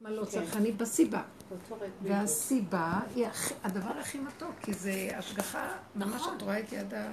[0.00, 0.56] מה לא צריך?
[0.56, 1.22] אני בסיבה.
[2.02, 3.26] והסיבה היא
[3.64, 6.36] הדבר הכי מתוק, כי זה השגחה, ממש נכון.
[6.36, 7.08] את רואה את יד ה...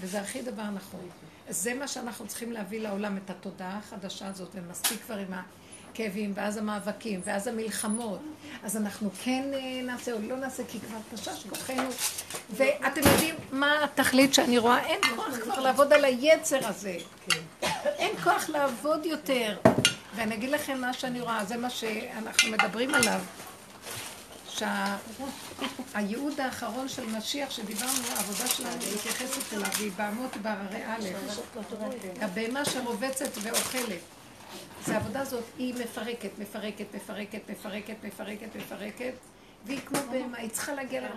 [0.00, 1.00] וזה הכי דבר נכון.
[1.48, 5.32] זה מה שאנחנו צריכים להביא לעולם, את התודעה החדשה הזאת, ומספיק כבר עם
[5.90, 8.20] הכאבים, ואז המאבקים, ואז המלחמות.
[8.62, 11.88] אז אנחנו כן אה, נעשה או לא נעשה, כי כבר תשש כוחנו.
[12.50, 14.86] ואתם יודעים מה התכלית שאני רואה?
[14.86, 16.96] אין כוח כבר לעבוד על היצר הזה.
[17.26, 17.40] כן.
[17.84, 19.56] אין כוח לעבוד יותר.
[20.14, 23.20] ואני אגיד לכם מה שאני רואה, זה מה שאנחנו מדברים עליו.
[25.92, 31.04] שהייעוד האחרון של משיח שדיברנו, העבודה שלנו מתייחסת אליו, והיא באמות בהררי א',
[32.20, 34.00] הבהמה שרובצת ואוכלת.
[34.84, 39.12] אז העבודה הזאת, היא מפרקת, מפרקת, מפרקת, מפרקת, מפרקת, מפרקת,
[39.64, 41.08] והיא כמו בהמה, היא צריכה להגיע לה...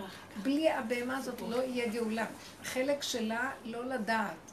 [0.44, 2.26] בלי הבהמה הזאת לא יהיה גאולה.
[2.62, 4.52] החלק שלה לא לדעת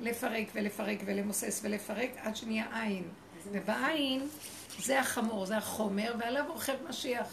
[0.00, 3.04] לפרק ולפרק ולמוסס ולפרק עד שנהיה עין.
[3.52, 4.28] ובעין
[4.78, 7.26] זה החמור, זה החומר, ועליו רוכב משיח.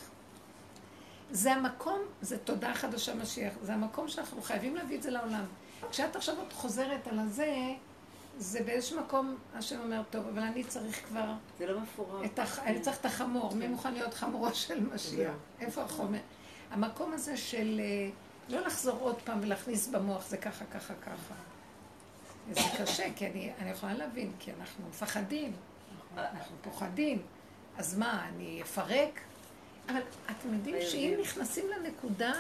[1.32, 5.46] זה המקום, זה תודה חדשה משיח, זה המקום שאנחנו חייבים להביא את זה לעולם.
[5.92, 7.74] כשאת עכשיו את חוזרת על הזה,
[8.38, 11.34] זה באיזשהו מקום, השם אומר, טוב, אבל אני צריך כבר...
[11.60, 12.40] זה לא מפורט.
[12.40, 12.60] הח...
[12.60, 15.34] אני צריך את החמור, מי מוכן להיות חמורו של משיח?
[15.60, 16.20] איפה החומר?
[16.72, 18.10] המקום הזה של אה,
[18.50, 21.34] לא לחזור עוד פעם ולהכניס במוח, זה ככה, ככה, ככה.
[22.52, 25.54] זה קשה, כי אני, אני יכולה להבין, כי אנחנו מפחדים.
[26.18, 27.22] אנחנו פוחדים.
[27.78, 29.20] אז מה, אני אפרק?
[29.90, 32.34] אבל אתם יודעים שאם נכנסים לנקודה,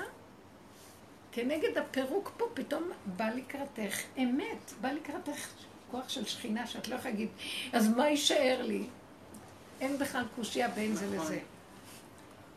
[1.31, 5.47] כנגד הפירוק פה, פתאום בא לקראתך אמת, בא לקראתך
[5.91, 7.29] כוח של שכינה, שאת לא יכולה להגיד,
[7.73, 8.83] אז מה יישאר לי?
[9.81, 11.39] אין בכלל קושייה בין זה לזה.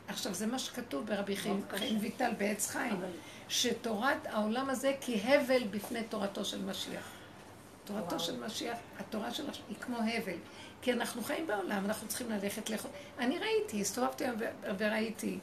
[0.09, 3.01] עכשיו, זה מה שכתוב ברבי חיים ויטל בעץ חיים,
[3.49, 7.11] שתורת העולם הזה כהבל בפני תורתו של משיח.
[7.85, 10.39] תורתו של משיח, התורה שלו היא כמו הבל.
[10.87, 12.91] כי אנחנו חיים בעולם, אנחנו צריכים ללכת לאכול.
[13.19, 14.25] אני ראיתי, הסתובבתי
[14.79, 15.39] וראיתי.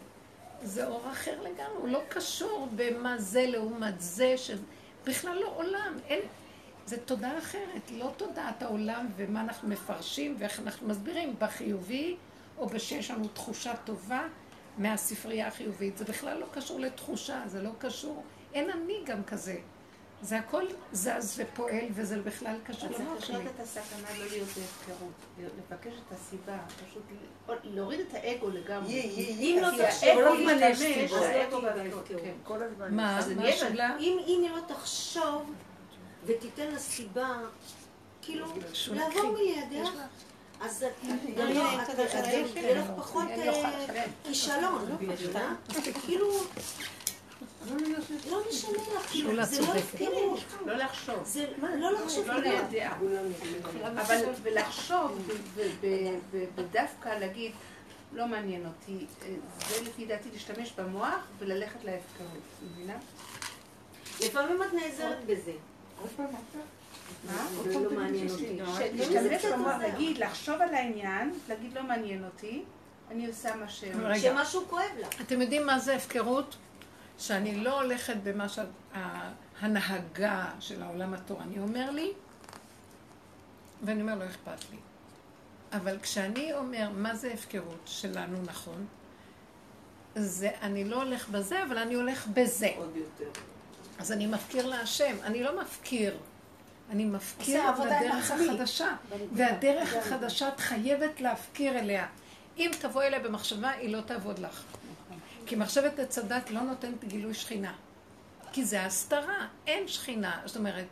[0.62, 5.98] זה אור אחר לגמרי, הוא לא קשור במה זה לעומת זה, שבכלל לא עולם.
[6.08, 6.20] אין...
[6.86, 12.16] זה תודעה אחרת, לא תודעת העולם ומה אנחנו מפרשים ואיך אנחנו מסבירים בחיובי,
[12.58, 14.28] או בשיש לנו תחושה טובה
[14.78, 15.98] מהספרייה החיובית.
[15.98, 18.24] זה בכלל לא קשור לתחושה, זה לא קשור,
[18.54, 19.58] אין אני גם כזה.
[20.24, 23.36] זה הכל זז ופועל, וזה בכלל קשור למוח שלי.
[23.36, 26.58] אז צריך לקחת את הסכנה לא להיות בהפקרות, לבקש את הסיבה,
[26.90, 27.04] פשוט
[27.64, 29.02] להוריד את האגו לגמרי.
[29.40, 31.62] אם לא תחשוב, האגו
[32.44, 32.96] כל הזמן.
[32.96, 33.20] מה?
[33.36, 33.98] מה השאלה?
[34.00, 35.54] אם לא תחשוב
[36.26, 37.38] ותיתן לסיבה,
[38.22, 38.46] כאילו,
[38.92, 39.84] לעבור מילידיה,
[40.62, 40.86] אז
[42.56, 43.28] יהיה לך פחות
[44.24, 44.98] כישלון.
[46.06, 46.28] כאילו...
[48.32, 48.72] לא משנה
[49.34, 50.40] לך, זה לא הפקרות.
[50.66, 51.38] לא לחשוב.
[51.80, 52.28] לא לחשוב.
[52.28, 52.92] לא לידע.
[53.84, 55.32] אבל ולחשוב,
[56.56, 57.52] ודווקא להגיד,
[58.14, 59.06] לא מעניין אותי,
[59.70, 62.30] זה לפי דעתי להשתמש במוח וללכת להפקרות,
[62.64, 62.98] מבינה?
[64.22, 65.52] לפעמים את נעזרת בזה.
[67.28, 67.48] מה?
[67.74, 68.60] לא מעניין אותי.
[68.94, 72.64] להשתמש במוח, להגיד, לחשוב על העניין, להגיד לא מעניין אותי,
[73.12, 73.84] אני עושה מה ש...
[74.22, 75.22] שמשהו כואב לך.
[75.22, 76.56] אתם יודעים מה זה הפקרות?
[77.28, 82.12] שאני לא הולכת במה שההנהגה של העולם התורני אומר לי,
[83.84, 84.78] ואני אומר, לא אכפת לי.
[85.74, 88.86] אבל כשאני אומר מה זה הפקרות שלנו נכון,
[90.16, 92.70] זה אני לא הולך בזה, אבל אני הולך בזה.
[92.78, 93.40] עוד יותר.
[94.00, 96.18] אז אני מפקיר להשם, אני לא מפקיר.
[96.90, 98.96] אני מפקיר לדרך החדשה.
[99.32, 102.08] והדרך החדשה את חייבת להפקיר אליה.
[102.58, 104.64] אם תבוא אליה במחשבה, היא לא תעבוד לך.
[105.46, 107.74] כי מחשבת עץ הדת לא נותנת גילוי שכינה.
[108.52, 110.42] כי זה הסתרה, אין שכינה.
[110.46, 110.88] זאת אומרת,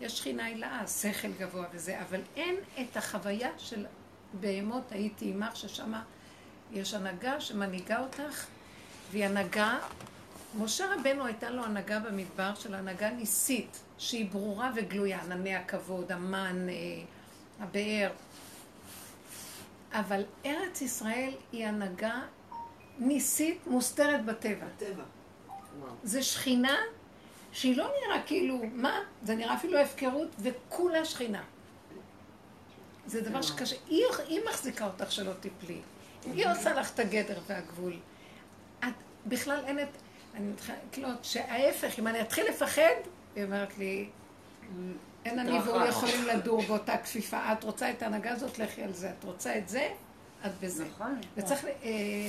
[0.00, 3.86] יש שכינה הילאה, שכל גבוה וזה, אבל אין את החוויה של
[4.40, 5.92] בהמות הייתי עמך, ששם
[6.72, 8.46] יש הנהגה שמנהיגה אותך,
[9.10, 9.78] והיא הנהגה,
[10.58, 16.68] משה רבנו הייתה לו הנהגה במדבר של הנהגה ניסית, שהיא ברורה וגלויה, ענני הכבוד, המן,
[16.68, 16.74] אה,
[17.60, 18.10] הבאר.
[19.92, 22.20] אבל ארץ ישראל היא הנהגה
[22.98, 24.66] ניסית מוסתרת בטבע.
[24.76, 25.02] בטבע.
[26.02, 26.76] זה שכינה
[27.52, 29.00] שהיא לא נראה כאילו, מה?
[29.22, 31.42] זה נראה אפילו הפקרות וכולה שכינה.
[33.06, 33.76] זה דבר שקשה.
[33.88, 35.80] היא, היא מחזיקה אותך שלא תפלי.
[36.24, 37.96] היא עושה לך את הגדר והגבול.
[38.80, 38.92] את
[39.26, 39.88] בכלל אין את...
[40.34, 42.94] אני מתחילה לקלוט שההפך, אם אני אתחיל לפחד,
[43.36, 44.08] היא אומרת לי,
[45.24, 47.52] אין אני והוא יכולים לדור באותה כפיפה.
[47.52, 49.10] את רוצה את ההנהגה הזאת, לכי על זה.
[49.18, 49.88] את רוצה את זה,
[50.46, 50.84] את בזה.
[50.84, 51.20] נכון.
[51.36, 51.70] וצריך אה,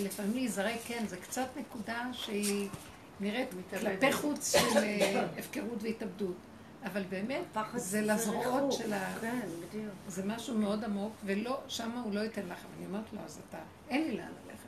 [0.03, 2.69] לפעמים להיזרק, כן, זה קצת נקודה שהיא
[3.19, 6.35] נראית כלפי חוץ של אה, הפקרות והתאבדות.
[6.85, 7.43] אבל באמת,
[7.75, 9.13] זה לזרועות של ה...
[9.21, 9.93] כן, בדיוק.
[10.07, 12.59] זה משהו מאוד עמוק, ולא, שמה הוא לא ייתן לך.
[12.77, 13.57] אני אומרת לו, אז אתה,
[13.89, 14.65] אין לי לאן ללכת.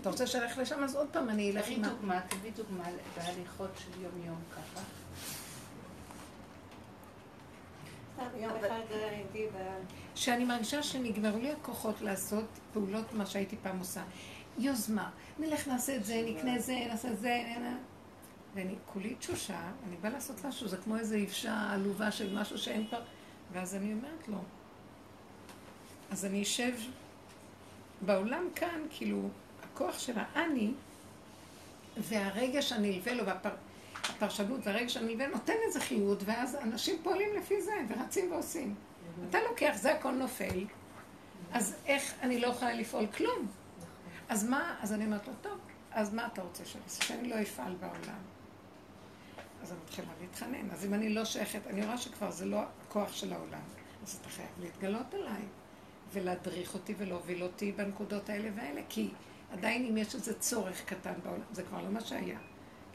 [0.00, 1.82] אתה רוצה שאלך לשם, אז עוד פעם אני אלך עם...
[1.82, 2.84] תביא דוגמה, תביא דוגמה
[3.16, 4.80] בהליכות של יום-יום ככה.
[10.14, 14.02] שאני מרגישה שנגמרו לי הכוחות לעשות פעולות מה שהייתי פעם עושה.
[14.58, 17.42] יוזמה, נלך נעשה את זה, נקנה זה, נעשה את זה,
[18.54, 22.86] ואני כולי תשושה, אני באה לעשות משהו, זה כמו איזו אישה עלובה של משהו שאין
[22.90, 22.96] פה,
[23.52, 24.38] ואז אני אומרת לו,
[26.10, 26.72] אז אני אשב
[28.00, 29.28] בעולם כאן, כאילו,
[29.62, 30.72] הכוח של האני,
[31.96, 33.24] והרגש הנלווה לו,
[34.10, 38.74] והפרשנות והרגש הנלווה נותן איזה חיות, ואז אנשים פועלים לפי זה, ורצים ועושים.
[39.30, 40.64] אתה לוקח, זה הכל נופל,
[41.52, 43.46] אז איך אני לא יכולה לפעול כלום?
[44.28, 45.58] אז מה, אז אני אומרת לו, טוב,
[45.90, 47.04] אז מה אתה רוצה שאני אעשה?
[47.04, 48.18] שאני לא אפעל בעולם.
[49.62, 50.70] אז אני מתחילה להתחנן.
[50.70, 53.60] אז אם אני לא שייכת, אני רואה שכבר זה לא הכוח של העולם.
[54.02, 55.42] אז אתה חייב להתגלות עליי,
[56.12, 59.10] ולהדריך אותי ולהוביל אותי בנקודות האלה והאלה, כי
[59.52, 62.38] עדיין אם יש איזה צורך קטן בעולם, זה כבר לא מה שהיה.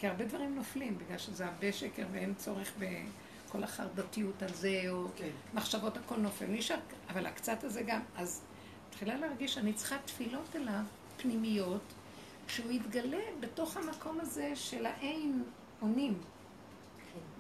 [0.04, 5.08] כי הרבה דברים נופלים, בגלל שזה הרבה שקר ואין צורך בכל החרדתיות על זה, או
[5.16, 5.30] כן.
[5.54, 6.46] מחשבות, הכל נופל.
[6.46, 6.76] נשאר,
[7.10, 8.42] אבל הקצת הזה גם, אז
[8.90, 10.82] מתחילה להרגיש שאני צריכה תפילות אליו,
[11.18, 11.82] פנימיות,
[12.48, 15.44] שהוא יתגלה בתוך המקום הזה של האין
[15.82, 16.14] אונים.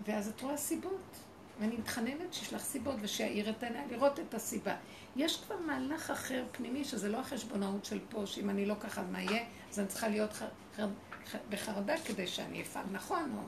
[0.05, 1.17] ואז את רואה סיבות.
[1.59, 4.75] ואני מתחננת שישלח סיבות ושיעיר את עיניי לראות את הסיבה.
[5.15, 9.21] יש כבר מהלך אחר פנימי, שזה לא החשבונאות של פה, שאם אני לא ככה, מה
[9.21, 9.45] יהיה?
[9.71, 10.87] אז אני צריכה להיות חר...
[11.25, 11.37] חר...
[11.37, 11.37] חר...
[11.49, 13.43] בחרדה כדי שאני אפעל נכון, או...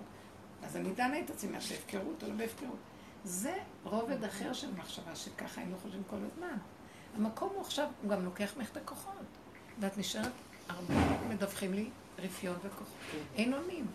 [0.68, 2.78] אז אני דנה את עצמי, מה בהפקרות או לא בהפקרות.
[3.24, 6.58] זה רובד אחר של מחשבה, שככה היינו חושבים כל הזמן.
[7.16, 9.14] המקום הוא עכשיו, הוא גם לוקח ממך את הכוחות.
[9.80, 10.32] ואת נשארת,
[10.70, 10.94] הרבה
[11.30, 11.90] מדווחים לי
[12.20, 12.88] רפיון וכוחות.
[13.12, 13.18] כן.
[13.36, 13.88] אין אונים.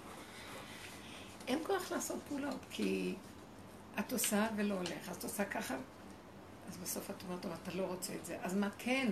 [1.48, 3.14] אין כוח לעשות פעולות, כי
[3.98, 5.76] את עושה ולא הולך, אז את עושה ככה,
[6.68, 9.08] אז בסוף את אומרת, אתה לא רוצה את זה, אז מה כן?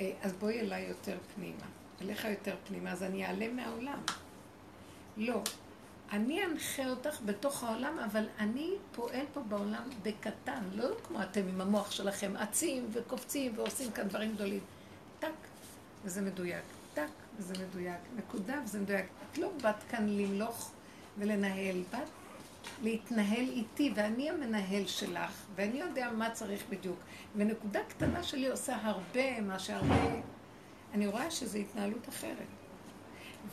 [0.00, 1.64] אה, אז בואי אליי יותר פנימה,
[2.02, 3.98] אליך יותר פנימה, אז אני אעלה מהעולם.
[5.16, 5.42] לא.
[6.12, 11.60] אני אנחה אותך בתוך העולם, אבל אני פועל פה בעולם בקטן, לא כמו אתם עם
[11.60, 14.60] המוח שלכם, עצים וקופצים ועושים כאן דברים גדולים.
[15.18, 15.28] טק,
[16.04, 16.64] וזה מדויק.
[16.94, 17.08] טק,
[17.38, 18.00] וזה מדויק.
[18.16, 19.06] נקודה, וזה מדויק.
[19.32, 20.70] את לא באת כאן למלוך
[21.18, 22.08] ולנהל, באת
[22.82, 26.98] להתנהל איתי, ואני המנהל שלך, ואני יודע מה צריך בדיוק.
[27.36, 29.94] ונקודה קטנה שלי עושה הרבה, מה שהרבה...
[30.94, 32.46] אני רואה שזו התנהלות אחרת.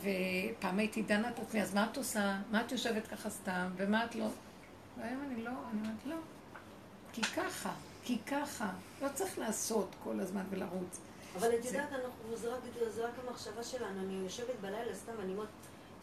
[0.00, 2.36] ופעם הייתי דנה את עצמי, אז מה את עושה?
[2.50, 3.70] מה את יושבת ככה סתם?
[3.76, 4.26] ומה את לא?
[4.98, 6.16] והיום אני לא, אני אומרת לא.
[7.12, 7.72] כי ככה,
[8.02, 8.72] כי ככה.
[9.02, 11.00] לא צריך לעשות כל הזמן ולרוץ.
[11.36, 11.88] אבל את יודעת,
[12.94, 14.00] זה רק המחשבה שלנו.
[14.00, 15.48] אני יושבת בלילה סתם, אני אומרת...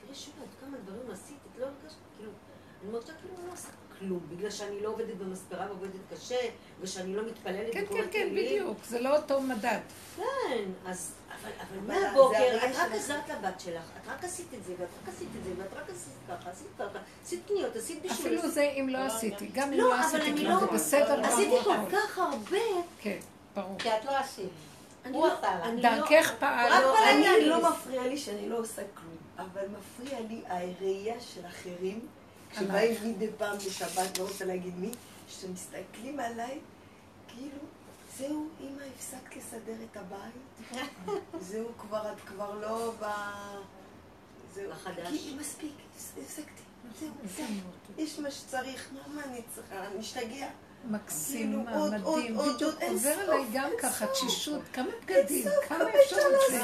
[0.06, 2.32] תראי שוב, עד כמה דברים עשית, את לא הרגשת, כאילו,
[2.84, 3.68] אני מרגישה כאילו אני לא עושה
[4.00, 6.40] כלום, בגלל שאני לא עובדת במספרה ועובדת קשה,
[6.82, 9.80] ושאני לא מתפללת כן, כן, כן, בדיוק, זה לא אותו מדד.
[10.16, 14.74] כן, אז, אבל, אבל מהבוקר, את רק עזרת לבת שלך, את רק עשית את זה,
[14.80, 18.16] ואת רק עשית את זה, ואת רק עשית ככה, עשית ככה, עשית קניות, עשית בישול.
[18.16, 21.26] אפילו זה אם לא עשיתי, גם אם לא עשיתי כלום, זה בסדר.
[21.26, 22.58] עשיתי כל כך הרבה.
[23.02, 23.20] כן,
[23.56, 23.80] ברור.
[23.80, 24.50] כי את לא עשית.
[25.12, 25.82] הוא עשה לך.
[25.82, 26.72] דרכך פעל.
[27.10, 29.14] אני לא מפריע לי שאני לא עושה כלום.
[29.38, 32.08] אבל מפריע לי הראייה של אחרים,
[32.56, 34.92] כשבאים מדי פעם בשבת, לא רוצה להגיד מי,
[35.28, 36.60] שמסתכלים עליי,
[37.28, 37.58] כאילו,
[38.18, 40.82] זהו, אמא, הפסקת לסדר את הבית?
[41.50, 43.06] זהו, כבר, את כבר לא ב...
[44.54, 44.72] זהו.
[44.72, 45.34] החדש.
[45.40, 46.62] מספיק, הפסקתי.
[47.00, 47.46] זהו, זהו.
[47.98, 49.88] יש מה שצריך, מה אני צריכה?
[49.88, 50.48] אני אשתגע.
[50.90, 56.62] מקסים, כאילו, מדהים, בדיוק עובר עליי גם ככה, תשישות, כמה בגדים, כמה אפשר את זה?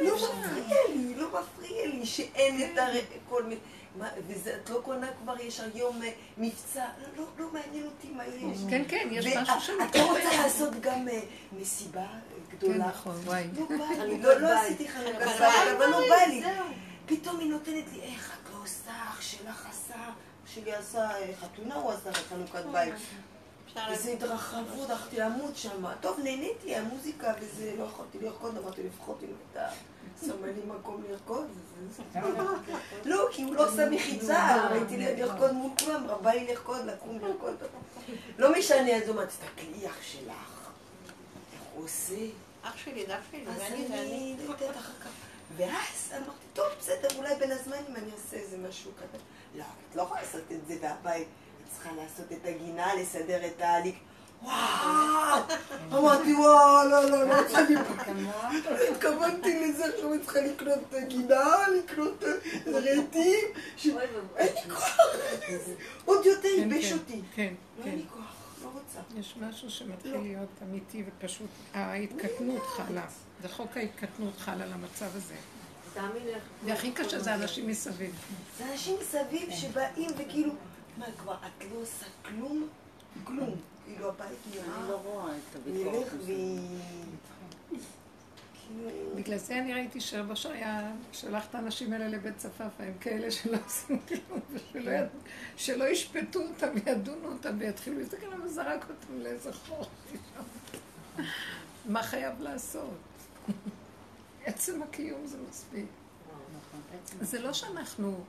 [0.00, 2.82] לא מפריע לי, לא מפריע לי שאין את
[3.28, 3.60] כל מיני...
[4.44, 6.84] ואת לא קונה כבר, יש היום אה, מבצע,
[7.16, 8.58] לא, לא מעניין אותי מה יש.
[8.70, 9.72] כן, כן, יש משהו שם.
[9.90, 11.20] את לא רוצה לעשות גם אה,
[11.52, 12.06] מסיבה
[12.50, 12.74] גדולה?
[12.74, 13.44] כן, נכון, וואי.
[13.58, 16.42] לא בא לי, לא, לא עשיתי חנוכה אבל לא בא לי.
[17.06, 20.10] פתאום היא נותנת לי, איך את לא עושה, אח שלך עשה.
[20.54, 21.08] שלי עשה
[21.40, 22.94] חתונה, הוא עשה חנוכת בית.
[23.88, 25.84] איזה התרחבות, הלכתי למות שם.
[26.00, 29.68] טוב, נהניתי, המוזיקה וזה, לא יכולתי לרקוד, אמרתי לפחות אם אתה
[30.26, 31.46] שם לי מקום לרקוד.
[33.04, 37.56] לא, כי הוא לא עושה מחיצה, הייתי לרקוד מול כולם, בא לי לרקוד, לקום לרקוד.
[38.38, 40.70] לא משנה, אז הוא אומר, תסתכלי, אח שלך,
[41.52, 42.14] איך הוא עושה?
[42.62, 43.60] אח שלי, זה אח שלי, אז
[43.92, 45.10] אני אתן אחר כך.
[45.56, 49.18] ואז אמרתי, טוב, בסדר, אולי בין הזמנים אני אעשה איזה משהו קטן.
[49.54, 51.28] לא, את לא יכולה לעשות את זה בבית.
[51.62, 53.94] את צריכה לעשות את הגינה, לסדר את ההליך.
[54.42, 55.42] וואו!
[55.92, 62.24] אמרתי, וואו, לא, לא, לא לא התכוונתי לזה, עכשיו אני צריכה לקנות גינה, לקנות
[62.66, 63.44] רהיטים,
[64.36, 64.96] אין לי כוח,
[66.04, 67.20] עוד יותר כן, ייבש כן, אותי.
[67.34, 67.90] כן, לא כן.
[67.90, 69.20] אין לי כוח, לא רוצה.
[69.20, 73.06] יש משהו שמתחיל להיות אמיתי ופשוט, ההתקטנות חלה.
[73.42, 75.34] זה חוק ההתקטנות חל על המצב הזה.
[75.94, 76.32] תאמין לי.
[76.64, 78.14] והכי קשה זה אנשים מסביב.
[78.58, 80.52] זה אנשים מסביב שבאים וכאילו,
[80.98, 82.68] מה כבר, את לא עושה כלום?
[83.24, 83.56] כלום.
[83.88, 86.16] כאילו הבית אני נראה, לא רואה את הוויכוח נלך ו...
[86.16, 86.32] הזה.
[88.54, 93.30] כאילו, בגלל זה אני ראיתי שרבו שהיה שלח את האנשים האלה לבית צפאפא, הם כאלה
[93.30, 94.92] שלא עושים כלום, ושלא.
[95.56, 99.86] שלא ישפטו אותם, ידונו אותם ויתחילו להסתכל עליהם וזרק אותם לאיזה חור.
[101.86, 102.98] מה חייב לעשות?
[104.44, 105.86] עצם הקיום זה מספיק.
[107.20, 108.24] זה לא שאנחנו...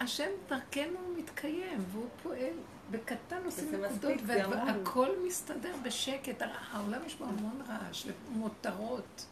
[0.00, 2.54] השם דרכנו מתקיים, והוא פועל.
[2.90, 4.18] בקטן עושים נקודות.
[4.26, 6.42] והכל מסתדר בשקט.
[6.72, 9.26] העולם יש בו המון רעש, ומותרות.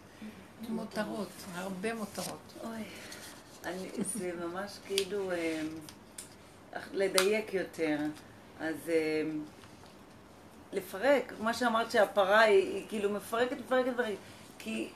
[0.68, 2.54] מותרות, הרבה מותרות.
[4.14, 5.62] זה ממש כאילו אה,
[6.92, 7.98] לדייק יותר.
[8.60, 9.22] אז אה,
[10.72, 14.16] לפרק, מה שאמרת שהפרה היא, היא כאילו מפרקת, מפרקת, מפרקת.
[14.58, 14.88] כי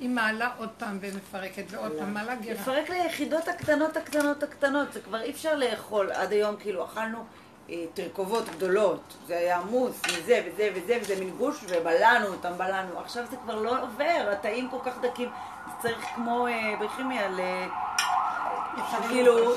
[0.00, 2.60] היא מעלה עוד פעם ומפרקת, ועוד פעם מעלה גירה.
[2.60, 6.12] לפרק ליחידות הקטנות הקטנות הקטנות, זה כבר אי אפשר לאכול.
[6.12, 7.24] עד היום כאילו אכלנו
[7.70, 12.98] אה, תרכובות גדולות, זה היה עמוס מזה וזה וזה וזה מין גוש ובלענו אותם, בלענו.
[13.00, 15.28] עכשיו זה כבר לא עובר, התאים כל כך דקים,
[15.66, 17.40] זה צריך כמו אה, בכימיה, ל...
[19.08, 19.54] כאילו,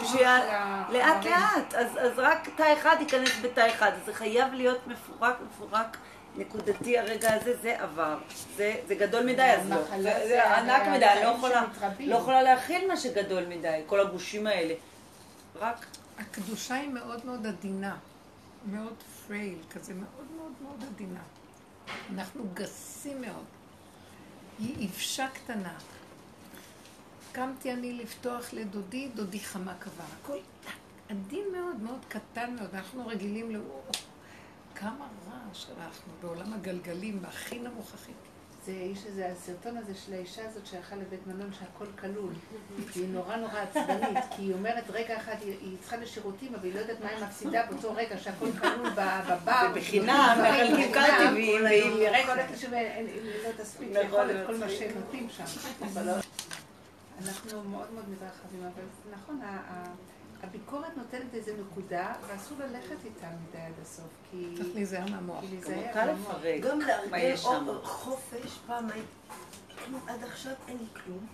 [0.90, 5.98] לאט לאט, אז, רק תא אחד ייכנס בתא אחד, זה חייב להיות מפורק, מפורק,
[6.38, 8.18] נקודתי הרגע הזה, זה עבר.
[8.56, 9.78] זה, זה גדול מדי, אז לא.
[10.04, 11.66] זה, ענק מדי, אני לא יכולה.
[12.00, 14.74] לא יכולה להכיל מה שגדול מדי, כל הגושים האלה.
[15.56, 15.86] רק,
[16.20, 17.98] הקדושה היא מאוד מאוד עדינה,
[18.72, 18.96] מאוד
[19.28, 21.20] פרייל, כזה מאוד מאוד מאוד עדינה.
[22.14, 23.46] אנחנו גסים מאוד.
[24.60, 25.74] היא אבשה קטנה.
[27.32, 30.04] קמתי אני לפתוח לדודי, דודי חמה קבע.
[30.22, 30.38] הכל
[31.10, 32.70] עדין מאוד, מאוד קטן מאוד.
[32.76, 33.60] אנחנו רגילים ל...
[34.76, 38.12] כמה רעש אנחנו בעולם הגלגלים, הכי נמוך הכי.
[38.66, 42.34] זה יש איזה הסרטון הזה של האישה הזאת שהלכה לבית מלון שהכל כלול.
[42.96, 46.74] היא נורא נורא עצבנית, כי היא אומרת רגע אחד היא, היא צריכה לשירותים, אבל היא
[46.76, 49.68] לא יודעת מה היא מפסידה באותו רגע שהכל כלול ב- בבר.
[49.72, 54.54] ובחינם, מחלקים קלטיבים, והיא- והיא רגע הולכת לשם והיא לא תספיק נכון, לאכול את כל
[54.56, 54.68] נכון.
[54.68, 55.44] מה שנותנים שם.
[55.94, 56.14] אבל לא-
[57.26, 59.42] אנחנו מאוד מאוד מתרחבים, אבל נכון,
[60.44, 64.46] הביקורת נותנת איזה נקודה, ואסור ללכת איתה מדי עד הסוף, כי...
[64.58, 65.42] צריך להיזהר מהמוח.
[65.50, 65.58] כי
[66.62, 66.80] גם
[67.12, 67.64] להיזהר מהמוח.
[67.64, 67.68] גם?
[67.70, 69.08] או- חופש, פעם הייתי,
[69.86, 71.28] כלום, עד עכשיו אין לי כלום,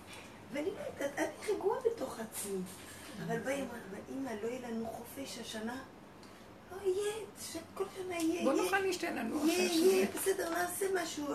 [0.52, 1.06] ואני לא
[1.54, 2.58] רגועה בתוך עצמי.
[3.26, 5.76] אבל באים, אבל אמא, לא יהיה לנו חופש השנה?
[6.72, 7.12] לא יהיה,
[7.74, 10.18] כל שנה יהיה, בוא יהיה, נוכל להשתן לנו יהיה, אחרי יהיה, שזה.
[10.20, 11.26] בסדר, נעשה משהו.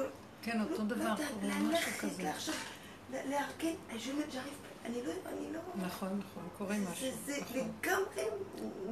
[0.42, 2.30] כן, אותו לא- דבר לא קורה, משהו כזה.
[2.30, 2.56] עכשיו,
[3.12, 5.60] לארגן, je me- j'arrive- אני לא, אני לא...
[5.88, 7.08] נכון, נכון, קורה משהו.
[7.26, 7.58] זה- זה נכון.
[7.58, 8.24] לגמרי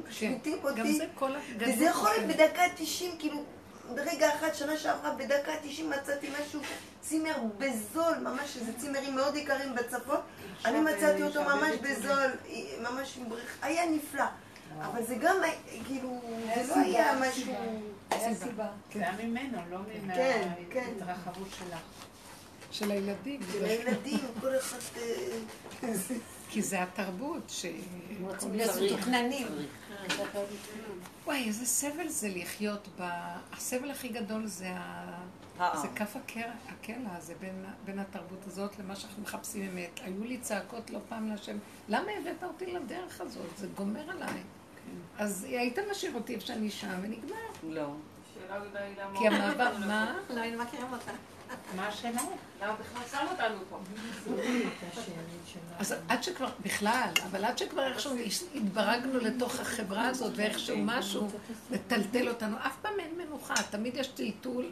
[0.09, 0.97] משמיטים גם אותי.
[0.97, 1.69] זה כל הגדול.
[1.73, 3.43] וזה יכול להיות בדקה 90, כאילו,
[3.95, 6.61] ברגע אחד, שנה שעברה, בדקה 90 מצאתי משהו,
[7.01, 10.17] צימר בזול, ממש איזה צימרים מאוד יקרים בצפון.
[10.65, 11.75] אני מצאתי אותו יש הרבה ממש.
[11.81, 12.31] בזול,
[12.81, 14.23] ממש עם בריכה, היה נפלא.
[14.81, 15.35] אבל זה גם,
[15.85, 17.53] כאילו, היה זה לא היה משהו...
[18.11, 18.67] היה סיבה.
[18.93, 19.77] זה היה ממנו, לא
[20.15, 20.89] כן, כן.
[20.99, 21.79] מההתרחבות שלך.
[22.79, 23.41] של הילדים.
[23.51, 24.77] של הילדים, כל אחד...
[24.98, 25.94] אה,
[26.50, 27.65] כי זה התרבות ש...
[28.38, 28.77] צריך.
[28.82, 29.48] מתוכננים.
[31.25, 33.03] וואי, איזה סבל זה לחיות ב...
[33.51, 35.20] הסבל הכי גדול זה ה...
[35.60, 35.82] העם.
[35.82, 40.00] זה כף הקלע הזה בין, בין התרבות הזאת למה שאנחנו מחפשים אמת.
[40.03, 41.58] היו לי צעקות לא פעם להשם,
[41.89, 43.58] למה הבאת אותי לדרך הזאת?
[43.58, 44.41] זה גומר עליי.
[45.17, 47.36] אז היית משאיר אותי איפה שאני שם ונגמר.
[47.63, 47.94] לא.
[48.34, 49.20] שאלה גדולה היא למה...
[49.20, 50.17] כי המעבר, מה?
[50.29, 51.12] לא היינו מכירים אותה.
[51.75, 52.21] מה השאלה?
[52.61, 53.79] למה בכלל שם אותנו פה?
[55.79, 58.11] אז עד שכבר, בכלל, אבל עד שכבר איכשהו
[58.55, 61.27] התברגנו לתוך החברה הזאת ואיכשהו משהו
[61.71, 64.71] מטלטל אותנו, אף פעם אין מנוחה, תמיד יש טלטול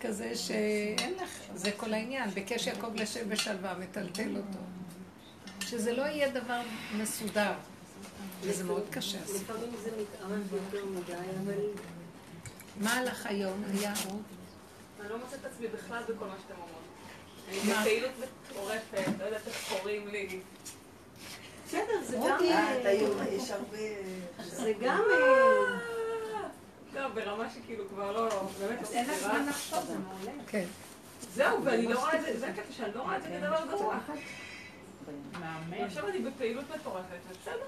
[0.00, 4.58] כזה שאין לך, זה כל העניין, ביקש יעקב לשב בשלווה, מטלטל אותו.
[5.60, 6.60] שזה לא יהיה דבר
[6.98, 7.52] מסודר,
[8.40, 9.18] וזה מאוד קשה.
[9.18, 11.60] לפעמים זה מתארך יותר מדי, אבל
[12.80, 13.62] מה הלך היום?
[13.74, 14.35] היה עוד?
[15.06, 16.82] אני לא מוצאת את עצמי בכלל בכל מה שאתם אומרות.
[17.48, 17.58] אני?
[17.58, 20.40] בפעילות מטורפת, לא יודעת איך קוראים לי.
[21.66, 22.22] בסדר, זה גם...
[22.22, 23.78] רותי, את היום, יש הרבה...
[24.38, 25.02] זה גם...
[25.10, 26.58] אה,
[26.94, 29.18] לא, ברמה שכאילו כבר לא, באמת לא אין לך.
[29.18, 30.42] זמן לחשוב, זה מעולה.
[30.46, 30.64] כן.
[31.34, 33.98] זהו, ואני לא רואה את זה, זה הקטע שאני לא רואה את זה כדבר גרוע.
[35.32, 35.80] מהמם.
[35.80, 37.66] ועכשיו אני בפעילות מטורפת, ובסדר.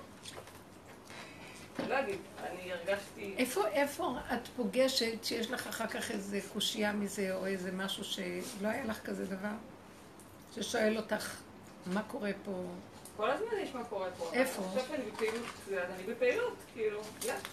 [1.88, 3.34] לא אגיד, אני הרגשתי...
[3.38, 8.68] איפה, איפה את פוגשת שיש לך אחר כך איזה קושייה מזה, או איזה משהו שלא
[8.68, 9.54] היה לך כזה דבר?
[10.54, 11.34] ששואל אותך,
[11.86, 12.64] מה קורה פה?
[13.16, 14.30] כל הזמן יש מה קורה פה.
[14.32, 14.62] איפה?
[14.66, 15.44] עכשיו שאני בפעילות,
[15.94, 17.00] אני בפעילות, כאילו.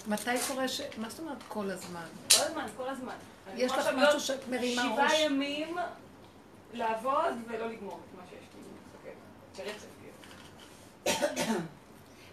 [0.07, 0.81] מתי קורה ש...
[0.97, 2.05] מה זאת אומרת כל הזמן?
[2.31, 3.15] כל הזמן, כל הזמן.
[3.47, 5.19] אני יש לך משהו שאת מרימה שבעה ראש?
[5.19, 5.77] ימים
[6.73, 9.11] לעבוד ולא לגמור את מה שיש לי.
[9.65, 11.59] ברצף, כאילו.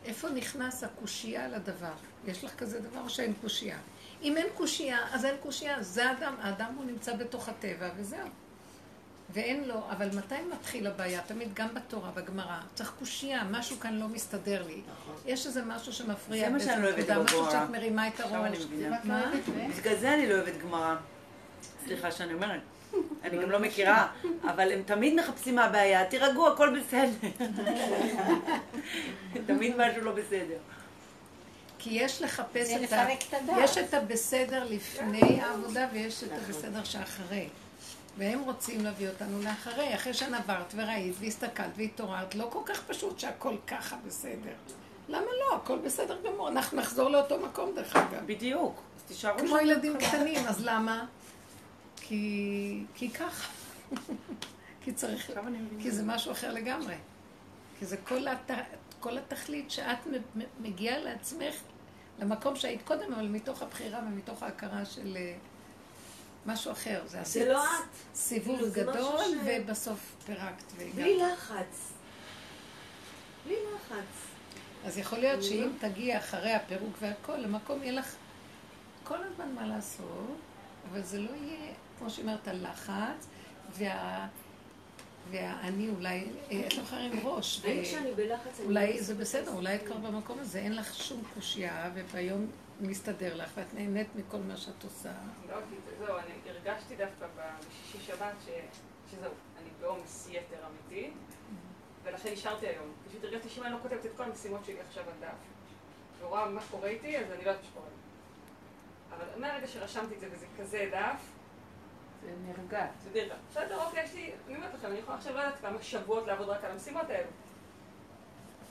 [0.05, 1.93] איפה נכנס הקושייה לדבר?
[2.27, 3.79] יש לך כזה דבר או שאין קושייה?
[4.23, 5.83] אם אין קושייה, אז אין קושייה.
[5.83, 8.29] זה האדם, האדם הוא נמצא בתוך הטבע וזהו.
[9.31, 11.21] ואין לו, אבל מתי מתחיל הבעיה?
[11.27, 12.59] תמיד גם בתורה, בגמרא.
[12.75, 14.81] צריך קושייה, משהו כאן לא מסתדר לי.
[15.27, 16.45] יש איזה משהו שמפריע.
[16.45, 17.61] זה מה שאני לא באיזה אוהבת נקודה, משהו.
[17.61, 18.21] שאת מרימה את.
[19.05, 19.33] מה?
[19.79, 20.97] בגלל זה אני לא אוהבת גמרא.
[21.85, 22.61] סליחה שאני אומרת.
[23.25, 24.09] אני גם לא מכירה,
[24.43, 27.29] אבל הם תמיד מחפשים מה הבעיה, תירגעו, הכל בסדר.
[29.63, 30.59] תמיד משהו לא בסדר.
[31.79, 33.07] כי יש לחפש את ה...
[33.59, 37.49] יש את הבסדר לפני העבודה ויש את הבסדר שאחרי.
[38.19, 43.57] והם רוצים להביא אותנו לאחרי, אחרי שנברת וראית והסתכלת והתעוררת, לא כל כך פשוט שהכל
[43.67, 44.53] ככה בסדר.
[45.09, 45.57] למה לא?
[45.57, 46.49] הכל בסדר גמור.
[46.49, 48.27] אנחנו נחזור לאותו מקום דרך אגב.
[48.27, 48.83] בדיוק.
[48.97, 51.07] אז תישארו כמו ילדים קטנים, אז למה?
[51.97, 53.53] כי, כי ככה.
[54.85, 55.33] כי צריך.
[55.83, 56.95] כי זה משהו אחר לגמרי.
[57.79, 58.51] כי זה כל, הת,
[59.03, 59.99] כל התכלית שאת
[60.61, 61.55] מגיעה לעצמך
[62.19, 65.35] למקום שהיית קודם, אבל מתוך הבחירה ומתוך ההכרה של אה,
[66.47, 67.03] משהו אחר.
[67.07, 67.71] זה עשית לא את.
[68.15, 70.95] סיבוב זה גדול, ש- ובסוף פירקת והגעת.
[70.95, 71.93] בלי לחץ.
[73.47, 74.05] בלי לחץ.
[74.85, 78.15] אז יכול להיות שאם תגיע אחרי הפירוק והכל, למקום יהיה לך
[79.05, 80.37] כל הזמן מה לעשות,
[80.91, 83.27] אבל זה לא יהיה, כמו שאומרת, הלחץ,
[83.79, 84.27] וה...
[85.31, 87.61] והאני אולי, אה, את לא יכולה עם ראש.
[87.63, 88.59] ו- אני כשאני בלחץ...
[88.61, 89.83] אני אולי זה בסדר, אולי את.
[89.87, 92.47] כבר במקום הזה, אין לך שום קושייה, וביום
[92.81, 95.13] מסתדר לך, ואת נהנית מכל מה שאת עושה.
[95.49, 95.57] לא,
[96.07, 98.51] זהו, אני הרגשתי דווקא בשישי שבת ש-
[99.11, 101.11] שזהו, אני בעומס יתר אמיתי,
[102.05, 102.93] ולכן נשארתי היום.
[103.09, 105.35] פשוט הרגשתי שאם אני לא כותבת את כל המשימות שלי עכשיו על דף,
[106.21, 107.87] ורואה מה קורה איתי, אז אני לא יודעת מה שקורה.
[109.17, 111.21] אבל מהרגע שרשמתי את זה וזה כזה דף,
[112.23, 112.87] זה נרגע.
[113.05, 113.35] זה נרגע.
[113.51, 116.49] בסדר, אוקיי, יש לי, אני אומרת לכם, אני יכולה עכשיו לא יודעת כמה שבועות לעבוד
[116.49, 117.29] רק על המשימות האלו.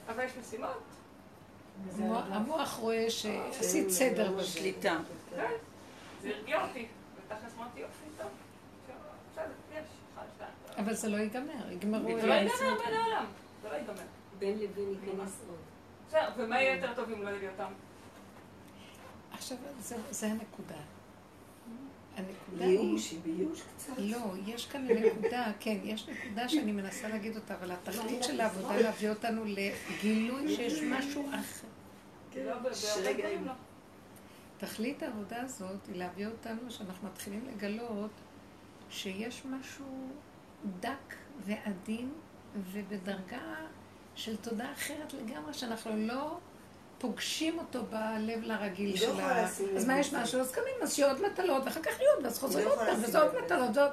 [0.08, 0.70] אבל יש משימות,
[1.98, 4.44] המוח- המוח רואה שעשית סדר בזה.
[4.44, 4.98] שליטה.
[5.36, 5.50] כן,
[6.22, 6.86] זה הרגיע אותי.
[7.16, 8.26] ותכלס אמרתי, יופי, טוב,
[9.32, 9.78] בסדר, יש,
[10.14, 10.84] אחד, שתיים.
[10.86, 12.20] אבל זה לא ייגמר, יגמרו...
[12.20, 13.24] זה לא ייגמר בין העולם,
[13.62, 14.02] זה לא ייגמר.
[14.38, 15.58] בין לבין ייכנס עוד.
[16.08, 17.72] בסדר, ומה יהיה יותר טוב אם לא יביא אותם?
[19.32, 20.74] עכשיו, זה, זה הנקודה.
[22.16, 22.78] הנקודה היא...
[22.78, 23.92] ייאוש, היא בייאוש קצת.
[23.98, 28.76] לא, יש כאן נקודה, כן, יש נקודה שאני מנסה להגיד אותה, אבל התכלית של העבודה
[28.76, 31.66] להביא אותנו לגילוי שיש משהו אחר.
[32.36, 32.54] לא,
[33.44, 33.52] לא.
[34.58, 38.10] תכלית העבודה הזאת היא להביא אותנו שאנחנו מתחילים לגלות
[38.90, 40.08] שיש משהו
[40.80, 41.14] דק
[41.46, 42.12] ועדין
[42.72, 43.56] ובדרגה
[44.14, 46.38] של תודעה אחרת לגמרי, שאנחנו לא
[47.02, 49.44] פוגשים אותו בלב לרגיל לא של יכולה ה...
[49.44, 50.12] לשים אז מה יש.
[50.12, 50.40] משהו?
[50.40, 53.00] אז קמים, אז שיהיה עוד מטלות, ואחר כך יהיו עוד, ואז חוזרים לא עוד פעם,
[53.04, 53.30] וזה עוד.
[53.44, 53.90] מטלות, זאת...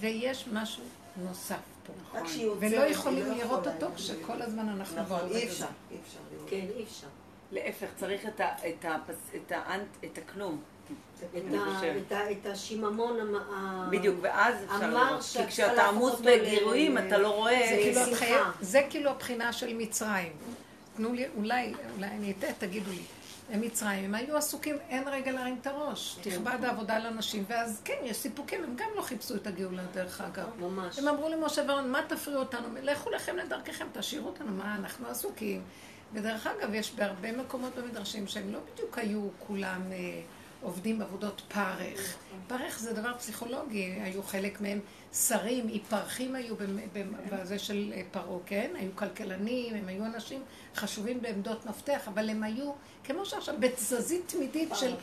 [0.00, 0.82] ויש משהו
[1.16, 1.92] נוסף פה.
[2.18, 3.66] רק שהיא עוצרת, ולא היא יכולים לא לראות.
[3.66, 5.44] אותו כשכל הזמן אנחנו נכון, בעובד אי.
[5.48, 6.50] אפשר, אי אפשר לראות.
[6.50, 7.06] כן, אי אפשר.
[7.52, 8.26] להפך, צריך
[10.04, 10.60] את הכלום.
[12.12, 15.22] את השיממון המ- ה- בדיוק, ואז אפשר אמר לראות.
[15.36, 17.66] כי כשאתה עמוס בגירויים, אתה לא רואה...
[17.70, 18.00] זה כאילו
[18.60, 20.32] זה כאילו הבחינה של מצרים.
[20.96, 23.02] תנו לי, אולי, אולי אני אטעה, תגידו לי.
[23.50, 26.16] במצרים, הם היו עסוקים, אין רגע להרים את הראש.
[26.22, 30.46] תכבד העבודה לנשים, ואז כן, יש סיפוקים, הם גם לא חיפשו את הגאולה דרך אגב.
[30.60, 30.98] ממש.
[30.98, 32.68] הם אמרו למשה ואהרון, מה תפריעו אותנו?
[32.82, 35.62] לכו לכם לדרככם, תשאירו אותנו, מה, אנחנו עסוקים.
[36.12, 40.20] ודרך אגב, יש בהרבה מקומות במדרשים שהם לא בדיוק היו כולם אה,
[40.66, 42.16] עובדים בעבודות פרך.
[42.48, 44.80] פרך זה דבר פסיכולוגי, היו חלק מהם
[45.12, 46.54] שרים, היפרחים היו
[47.32, 48.70] בזה של אה, פרעה, כן?
[48.74, 50.42] היו כלכלנים, הם היו אנשים
[50.76, 52.72] חשובים בעמדות מפתח, אבל הם היו,
[53.04, 54.94] כמו שעכשיו, בתזזית תמידית של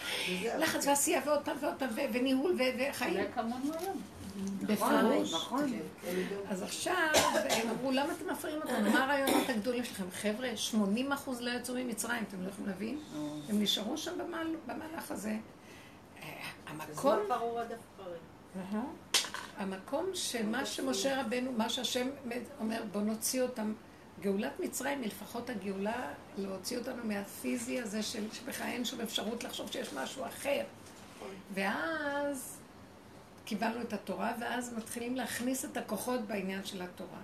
[0.60, 3.14] לחץ ועשייה ועוד פעם ועוד פעם, ו- וניהול ו- וחיים.
[3.14, 4.02] זה כמונו היום.
[4.62, 5.34] בפירוש.
[5.34, 5.72] נכון.
[6.50, 6.96] אז עכשיו
[7.50, 8.90] הם אמרו, למה אתם מפריעים אותנו?
[8.92, 10.04] מה הרעיונות הגדולים שלכם?
[10.12, 13.00] חבר'ה, 80 אחוז לא יצאו ממצרים, אתם לא יכולים להבין?
[13.50, 15.36] הם נשארו שם במהל- במהלך הזה.
[16.24, 16.30] אה,
[16.68, 16.96] המקום?
[18.58, 18.84] אהה.
[19.58, 22.08] המקום שמה שמשה רבנו, מה שהשם
[22.60, 23.74] אומר, בוא נוציא אותם,
[24.22, 29.72] גאולת מצרים היא לפחות הגאולה להוציא אותנו מהפיזי הזה של שבכלל אין שום אפשרות לחשוב
[29.72, 30.62] שיש משהו אחר.
[31.54, 32.58] ואז
[33.46, 37.20] קיבלנו את התורה, ואז מתחילים להכניס את הכוחות בעניין של התורה.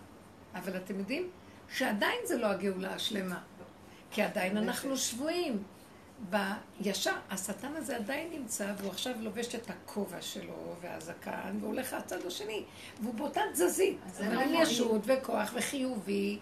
[0.55, 1.29] אבל אתם יודעים
[1.69, 3.39] שעדיין זה לא הגאולה השלמה,
[4.11, 5.63] כי עדיין אנחנו שבויים.
[6.29, 12.25] בישר, השטן הזה עדיין נמצא, והוא עכשיו לובש את הכובע שלו והזקן, והוא הולך לצד
[12.25, 12.63] השני,
[13.01, 13.97] והוא באותה תזזית.
[14.17, 16.39] אבל אין ישות וכוח וחיובי,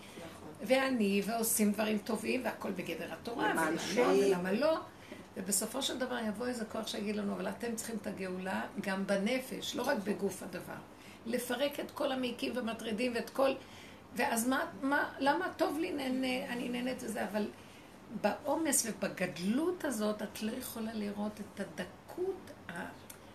[0.62, 4.80] ואני, ועושים דברים טובים, והכל בגדר התורה, ולמה לא, ולמה לא.
[5.38, 9.76] ובסופו של דבר יבוא איזה כוח שיגיד לנו, אבל אתם צריכים את הגאולה גם בנפש,
[9.76, 10.76] לא רק בגוף הדבר.
[11.26, 13.50] לפרק את כל המעיקים ומטרידים ואת כל...
[14.16, 17.50] ואז מה, מה, למה טוב לי, נהנה, אני נהנית וזה, אבל
[18.22, 22.52] בעומס ובגדלות הזאת את לא יכולה לראות את הדקות,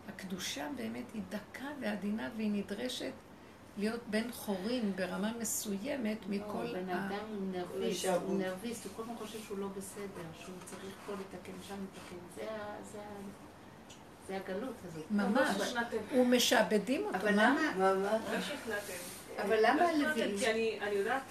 [0.09, 3.13] הקדושה באמת היא דקה ועדינה והיא נדרשת
[3.79, 7.07] להיות בן חורין ברמה מסוימת לא, מכל בן ה...
[7.07, 11.13] אדם הוא נרביסט, הוא נרביסט, הוא כל הזמן חושב שהוא לא בסדר, שהוא צריך פה
[11.13, 12.45] לתקן, שם לתקן.
[14.27, 15.05] זה הגלות הזאת.
[15.11, 15.97] ממש, לא שכנעתם.
[16.11, 17.73] הוא משעבדים אותו, אבל מה?
[17.77, 18.21] למה, ממש.
[18.33, 18.93] לא שכנעתם.
[19.43, 20.39] אבל למה לא שכנעתם, הלווים?
[20.39, 21.23] כי אני אני יודעת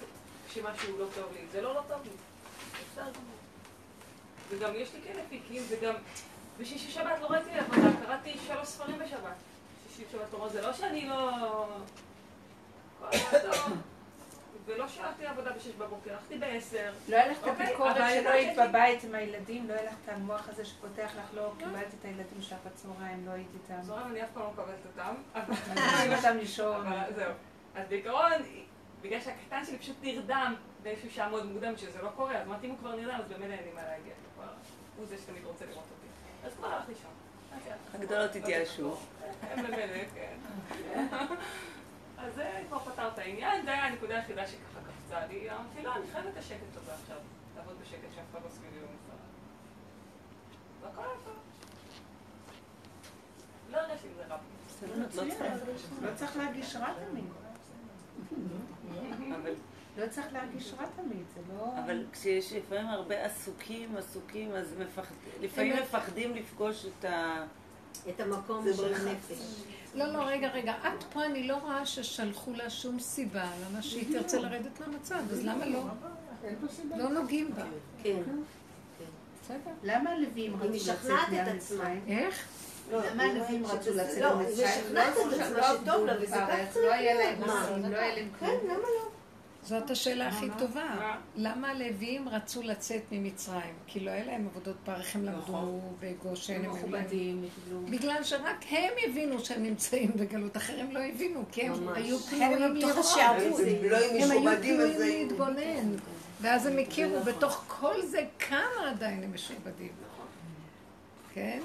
[0.48, 1.40] שמשהו לא טוב לי.
[1.52, 2.10] זה לא לא טוב לי.
[2.92, 3.32] בסדר גמור.
[4.50, 5.94] וגם יש לי כן אפיקים, וגם
[6.60, 9.36] בשישי שבת לא ראיתי עבודה, קראתי שלוש ספרים בשבת.
[9.88, 11.30] שישי שבת זה לא שאני לא...
[14.66, 16.92] ולא שאלתי עבודה בשש בבוקר, הלכתי בעשר.
[17.08, 19.94] לא היה לך את אוקיי, הביקורת אבל שלא היית בבית עם הילדים, לא היה לך
[20.04, 23.82] את המוח הזה שפותח לך, לא קיבלתי את הילדים שלך בצהריים, לא הייתי איתם.
[23.82, 25.14] זורם, אני אף פעם לא מקבלת אותם.
[25.34, 26.86] אבל- מזמינים אותם לישון.
[26.86, 27.32] אבל זהו.
[27.74, 28.32] אז בעיקרון,
[29.02, 32.70] בגלל שהקטן שלי פשוט נרדם באיזשהו שעה מאוד מוקדם, שזה לא קורה, אז אמרתי, אם
[32.70, 34.12] הוא כבר נרדם, אז באמת אין לי מה להגיע.
[34.96, 36.46] הוא זה שתמיד רוצה לראות אותי.
[36.46, 37.10] אז כבר הלך לישון.
[37.94, 38.96] הגדולות התייאשו.
[39.50, 40.36] הם במילא, כן.
[42.22, 45.50] אז זה כבר פתר את העניין, זה היה הנקודה היחידה שככה קפצה לי.
[45.50, 47.16] אמרתי, לא, אני חייבת את השקט הזה עכשיו.
[47.56, 49.16] לעבוד בשקט שאף אחד לא סביבי לא מפרע.
[50.82, 51.34] והכל היה טוב.
[53.70, 54.38] לא הרגשתי עם זה רע.
[54.96, 55.24] לא.
[56.02, 57.24] לא צריך להרגיש רע תמיד.
[59.98, 61.64] לא צריך להרגיש רע תמיד, זה לא...
[61.84, 67.44] אבל כשיש לפעמים הרבה עסוקים, עסוקים, אז מפחד- לפעמים מפחדים לפגוש את ה...
[68.08, 68.94] את המקום של.
[68.94, 69.62] הנפש.
[69.94, 70.74] לא, לא, רגע, רגע.
[70.88, 75.44] את פה, אני לא רואה ששלחו לה שום סיבה למה שהיא תרצה לרדת מהמצב, אז
[75.44, 75.84] למה לא?
[76.96, 77.62] לא נוגעים בה.
[78.02, 78.22] כן.
[79.42, 79.70] בסדר.
[79.82, 82.00] למה הלווים רצו לצאת מהמצרים?
[82.08, 82.46] איך?
[82.92, 84.68] למה הלווים רצו לצאת לא, מהמצרים?
[84.68, 87.70] היא משכנעת את עצמה לא שטוב עבדו לה, וזה בארץ, ככה לא היה להם מה?
[87.90, 88.70] לא היה להם כן, כלום.
[88.70, 89.11] למה לא?
[89.62, 90.84] זאת השאלה הכי טובה.
[90.84, 91.16] מה?
[91.36, 93.74] למה הלווים רצו לצאת ממצרים?
[93.86, 96.70] כי לא היה להם עבודות פרך, הם למדו בגושן, הם.
[96.70, 97.44] מכובדים.
[97.90, 101.88] בגלל שרק הם הבינו שהם נמצאים בגלות, אחרים לא הבינו, כי הם.
[101.88, 103.06] היו פנויים לראות.
[103.18, 104.98] הם לא היו פנויים.
[104.98, 105.96] להתבונן.
[106.40, 109.92] ואז הם הכירו, בתוך כל זה כמה עדיין הם משועבדים.
[111.34, 111.60] כן?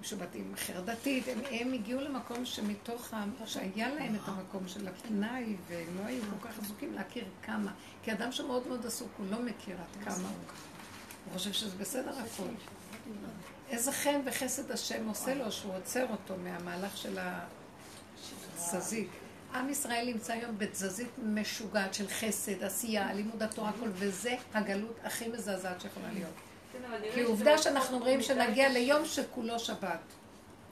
[0.00, 3.24] משועבדים חרדתית, הם, הם הגיעו למקום שמתוך, ה...
[3.46, 7.72] שהיה להם את המקום של הפנאי, והם לא היו כל כך עסוקים להכיר כמה.
[8.02, 10.44] כי אדם שמאוד מאוד עסוק, הוא לא מכיר עד כמה הוא.
[11.24, 12.48] הוא חושב שזה בסדר הכל.
[13.68, 19.08] איזה חן וחסד השם עושה לו שהוא עוצר אותו מהמהלך של התזזית.
[19.54, 25.28] עם ישראל נמצא היום בתזזית משוגעת של חסד, עשייה, לימוד התורה, הכל, וזה הגלות הכי
[25.28, 26.49] מזעזעת שיכולה להיות.
[26.88, 28.68] כן, כי עובדה שאנחנו אומרים שנגיע.
[28.68, 29.98] ליום שכולו שבת,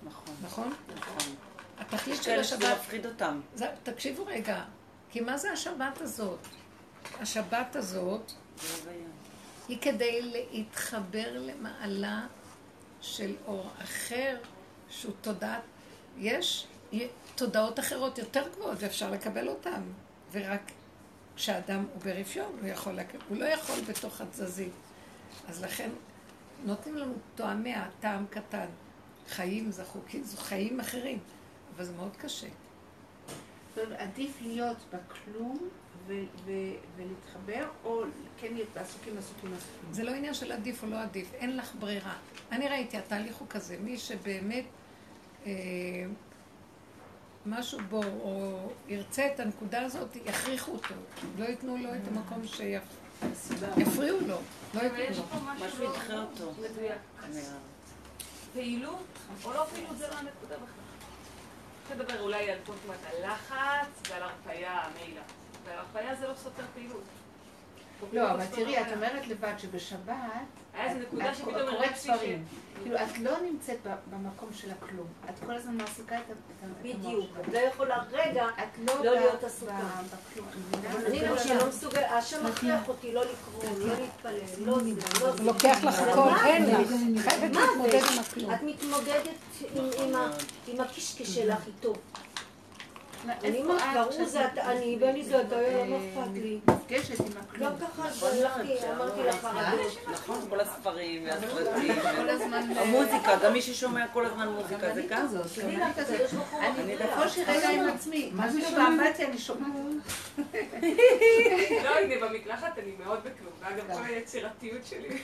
[0.04, 0.74] נכון, נכון?
[0.96, 1.34] נכון.
[1.78, 3.40] התכלית של שזה השבת, מפחיד אותם.
[3.54, 4.64] זה- תקשיבו רגע,
[5.10, 6.38] כי מה זה השבת הזאת?
[7.20, 8.90] השבת הזאת זה.
[9.68, 10.20] היא כדי
[10.52, 12.26] להתחבר למעלה
[13.00, 14.36] של אור אחר,
[14.90, 15.60] שהוא תודעת,
[16.18, 16.66] יש
[17.34, 19.82] תודעות אחרות יותר גבוהות ואפשר לקבל אותן,
[20.32, 20.60] ורק
[21.36, 24.72] כשאדם הוא ברפיון הוא יכול לקבל, הוא לא יכול בתוך התזזית.
[25.48, 25.90] אז לכן
[26.64, 28.66] נותנים לנו טועמי הטעם קטן.
[29.28, 31.18] חיים זכוקים, זה חיים אחרים,
[31.76, 32.46] אבל זה מאוד קשה.
[33.74, 35.68] זאת אומרת, עדיף להיות בכלום
[36.06, 38.02] ולהתחבר, או
[38.40, 39.92] כן להיות עסוקים, עסוקים, עסוקים.
[39.92, 42.16] זה לא עניין של עדיף או לא עדיף, אין לך ברירה.
[42.52, 44.64] אני ראיתי, התהליך הוא כזה, מי שבאמת
[45.46, 45.52] אה,
[47.46, 48.58] משהו בו, או
[48.88, 50.94] ירצה את הנקודה הזאת, יכריחו אותו.
[51.38, 52.46] לא ייתנו לו את המקום
[53.78, 54.38] שיפריעו לו.
[54.74, 55.18] לא יש.
[55.18, 56.52] פה משהו לא ידחה אותו.
[56.52, 56.92] מדויק.
[57.20, 57.26] מה-
[58.52, 59.04] פעילות
[59.44, 61.96] או לא פעילות זה לא הנקודה בכלל.
[61.96, 65.20] לדבר אולי על כל תמונת הלחץ ועל הרפאיה המעילה.
[65.64, 67.02] ועל הרפאיה זה לא סותר פעילות.
[68.12, 70.14] לא, אבל תראי, את אומרת לבד שבשבת,
[70.78, 72.00] היה איזה נקודה שפתאום הרגשתי ש...
[72.14, 72.44] ספרים.
[72.82, 73.76] כאילו, את לא נמצאת
[74.10, 75.06] במקום של הכלום.
[75.30, 77.24] את כל הזמן מעסיקה את ה- את ה- את המוח בדיוק.
[77.36, 77.48] שלך.
[77.48, 78.46] את לא יכולה רגע
[78.84, 79.78] לא, לא להיות עסוקה.
[81.06, 81.68] אני זה לא לא שלא שם.
[81.68, 84.90] מסוגל, השם מכריח אותי לא לקרוא, לא להתפלל, לא זה,
[85.24, 86.64] לא לוקח לך הכל, מה אין?
[86.64, 87.22] לך.
[87.28, 88.00] חייבת מה להתמודד?
[88.12, 88.52] עם הכלום.
[88.54, 89.28] את מתמודדת
[89.74, 90.30] עם- עם ה-
[90.66, 91.92] עם הקישקע שלך איתו.
[93.44, 96.58] אני מה, קראו זה אתה, אני, ואני זה אתה, לא אכפת לי.
[96.68, 97.70] נפגשת עם הכלום.
[97.70, 99.98] גם ככה הלכתי, אמרתי לך חרדות.
[100.12, 101.94] נכון, כל הספרים והסרטים.
[102.28, 102.76] הזמן...
[102.76, 105.26] המוזיקה, גם מי ששומע כל הזמן מוזיקה זה גם.
[106.60, 106.96] אני.
[106.96, 108.30] בקושי רגע עם עצמי.
[108.34, 109.72] משהו באמבטיה אני שומעת.
[111.84, 113.52] לא, הנה, במקלחת אני מאוד בכלום.
[113.60, 115.18] ואגב, כל היצירתיות שלי.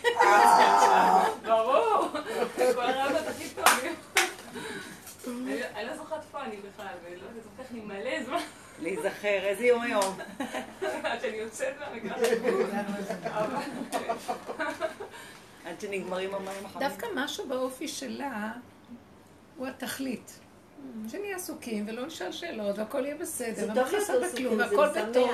[1.45, 2.09] ברור.
[2.75, 3.95] כל הרעיונות הכי טובים.
[5.29, 8.39] אני אני לא זוכרת פה אני בכלל, ולא זה לוקח לי מלא זמן
[8.83, 10.19] להיזכר, איזה יום היום.
[11.05, 11.75] עד שאני יוצאת.
[13.25, 13.57] אבל-
[15.67, 16.89] עד שנגמרים המים החמים.
[16.89, 18.53] דווקא משהו באופי שלה
[19.57, 20.41] הוא התכלית.
[21.09, 24.65] שנהיה עסוקים ולא נשאל שאלות והכל יהיה בסדר, זה טוב להיות חסר עסוקים, בכלום זה
[24.79, 25.09] והכל משמח.
[25.11, 25.31] בטוב.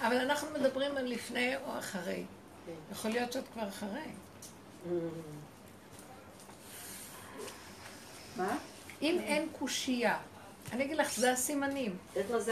[0.00, 2.24] אבל אנחנו מדברים על לפני או אחרי.
[2.92, 4.00] יכול להיות שאת כבר אחרי.
[8.36, 8.56] מה?
[9.02, 10.18] אם אין קושייה,
[10.72, 11.96] אני אגיד לך, זה הסימנים.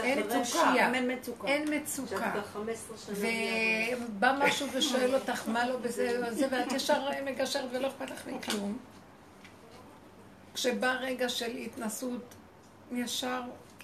[0.03, 0.23] אין?
[0.39, 1.47] קושייה, אין מצוקה.
[1.47, 2.31] אין שאת מצוקה.
[2.31, 3.27] כבר 15 שנה.
[4.01, 8.77] ובא משהו ושואל אותך מה לא בזה וזה, ואת ישר מגשרת ולא אכפת לך מכלום.
[10.53, 12.35] כשבא רגע של התנסות,
[12.91, 13.41] ישר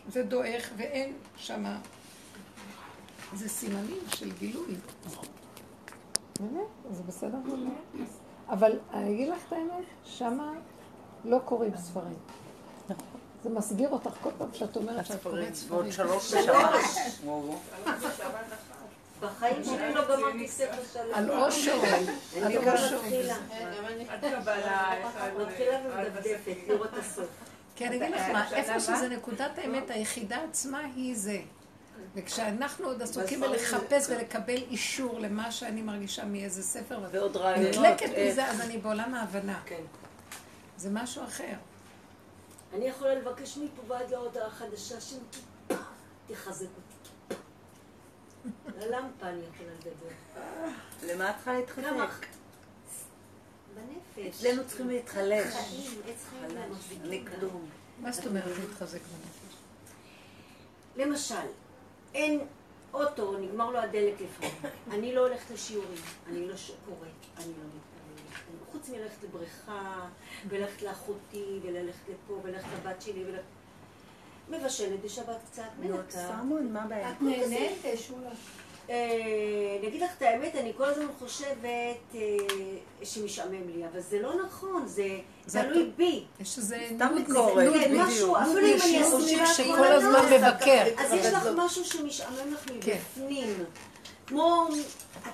[0.08, 1.78] זה דועך ואין שמה.
[3.34, 4.76] זה סימנים של גילוי.
[6.40, 7.38] באמת, זה בסדר.
[8.50, 10.54] אבל אני אגיד לך את האמת, שמה
[11.26, 12.18] לא קוראים ספרים.
[13.44, 15.92] זה מסגיר אותך כל פעם שאת אומרת שאת קוראת ועוד ספרים.
[15.92, 16.70] שלוש בשבת.
[19.20, 21.14] בחיים שלי לא גמרתי ספר שלם.
[21.14, 22.58] על אושר, אני.
[22.58, 23.36] מתחילה.
[25.40, 27.26] מתחילה ומדפדפת, לראות את הסוף.
[27.76, 31.40] כי אני אגיד לך מה, איפה שזה נקודת האמת היחידה עצמה היא זה.
[32.16, 37.76] וכשאנחנו עוד עסוקים בלחפש ולקבל אישור למה שאני מרגישה מאיזה ספר, ועוד רעיונות.
[37.76, 39.60] נדלקת מזה, אז אני בעולם ההבנה.
[39.66, 39.82] כן.
[40.78, 41.54] זה משהו אחר.
[42.74, 47.36] אני יכולה לבקש מפה ועד להודעה חדשה שתחזק אותי.
[48.78, 50.10] ללמפה אני יכולה לדבר.
[51.14, 51.60] למה את צריכה?
[51.82, 52.26] להתחזק?
[53.76, 54.28] בנפש.
[54.28, 55.54] אצלנו צריכים להתחלש.
[57.40, 57.70] כלום.
[58.00, 59.56] מה זאת אומרת להתחזק בנפש?
[60.96, 61.48] למשל,
[62.14, 62.40] אין
[62.94, 64.76] אוטו, נגמר לו הדלק לפעמים.
[64.92, 66.54] אני לא הולכת לשיעורים, אני לא
[66.86, 67.64] קוראת, אני לא
[68.74, 70.00] חוץ מללכת לבריכה,
[70.50, 73.44] וללכת לאחותי, וללכת לפה, וללכת לבת שלי, וללכת...
[74.50, 76.12] מבשלת בשבת קצת, נו, מנקה.
[76.42, 77.10] סמון, מה הבעיה?
[77.12, 77.72] את נהנית,
[78.08, 78.30] שולה?
[78.90, 78.96] אה,
[79.80, 82.20] אני אגיד לך את האמת, אני כל הזמן חושבת אה,
[83.04, 85.08] שמשעמם לי, אבל זה לא נכון, זה
[85.46, 86.24] זה תלוי בי.
[86.40, 88.08] יש איזה נוד- ביקורת, כן, בדיוק.
[88.08, 89.04] משהו, אפילו אם אני
[89.44, 90.84] את שכל כל הזמן מבקר.
[90.98, 91.66] אז יש לך לא.
[91.66, 92.98] משהו שמשעמם לך כן.
[93.18, 93.64] מבפנים.
[94.28, 94.68] כמו,
[95.22, 95.28] את-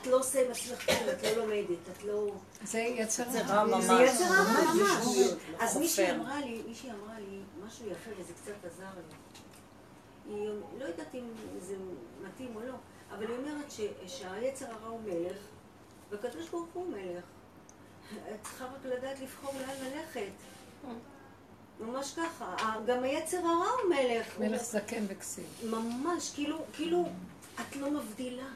[0.00, 2.32] את לא עושה עם עצמך כלום, את לא לומדת, את לא...
[2.64, 3.84] זה יצר רע ממש.
[3.84, 5.16] זה יצר הרע ממש.
[5.58, 6.10] אז מישהי.
[6.10, 9.16] אמרה לי, מישהי אמרה לי משהו יפה וזה קצת עזר לי.
[10.28, 11.24] היא לא יודעת אם
[11.60, 11.74] זה
[12.22, 12.74] מתאים או לא,
[13.10, 15.36] אבל היא אומרת ש, שהיצר הרע הוא מלך,
[16.10, 17.24] והקדוש ברוך הוא מלך.
[18.34, 20.32] את צריכה רק לדעת לבחור לאן ללכת.
[21.80, 22.56] ממש ככה.
[22.86, 24.38] גם היצר הרע הוא מלך.
[24.38, 25.44] מלך זקן וכסיל.
[25.70, 27.08] ממש, כאילו, כאילו,
[27.60, 28.48] את לא מבדילה.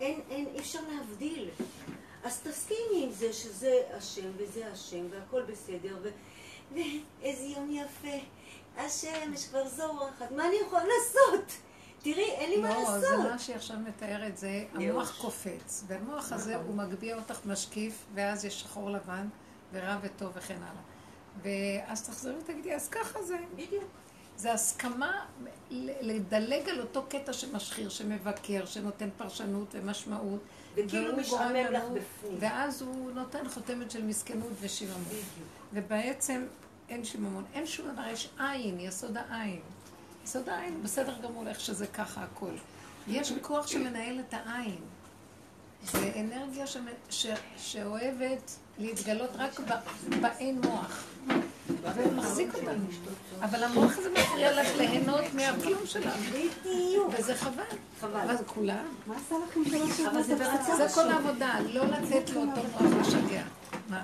[0.00, 1.50] אין, אין, אי אפשר להבדיל.
[2.24, 6.08] אז תסכימי עם זה שזה השם וזה השם והכל בסדר, ו...
[6.72, 8.18] ואיזה יום יפה.
[8.76, 11.52] השמש כבר זורחת, מה אני יכולה לעשות?
[12.02, 13.30] תראי, אין לי מה לא, זה לעשות.
[13.30, 18.60] מה שהיא עכשיו מתארת, זה המוח קופץ, והמוח הזה הוא מגביה אותך משקיף, ואז יש
[18.60, 19.28] שחור לבן,
[19.72, 20.82] ורע וטוב וכן הלאה.
[21.42, 23.36] ואז תחזרי ותגידי, אז ככה זה.
[23.54, 23.84] בדיוק.
[24.36, 25.24] זה הסכמה
[26.00, 30.40] לדלג על אותו קטע שמשחיר, שמבקר, שנותן פרשנות ומשמעות.
[30.74, 32.36] וכאילו והוא משעמם לך בפנים.
[32.38, 35.04] ואז הוא נותן חותמת של מסכנות ושיממון.
[35.72, 36.44] ובעצם
[36.88, 39.60] אין שיממון, אין שום דבר, יש עין, יסוד העין.
[40.24, 42.52] יסוד העין, בסדר גמור איך שזה ככה הכל.
[43.08, 44.78] יש כוח שמנהל את העין.
[45.84, 46.64] זה אנרגיה.
[47.10, 47.26] ש...
[47.56, 49.72] שאוהבת להתגלות רק ב...
[50.20, 51.04] באין מוח.
[51.96, 52.84] ומחזיק אותנו.
[53.40, 56.22] אבל המוח הזה מפריע לך ליהנות מהכלום שלנו.
[56.32, 57.12] בדיוק.
[57.18, 57.62] וזה חבל.
[58.00, 58.20] חבל.
[58.20, 58.84] אבל זה כולם.
[59.06, 60.76] מה עשה לכם שלוש אבל זה ברצון.
[60.76, 63.42] זה כל העבודה, לא לתת לו אותו מוח לשגע.
[63.88, 64.02] מה?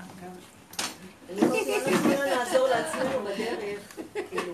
[1.37, 3.97] הזמן יכולה לעזור לעצמנו בדרך.
[4.29, 4.53] כאילו.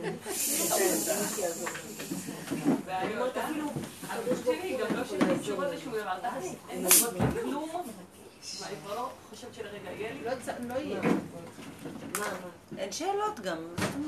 [2.88, 3.72] אני אומרת, אפילו
[4.10, 5.36] הקדוש ברוך שלי הוא גם לא לי.
[5.36, 5.72] לשום דבר,
[6.70, 7.86] אין תשובות
[8.56, 10.22] כבר לא חושבת שלרגע יהיה לי.
[10.24, 10.32] לא
[10.68, 11.02] לא יהיה.
[12.78, 13.58] אין שאלות גם.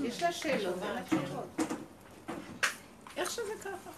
[0.04, 1.48] יש לה שאלות, אין לה תשובות.
[3.18, 3.90] איך שזה ככה.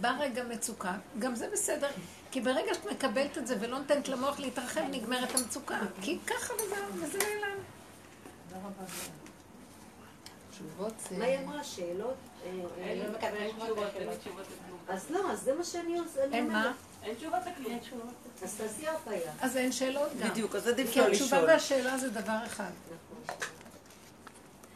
[0.00, 1.88] בא רגע מצוקה, גם זה בסדר,
[2.30, 5.78] כי ברגע שאת מקבלת את זה ולא נותנת למוח להתרחב, נגמרת המצוקה.
[6.02, 7.58] כי ככה וזהו, וזה נעלם.
[10.50, 11.18] תשובות זה...
[11.18, 11.64] מה היא אמרה?
[11.64, 12.14] שאלות?
[12.44, 13.86] אה, אה, אין תשובות,
[14.20, 14.46] תשובות.
[14.88, 16.24] אז לא, אז זה מה שאני עושה.
[16.24, 16.72] אני אין מה?
[17.04, 17.80] אין תשובות לכלום.
[18.42, 19.32] אז תעשי הרפאיה.
[19.40, 20.28] אז אין שאלות גם.
[20.28, 21.50] בדיוק, אז עדיף כי לא התשובה לשאול.
[21.50, 22.70] והשאלה זה דבר אחד.
[23.08, 23.36] נכון.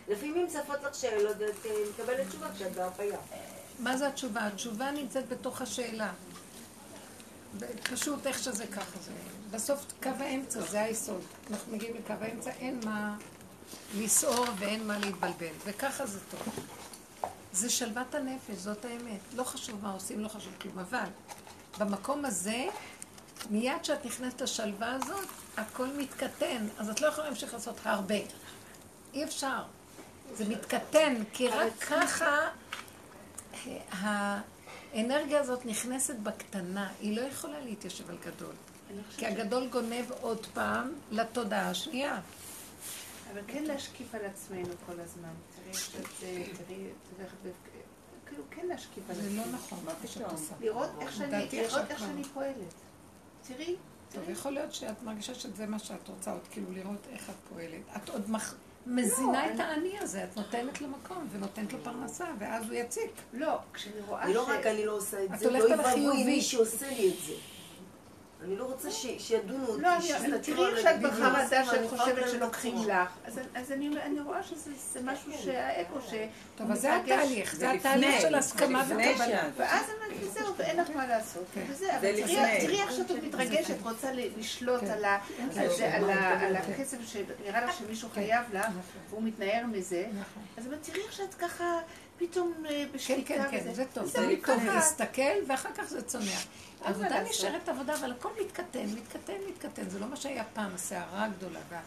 [0.09, 3.19] לפעמים צפות לך שאלות ואת אה, מקבלת תשובה כשאת בהרפאיה.
[3.79, 4.47] מה זה התשובה?
[4.47, 6.13] התשובה נמצאת בתוך השאלה.
[7.83, 9.11] פשוט איך שזה ככה זה.
[9.51, 11.23] בסוף קו האמצע, זה היסוד.
[11.51, 13.17] אנחנו מגיעים לקו האמצע, אין מה
[13.99, 15.55] לסעור ואין מה להתבלבל.
[15.65, 16.55] וככה זה טוב.
[17.53, 19.21] זה שלוות הנפש, זאת האמת.
[19.35, 20.79] לא חשוב מה עושים, לא חשוב כלום.
[20.79, 21.09] אבל
[21.79, 22.67] במקום הזה,
[23.51, 26.67] מיד כשאת נכנסת לשלווה הזאת, הכל מתקטן.
[26.79, 28.15] אז את לא יכולה להמשיך לעשות הרבה.
[29.15, 29.63] אי אפשר.
[30.35, 32.49] זה מתקטן, כי רק ככה
[33.91, 38.55] האנרגיה הזאת נכנסת בקטנה, היא לא יכולה להתיישב על גדול.
[39.17, 42.21] כי הגדול גונב עוד פעם לתודעה השנייה.
[43.33, 45.29] אבל כן להשקיף על עצמנו כל הזמן.
[45.57, 47.68] תראי איך שאת, אה, תראי, את הולכת.
[48.39, 49.37] כאילו, כן להשקיף על זה עצמנו.
[49.37, 49.93] לא נכון, מה
[50.33, 50.55] עושה.
[50.61, 51.49] לראות איך שאני.
[51.99, 52.75] שאני פועלת.
[53.49, 53.77] תראי,
[54.13, 57.83] טוב, יכול להיות שאת מרגישה שזה מה שאת רוצה, עוד כאילו לראות איך את פועלת.
[57.97, 58.55] את עוד מח...
[58.87, 63.11] מזינה את האני הזה, את נותנת לו מקום ונותנת לו פרנסה, ואז הוא יציק.
[63.33, 64.49] לא, כשאני רואה לא ש...
[64.49, 66.25] רק אני לא עושה את זה, לא החיובי.
[66.25, 67.33] מי שעושה לי את זה.
[68.45, 71.71] אני לא רוצה ש- שידונו אותי, לא, אני- שיסתכלו תראי על שאת הגידים, בחרדה יעשו
[71.71, 73.09] שאת מה, חושבת אני שלוקחים יכולה לך.
[73.25, 76.15] אז- אז אני אני רואה שזה זה משהו שהאגו ש...
[76.57, 76.97] טוב, אז זה.
[76.97, 79.49] התהליך, זה זה התהליך של הסכמה זה וקבלה.
[79.57, 81.45] ואז אמרתי, זהו, ואין לך מה לעשות.
[81.55, 82.61] אבל תראי- לפני.
[82.61, 84.91] תראי איך שאת עוד מתרגשת, רוצה לשלוט כן.
[84.91, 85.05] על
[86.61, 88.81] זה, הכסף שנראה לך שמישהו חייב לך, נכון.
[89.11, 90.07] והוא מתנער מזה.
[90.21, 90.43] נכון.
[90.57, 91.79] אז תראי איך שאת ככה
[92.19, 93.75] פתאום אה, כן, בשליטה כן, כן, וזה.
[93.75, 94.05] זה טוב.
[94.07, 94.65] זה טוב.
[94.67, 96.47] להסתכל, ואחר כך זה צונח.
[96.85, 97.23] עבודה?
[97.23, 99.89] נשארת עבודה, אבל הכל מתקטן, מתקטן, מתקטן.
[99.91, 101.61] זה לא מה שהיה פעם, הסערה הגדולה.
[101.69, 101.81] וה-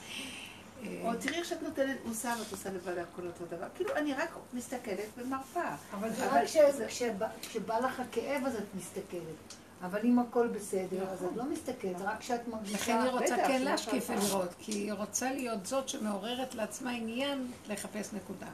[0.83, 3.67] אה, או תראי איך שאת נותנת מוסר ואת עושה לבד הכל אותו דבר.
[3.75, 5.61] כאילו, אני רק מסתכלת ומרפה.
[5.93, 6.43] אבל זה רק
[6.87, 9.53] כשבא- לך הכאב אז את מסתכלת.
[9.83, 13.01] אבל אם הכל בסדר, אז את לא מסתכלת, רק כשאת לכן מרגישה...
[13.03, 14.25] היא רוצה כן להשקיף נכון.
[14.25, 18.47] ולראות, כי היא רוצה להיות זאת שמעוררת לעצמה עניין לחפש נקודה.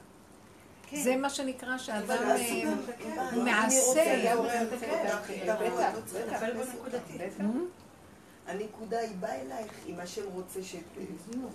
[0.89, 1.03] כן.
[1.03, 3.77] זה מה שנקרא שאדם אבל אה, מעשה.
[4.73, 4.81] זה.
[4.81, 5.29] בטח.
[8.47, 10.75] הנקודה היא באה אלייך, אם השם רוצה ש...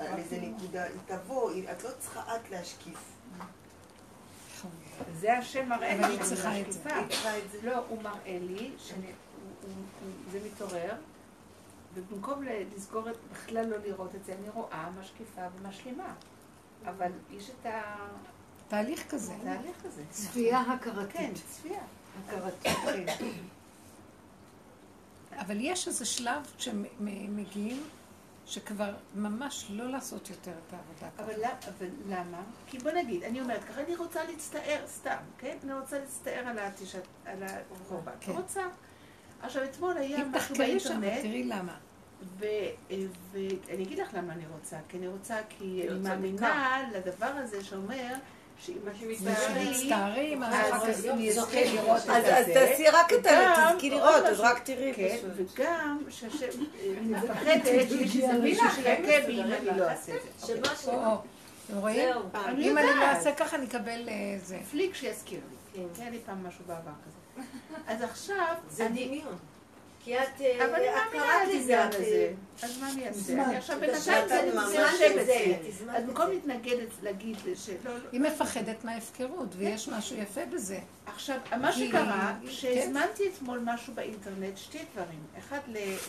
[0.00, 2.98] על איזה נקודה, היא תבוא, את לא צריכה את להשקיף.
[5.20, 6.78] זה השם מראה אבל לי צריכה את זה.
[6.78, 6.96] משקיפה.
[6.96, 7.58] היא צריכה את זה.
[7.62, 10.92] לא, הוא מראה לי שזה מתעורר,
[11.94, 12.42] ובמקום
[12.76, 16.14] לסגור את, בכלל לא לראות את זה, אני רואה, משקיפה ומשלימה.
[16.86, 17.66] אבל יש את
[18.68, 19.32] תהליך כזה.
[19.34, 20.02] התהליך הזה.
[20.10, 21.16] צפייה הכרתית.
[21.16, 21.80] כן, צפייה.
[22.28, 23.08] הכרתית.
[23.18, 23.28] כן.
[25.38, 27.82] אבל יש איזה שלב שמגיעים,
[28.46, 31.24] שכבר ממש לא לעשות יותר את העבודה ככה.
[31.24, 32.42] אבל למה- אבל למה?
[32.66, 35.56] כי בוא נגיד, אני אומרת ככה, אני רוצה להצטער סתם, כן?
[35.64, 38.12] אני רוצה להצטער על התשעת, על החורבן.
[38.20, 38.32] כן.
[38.32, 38.62] רוצה.
[39.42, 41.76] עכשיו, אתמול היה אם משהו תחקרי שם, באינטרנט, תראי למה.
[42.38, 48.14] ואני אגיד לך למה אני רוצה, כי אני רוצה, כי אני מאמינה לדבר הזה שאומר
[48.64, 50.42] שמצטערים.
[50.42, 50.82] אז.
[52.54, 53.70] תעשי רק את ה...
[53.72, 54.40] תזכי לראות, אז.
[54.40, 55.50] רק תראי כן, פשוט.
[55.56, 56.46] וגם שהשם,
[56.82, 60.54] אני מפחדת שיש איזה מישהו שיכה בי אם אני לא אעשה את זה.
[61.66, 62.08] אתם רואים?
[62.58, 63.04] אם אני לא.
[63.04, 64.58] אעשה ככה, אני אקבל אה, זה.
[64.70, 65.56] פליק שיזכיר לי.
[65.94, 66.02] כן.
[66.02, 67.42] היה לי פעם משהו בעבר כזה.
[67.86, 68.88] אז עכשיו, זה.
[68.88, 69.36] דמיון.
[70.04, 70.40] כי את...
[70.40, 70.66] אה,
[71.12, 71.94] קראת על את.
[71.94, 72.32] הזה.
[72.62, 73.44] אז מה אני אעשה?
[73.44, 75.68] אני עכשיו בינתיים הזמנת זה את זה זה, יושב את זה, אצלי.
[75.68, 76.30] הזמנת אז במקום.
[76.30, 77.74] להתנגד, להגיד שלא...
[77.84, 80.78] לא- היא מפחדת מההפקרות, ויש משהו יפה בזה.
[81.06, 82.50] עכשיו, מה שקרה, כן.
[82.50, 85.20] שהזמנתי אתמול משהו באינטרנט, שתי דברים.
[85.38, 85.58] אחד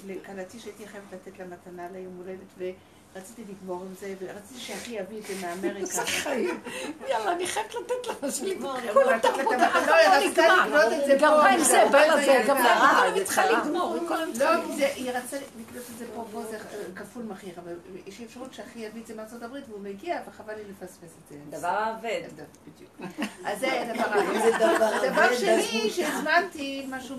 [0.08, 2.74] לכלתי שהייתי חייבת לתת לה מתנה ליום הולדת,
[3.16, 5.86] ורציתי לגמור עם זה, ורציתי שאחי יביא את זה מאמריקה.
[5.96, 6.60] זה חיים.
[7.08, 8.74] יאללה, אני חייבת לתת לה משהו לגמור.
[8.80, 9.96] כולה כולם לתת לה את תרבות,
[10.26, 11.18] המתנה, אף לא, לא נגמר.
[11.18, 13.52] גמרה עם זה, בא לזה, גמרה, כל היום צריכה.
[13.52, 14.50] לגמור, כל לא,
[14.96, 16.58] היא רצתה לקנות את זה פה, פה זה
[16.96, 17.74] כפול מחיר, אבל
[18.06, 21.58] יש אפשרות שאחי יביא את זה מארצות הברית והוא מגיע, וחבל לי לפספס את זה.
[21.58, 22.22] דבר האבד.
[22.68, 23.14] בדיוק.
[23.46, 27.16] אז זה דבר זה דבר שני, שהזמנתי משהו,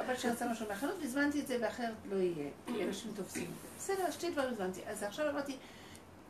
[0.00, 3.50] אבא שרצה משהו מהחנות, והזמנתי את זה ואחרת לא יהיה, כי אנשים תופסים.
[3.78, 4.80] בסדר, שתי דברים הזמנתי.
[4.86, 5.56] אז עכשיו אמרתי,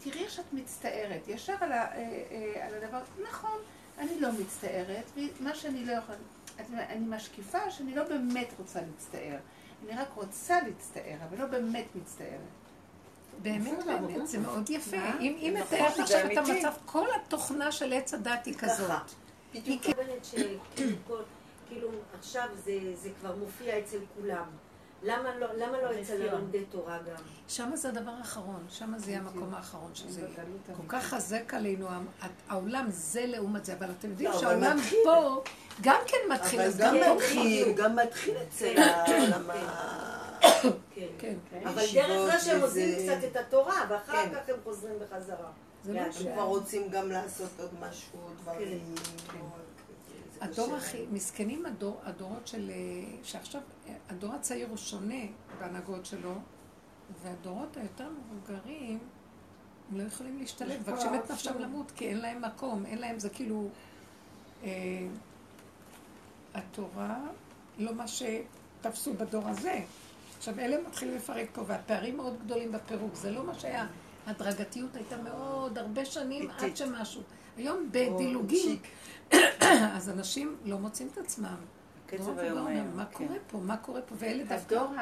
[0.01, 2.99] תראי איך שאת מצטערת, ישר על, ה, אה, אה, על הדבר,
[3.31, 3.61] נכון,
[3.99, 5.05] אני לא מצטערת,
[5.41, 6.19] ומה שאני לא יכולה,
[6.61, 9.37] את יודעת, אני משקיפה שאני לא באמת רוצה להצטער.
[9.89, 12.41] אני רק רוצה להצטער, אבל לא באמת מצטערת.
[13.43, 14.97] באמת, באמת, זה מאוד יפה.
[15.21, 16.37] אם נכון, מתארת זה עכשיו את.
[16.37, 18.91] המצב, כל התוכנה של עץ הדת היא כזאת.
[19.55, 20.59] שכאילו
[21.07, 21.23] כל-
[21.69, 24.47] כאילו עכשיו זה, זה כבר מופיע אצל כולם.
[25.03, 27.23] למה לא, למה לא אצל לומדי תורה גם?
[27.49, 30.31] שם זה הדבר האחרון, שם זה יהיה המקום האחרון שזה יהיה.
[30.77, 31.87] כל כך חזק עלינו,
[32.49, 34.77] העולם זה לעומת זה, אבל אתם יודעים לא, שהעולם.
[35.05, 35.43] פה
[35.81, 40.19] גם כן מתחיל, אבל אז גם פה מתחיל, גם מתחיל אצל העולם ה...
[40.95, 41.07] כן.
[41.19, 41.35] כן,
[41.65, 44.31] אבל דרך זה שהם עוזבים קצת את התורה, ואחר כן.
[44.35, 45.51] כך הם חוזרים בחזרה.
[45.89, 46.11] הם.
[46.35, 48.95] כבר רוצים גם לעשות עוד משהו, דברים.
[50.41, 51.07] הדור הכי.
[51.13, 52.77] מסכנים הדור, הדורות של, אה,
[53.23, 55.25] שעכשיו, אה, הדור הצעיר הוא שונה
[55.61, 56.35] בהנהגות שלו,
[57.23, 58.99] והדורות היותר מבוגרים,
[59.91, 63.29] הם לא יכולים להשתלב, מבקשים את נפשם למות, כי אין להם מקום, אין להם, זה
[63.29, 63.69] כאילו,
[64.65, 64.71] אה,
[66.55, 67.19] התורה,
[67.79, 69.81] לא מה שתפסו בדור הזה.
[70.39, 73.87] עכשיו, אלה מתחילים לפרק פה, והפערים מאוד גדולים בפירוק, זה לא מה שהיה.
[74.27, 77.23] הדרגתיות הייתה מאוד, הרבה שנים עד שמשהו.
[77.59, 78.79] היום בדילוגים,
[79.97, 81.57] אז אנשים לא מוצאים את עצמם.
[82.07, 83.27] הקצב דור היום מבוגר היה, מה כן.
[83.27, 83.59] קורה פה?
[83.59, 84.15] מה קורה פה?
[84.19, 84.75] ואלה דווקא...
[84.75, 84.95] הדור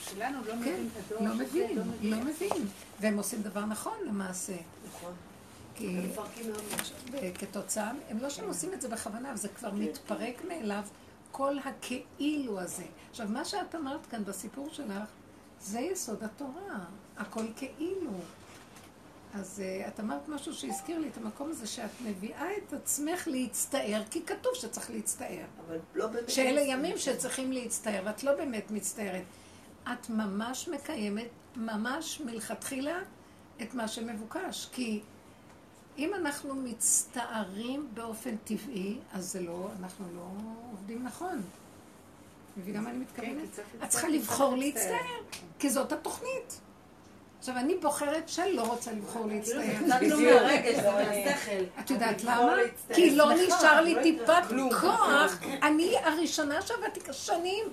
[0.00, 2.66] שלנו לא כן, מבין את הדור לא שזה, מבין, לא מבין.
[3.00, 4.56] והם עושים דבר נכון למעשה.
[4.88, 5.12] נכון.
[5.74, 5.96] כי
[6.50, 6.68] מאוד.
[7.38, 10.82] כתוצאה, הם לא שהם עושים את זה בכוונה, זה כבר מתפרק מאליו,
[11.32, 12.84] כל הכאילו הזה.
[13.10, 15.08] עכשיו, מה שאת אמרת כאן בסיפור שלך,
[15.60, 16.78] זה יסוד התורה,
[17.16, 18.10] הכל כאילו.
[19.34, 24.02] אז uh, את אמרת משהו שהזכיר לי את המקום הזה, שאת מביאה את עצמך להצטער,
[24.10, 25.44] כי כתוב שצריך להצטער.
[25.66, 26.30] אבל לא באמת...
[26.30, 29.22] שאלה ימים שצריכים להצטער, ואת לא באמת מצטערת.
[29.92, 32.98] את ממש מקיימת, ממש מלכתחילה,
[33.62, 34.68] את מה שמבוקש.
[34.72, 35.00] כי
[35.98, 40.28] אם אנחנו מצטערים באופן טבעי, אז זה לא, אנחנו לא
[40.72, 41.42] עובדים נכון.
[42.56, 43.36] מבינה מה אני מתכוונת?
[43.40, 44.56] כן, צריך את צריכה לבחור.
[44.56, 45.22] להצטער,
[45.58, 46.60] כי זאת התוכנית.
[47.38, 49.60] עכשיו, אני בוחרת שלא רוצה לבחור להצטער.
[49.86, 51.80] נתנו מהרגש, זה מהשכל.
[51.80, 52.56] את יודעת למה?
[52.94, 54.42] כי לא שמחה, נשאר לי לא טיפת.
[54.80, 55.38] כוח.
[55.66, 57.64] אני הראשונה שעבדתי שנים.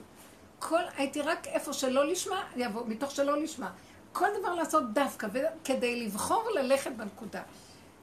[0.60, 3.72] כל, הייתי רק איפה שלא לשמה, יבוא, מתוך שלא לשמה.
[4.14, 5.28] כל דבר לעשות דווקא,
[5.64, 7.42] כדי לבחור ללכת בנקודה.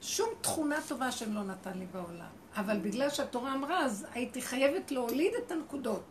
[0.01, 2.25] שום תכונה טובה שהם לא נתן לי בעולם.
[2.55, 6.03] אבל בגלל שהתורה אמרה, אז הייתי חייבת להוליד את הנקודות.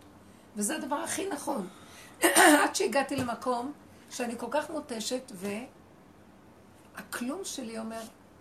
[0.57, 1.68] וזה הדבר הכי נכון.
[2.62, 3.72] עד שהגעתי למקום
[4.12, 5.32] שאני כל כך מותשת,
[6.96, 8.00] והכלום שלי אומר,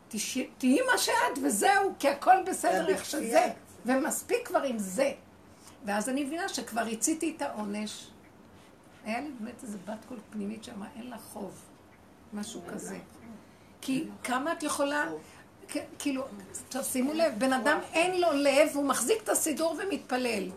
[0.09, 1.13] "תשי- תהיי מה שאת
[1.43, 3.47] וזהו, כי הכל בסדר איך שזה.
[3.85, 5.11] ומספיק כבר עם זה.
[5.85, 8.07] ואז אני מבינה שכבר הציתי את העונש.
[9.05, 11.51] היה לי באמת איזה בת קול פנימית שאמרה, אין לה חוב.
[12.33, 12.97] משהו כזה.
[13.81, 15.05] כי כמה את יכולה...
[15.99, 16.23] כאילו,
[16.67, 20.49] עכשיו שימו לב, בן אדם אין לו לב, הוא מחזיק את הסידור ומתפלל.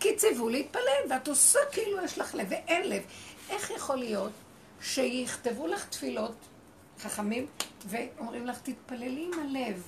[0.00, 3.02] כי ציוו להתפלל, ואת עושה כאילו יש לך לב, ואין לב.
[3.50, 4.32] איך יכול להיות
[4.80, 6.34] שיכתבו לך תפילות,
[7.00, 7.46] חכמים,
[7.86, 9.82] ואומרים לך, תתפללי עם הלב.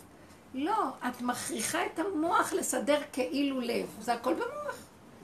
[0.55, 3.97] לא, את מכריחה את המוח לסדר כאילו לב.
[4.01, 4.74] זה הכל במוח.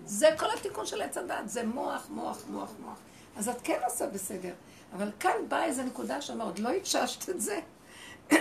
[0.06, 2.98] זה כל התיקון של עץ הדת, זה מוח, מוח, מוח, מוח.
[3.36, 4.52] אז את כן עושה בסדר.
[4.92, 7.60] אבל כאן באה איזו נקודה שאומרת, לא התששת את זה.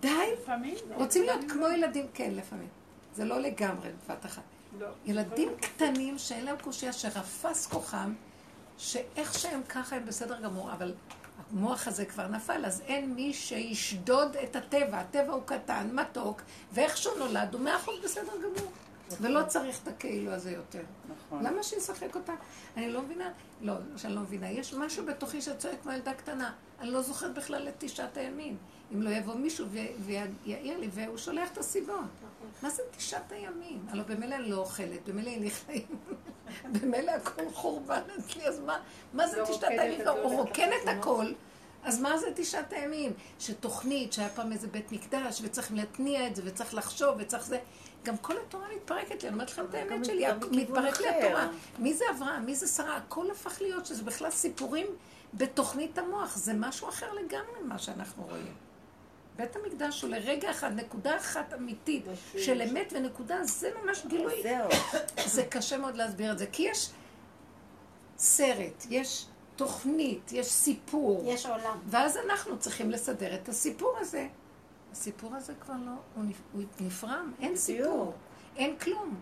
[0.00, 0.08] די,
[0.42, 0.76] לפעמים.
[0.94, 2.68] רוצים להיות כמו ילדים, כן, לפעמים.
[3.14, 4.42] זה לא לגמרי בבת אחת.
[4.78, 4.86] לא.
[5.04, 8.12] ילדים קטנים שאין להם קושייה, שרפס כוחם,
[8.78, 10.94] שאיך שהם ככה הם בסדר גמור, אבל
[11.50, 14.98] המוח הזה כבר נפל, אז אין מי שישדוד את הטבע.
[14.98, 18.72] הטבע הוא קטן, מתוק, ואיך שהוא נולד הוא מאה אחוז בסדר גמור.
[19.20, 20.82] ולא צריך את הכאילו הזה יותר.
[21.08, 21.42] נכון.
[21.42, 22.32] למה שישחק אותה?
[22.76, 24.50] אני לא מבינה, לא, שאני לא מבינה.
[24.50, 26.52] יש משהו בתוכי שצועק כמו ילדה קטנה.
[26.80, 28.56] אני לא זוכרת בכלל את תשעת הימים.
[28.94, 29.66] אם לא יבוא מישהו
[29.98, 32.00] ויעיר לי, והוא שולח את הסיבות.
[32.62, 33.86] מה זה תשעת הימים?
[33.88, 35.86] הלוא במילא אני לא אוכלת, במילא אין לי חיים.
[36.80, 38.80] במילא הכל חורבן אצלי, אז מה,
[39.12, 40.08] מה זה לא תשעת הימים?
[40.08, 40.88] הוא רוקן את.
[40.88, 41.32] הכל.
[41.82, 43.12] אז מה זה תשעת הימים?
[43.38, 47.58] שתוכנית, שהיה פעם איזה בית מקדש, וצריך להתניע את זה, וצריך לחשוב, וצריך זה.
[48.04, 51.08] גם כל התורה מתפרקת לי, אני אומרת לכם את האמת שלי, מתפרק לי.
[51.08, 51.48] התורה.
[51.78, 52.46] מי זה אברהם?
[52.46, 52.96] מי זה שרה?
[52.96, 54.86] הכל הפך להיות שזה בכלל סיפורים
[55.34, 56.36] בתוכנית המוח.
[56.36, 58.67] זה משהו אחר לגמרי ממה שאנחנו רואים.
[59.38, 62.04] בית המקדש הוא לרגע אחד, נקודה אחת אמיתית
[62.38, 64.42] של אמת ונקודה, זה ממש גילוי.
[64.42, 64.68] זהו.
[65.34, 66.90] זה קשה מאוד להסביר את זה, כי יש
[68.18, 69.26] סרט, יש
[69.56, 71.22] תוכנית, יש סיפור.
[71.26, 71.78] יש עולם.
[71.86, 74.28] ואז אנחנו צריכים לסדר את הסיפור הזה.
[74.92, 78.14] הסיפור הזה כבר לא, הוא הוא נפרם, אין סיפור,
[78.56, 79.14] אין כלום.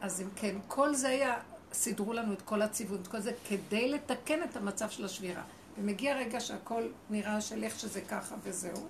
[0.00, 1.38] אז אם כן, כל זה היה,
[1.72, 5.42] סידרו לנו את כל הציווי, את כל זה, כדי לתקן את המצב של השבירה.
[5.78, 8.86] ומגיע רגע שהכל נראה של איך שזה ככה וזהו.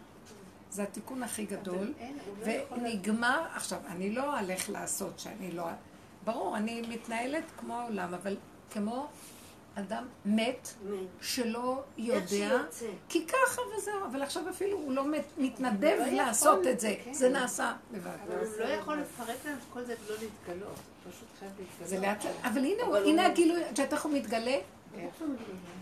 [0.71, 1.93] זה התיקון הכי גדול.
[2.47, 5.65] לא ונגמר, עכשיו, אני לא אלך לעשות שאני לא...
[6.25, 8.37] ברור, אני מתנהלת כמו העולם, אבל
[8.71, 9.07] כמו
[9.75, 10.69] אדם מת.
[11.21, 12.59] שלא יודע.
[13.09, 17.13] כי ככה וזהו, אבל עכשיו אפילו הוא לא מת- מתנדב לא לעשות את זה, כן.
[17.15, 18.11] זה נעשה לבד.
[18.29, 20.75] אבל הוא לא יכול לפרק להם את כל זה ולא להתגלות.
[21.11, 21.91] פשוט חייב להתגלות.
[22.45, 22.65] אבל
[23.07, 24.57] הנה הגילוי, את יודעת איך הוא מתגלה?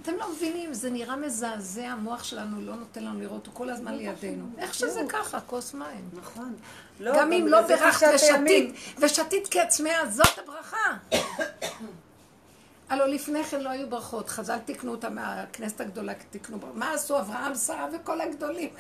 [0.03, 3.95] אתם לא מבינים, זה נראה מזעזע, המוח שלנו לא נותן לנו לראות, הוא כל הזמן
[3.95, 4.47] לידינו.
[4.59, 6.11] איך שזה ככה, כוס מים.
[6.13, 6.55] נכון.
[7.01, 7.61] גם אם לא
[8.23, 8.73] הימים.
[8.73, 10.97] ושתית, ושתית כעצמיה, זאת הברכה.
[12.89, 16.77] הלוא לפני כן לא היו ברכות, חז"ל תיקנו אותה מהכנסת הגדולה, תיקנו ברכות.
[16.77, 18.71] מה עשו אברהם, שרה וכל הגדולים?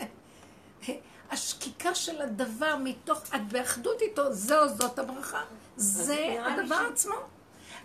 [1.30, 5.40] השקיקה של הדבר מתוך, את באחדות איתו, זהו, זאת הברכה.
[5.76, 7.14] זה הדבר עצמו.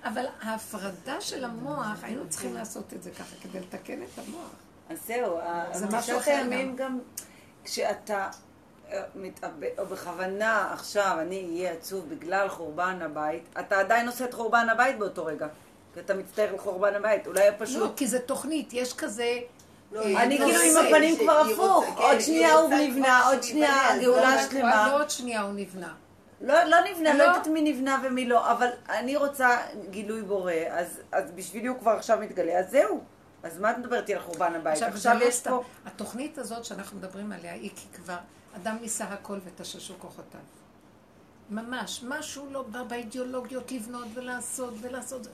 [0.04, 4.52] אבל ההפרדה של המוח, היינו צריכים לעשות את זה ככה, כדי לתקן את המוח.
[4.89, 5.38] אז זהו,
[5.74, 7.00] זה משהו אחר הימים גם,
[7.64, 8.30] כשאתה
[8.91, 14.34] אה, מתאבד, או בכוונה עכשיו אני אהיה עצוב בגלל חורבן הבית, אתה עדיין עושה את
[14.34, 15.47] חורבן הבית באותו רגע.
[15.93, 17.97] כי אתה מצטער על חורבן הבית, אולי לא, פשוט...
[17.97, 19.39] כי זה תוכנית, יש כזה...
[19.91, 23.93] לא, אה, אני לא כאילו עם הפנים כבר הפוך, עוד שנייה הוא נבנה, עוד שנייה
[23.93, 24.60] הגאולה לא-.
[24.62, 25.93] לא עוד שנייה הוא נבנה.
[26.42, 27.18] לא, לא נבנה, לא.
[27.18, 29.58] לא יודעת מי נבנה ומי לא, אבל אני רוצה
[29.90, 33.04] גילוי בורא, אז, אז בשבילי הוא כבר עכשיו מתגלה, אז זהו.
[33.44, 34.74] אז מה את מדברת על חורבן הבית?
[34.74, 35.42] עכשיו, עכשיו יש.
[35.42, 35.64] פה...
[35.86, 38.18] התוכנית הזאת שאנחנו מדברים עליה היא כי כבר
[38.56, 40.42] אדם ניסה הכל ותששו כוחותיו.
[41.50, 45.28] ממש, משהו לא בא באידיאולוגיות לבנות ולעשות ולעשות,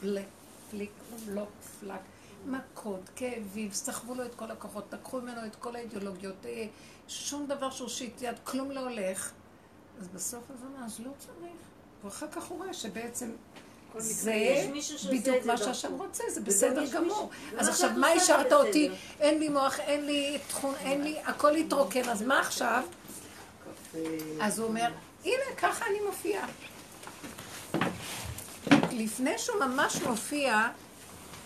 [0.00, 0.26] פלק,
[0.70, 0.90] פליק,
[1.28, 1.46] לא
[1.80, 2.00] פלק,
[2.46, 6.66] מכות, כאבים, סחבו לו את כל הכוחות, לקחו ממנו את כל האידיאולוגיות, אה,
[7.08, 9.32] שום דבר שהושיט יד, כלום לא הולך.
[10.02, 11.52] אז בסוף אז אז לא צריך.
[12.04, 13.30] ואחר כך הוא רואה שבעצם
[13.98, 14.68] זה
[15.10, 15.64] בדיוק מה דרכו.
[15.64, 17.30] שהשם רוצה, זה בסדר יש גמור.
[17.58, 18.90] אז עכשיו, מה השארת אותי?
[19.20, 22.82] אין לי מוח, אין לי תכון, אין לי, הכל התרוקן, אז מה עכשיו?
[24.40, 24.90] אז הוא אומר,
[25.24, 26.44] הנה, ככה אני מופיע.
[28.92, 30.68] לפני שהוא ממש מופיע,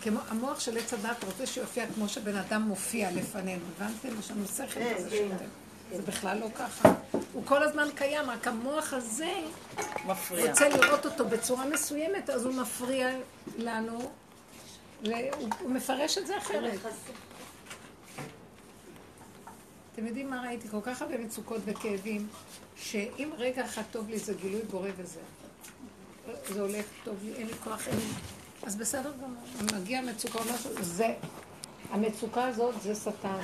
[0.03, 4.19] כמו המוח של עץ הדת רוצה שיופיע כמו שבן אדם מופיע לפנינו, הבנתם?
[4.19, 5.17] יש לנו שכל כן, כזה כן.
[5.17, 5.66] שאתם.
[5.93, 6.93] זה בכלל לא ככה.
[7.33, 9.33] הוא כל הזמן קיים, רק המוח הזה
[10.07, 10.51] מפריע.
[10.51, 13.09] רוצה לראות אותו בצורה מסוימת, אז הוא מפריע
[13.59, 15.09] לנו, ו-
[15.39, 16.79] הוא- הוא מפרש את זה אחרת.
[19.93, 20.69] אתם יודעים מה ראיתי?
[20.69, 22.29] כל כך הרבה מצוקות וכאבים,
[22.77, 25.21] שאם רגע אחד טוב לי זה גילוי בורא וזה.
[26.49, 28.03] זה הולך טוב לי, אין לי כוח, אין לי...
[28.63, 29.77] אז בסדר גמור.
[29.81, 31.15] מגיע מצוקה או משהו, זה...
[31.91, 33.39] המצוקה הזאת זה שטן.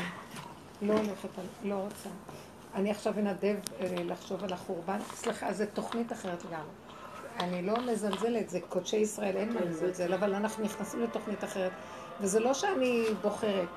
[0.83, 2.09] לא הולכת, על- לא רוצה.
[2.75, 3.45] אני עכשיו אנדב
[3.81, 4.99] אה, לחשוב על החורבן.
[5.15, 6.71] סליחה, זו תוכנית אחרת לגמרי.
[7.41, 11.73] אני לא מזלזלת, זה קודשי ישראל, אין מה לזלזל, אבל אנחנו נכנסים לתוכנית אחרת.
[12.21, 13.69] וזה לא שאני בוחרת.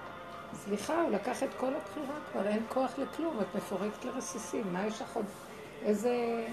[0.54, 5.02] סליחה, הוא לקח את כל הבחירה כבר, אין כוח לכלום, את מפורקת לרסיסים, מה יש
[5.02, 5.26] לך עוד?
[5.86, 6.46] איזה...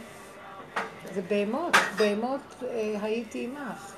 [1.15, 3.93] זה בהמות, בהמות אה, הייתי עמך.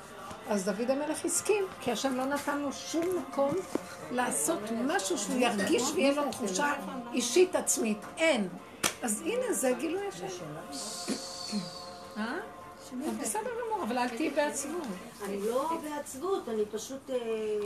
[0.48, 3.54] אז דוד המלך הסכים, כי השם לא נתן לו שום מקום
[4.12, 6.72] לעשות משהו שהוא ירגיש ויהיה לו תחושה
[7.12, 7.98] אישית עצמית.
[8.18, 8.48] אין.
[9.02, 10.26] אז הנה, זה גילוי השם.
[12.16, 12.36] אה?
[13.20, 14.86] בסדר גמור, אבל אל תהיי בעצבות.
[15.24, 17.10] אני לא בעצבות, אני פשוט...
[17.10, 17.16] אה,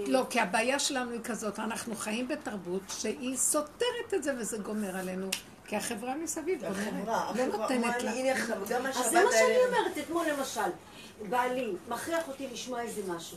[0.06, 4.96] לא, כי הבעיה שלנו היא כזאת, אנחנו חיים בתרבות שהיא סותרת את זה וזה גומר
[4.96, 5.26] עלינו.
[5.66, 8.10] כי החברה מסביב החברה, גומרת, לא נותנת לה.
[8.10, 10.70] הנה עכשיו, גם השבת אז זה מה שאני אומרת, אתמול למשל,
[11.28, 13.36] בעלי מכריח אותי לשמוע איזה משהו.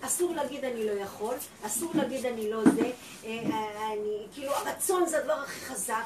[0.00, 2.90] אסור להגיד אני לא יכול, אסור להגיד אני לא זה, אה,
[3.24, 6.04] אה, אני, כאילו הרצון זה הדבר הכי חזק.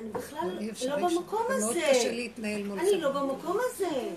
[0.00, 0.96] אני בכלל לא.
[0.96, 1.88] במקום זה מאוד הזה.
[1.90, 3.12] קשה להתנהל מול אני לא.
[3.12, 4.08] במקום הזה.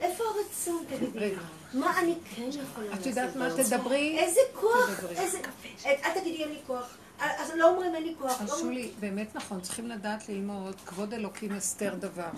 [0.00, 1.34] איפה הרצון, תגידי?
[1.74, 3.00] מה אני כן יכולה לעשות?
[3.00, 3.48] את יודעת מה?
[3.56, 4.18] תדברי.
[4.18, 4.90] איזה כוח.
[5.16, 5.38] איזה...
[5.84, 6.96] את תגידי אין לי כוח.
[7.18, 8.40] אז לא אומרים אין לי כוח.
[8.40, 12.28] אז לא אומרים- שולי, באמת נכון, צריכים לדעת ללמוד, כבוד אלוקים הסתר דבר.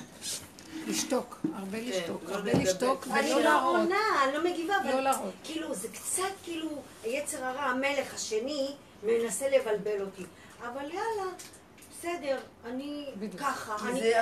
[0.87, 2.53] לשתוק, הרבה לשתוק, לא הרבה.
[2.53, 3.77] לשתוק אני ולא לא להראות.
[3.77, 5.31] עונה, אני לא מגיבה, לא אבל.
[5.45, 6.69] כאילו זה קצת כאילו
[7.05, 8.69] היצר הרע, המלך השני,
[9.03, 10.23] מנסה לבלבל אותי.
[10.63, 11.33] אבל יאללה,
[11.91, 13.07] בסדר, אני.
[13.39, 14.13] ככה, אני-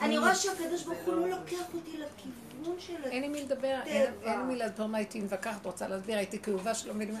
[0.00, 0.18] אני.
[0.18, 2.45] רואה שהקדוש ברוך הוא לא לא- לוקח אותי לכיוון
[2.78, 6.38] של אין עם מי לדבר, אין עם מי לדבר מה הייתי מתווכחת, רוצה להסביר, הייתי
[6.38, 7.16] כאובה שלא מבינים.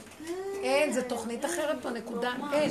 [0.62, 2.32] אין, זה תוכנית אחרת פה, נקודה.
[2.52, 2.70] אין.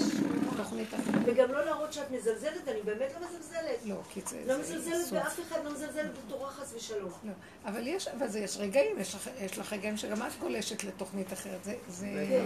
[0.58, 1.22] תוכנית אחרת.
[1.26, 3.80] וגם לא להראות שאת מזלזלת, אני באמת לא מזלזלת.
[3.86, 4.44] לא, כי זה...
[4.48, 5.12] לא מזלזלת.
[5.12, 7.12] באף אחד, לא מזלזלת בתורה חס ושלום.
[7.24, 7.32] לא,
[7.66, 11.64] אבל יש, אבל זה, יש רגעים, יש לך, רגעים שגם את גולשת לתוכנית אחרת.
[11.64, 12.46] זה, זה...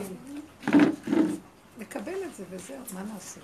[1.80, 3.40] לקבל את זה וזהו, מה נעשה?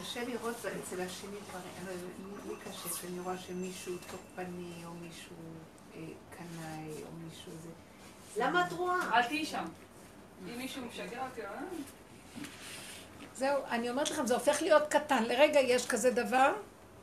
[0.00, 2.06] קשה לראות אצל השני דברים, לא יודעת,
[2.66, 5.67] לי- קשה שאני רואה שמישהו תוקפני, או מישהו אה,
[6.30, 7.70] קנאי, או מישהו זה.
[8.42, 9.16] למה את רואה?
[9.16, 9.64] אל תהיי שם.
[10.48, 11.62] אם מישהו משגע אותי, אה?
[13.34, 15.22] זהו, אני אומרת לכם, זה הופך להיות קטן.
[15.24, 16.52] לרגע יש כזה דבר,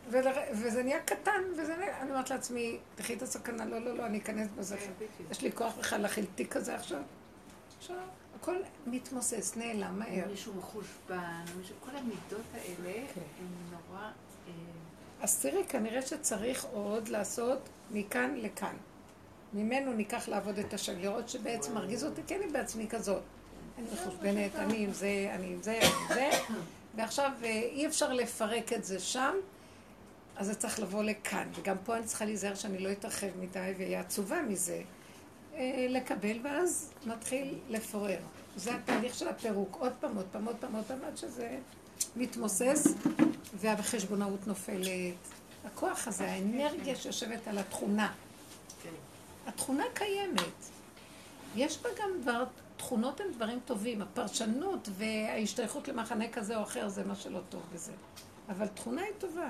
[0.10, 0.34] ולר...
[0.52, 2.02] וזה נהיה קטן, וזה נהיה...
[2.02, 4.78] אני אומרת לעצמי, תחי את הסכנה, לא, לא, לא, אני אכנס בזה.
[4.78, 5.24] כן.
[5.32, 7.00] יש לי כוח בכלל להכיל תיק כזה עכשיו?
[7.78, 7.96] עכשיו,
[8.40, 8.56] הכל
[8.88, 10.28] מתמוסס, נעלם מהר.
[10.28, 13.22] מישהו מחושבן, מישהו, כל המידות האלה כן.
[13.40, 14.10] הן נורא...
[15.26, 18.76] אז תראי, כנראה שצריך עוד לעשות מכאן לכאן.
[19.54, 23.22] ממנו ניקח לעבוד את השם, לראות שבעצם מרגיז אותי, כי אני בעצמי כזאת.
[23.78, 26.30] אני מחושבנת, אני עם זה, אני עם זה, אני עם זה,
[26.96, 29.34] ועכשיו אה, אי אפשר לפרק את זה שם,
[30.36, 31.48] אז זה צריך לבוא לכאן.
[31.56, 34.82] וגם פה אני צריכה להיזהר שאני לא אתרחב מדי ואהיה עצובה מזה.
[35.56, 38.20] אה, לקבל, ואז מתחיל לפורר.
[38.56, 39.78] זה התהליך של הפירוק.
[39.80, 40.56] עוד פעם, עוד פעם, עוד
[40.88, 41.58] פעם, עד שזה
[42.16, 42.88] מתמוסס,
[43.56, 45.16] והחשבונאות נופלת.
[45.66, 48.14] הכוח הזה, האנרגיה שיושבת על התכונה.
[49.48, 50.70] התכונה קיימת.
[51.56, 52.44] יש בה גם דבר,
[52.78, 54.02] תכונות הן דברים טובים.
[54.02, 57.92] הפרשנות וההשתייכות למחנה כזה או אחר זה מה שלא טוב בזה.
[58.50, 59.50] אבל תכונה היא טובה.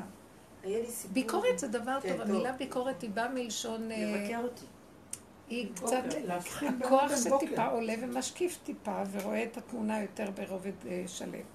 [1.13, 2.22] ביקורת זה דבר כן, טוב.
[2.22, 3.91] המילה ביקורת היא באה מלשון...
[3.91, 4.66] אה, לבקר אותי.
[5.49, 6.03] היא קצת,
[6.84, 7.47] הכוח בין זה בוקר.
[7.47, 11.55] טיפה עולה ומשקיף טיפה ורואה את התמונה יותר ברובד אה, שלם.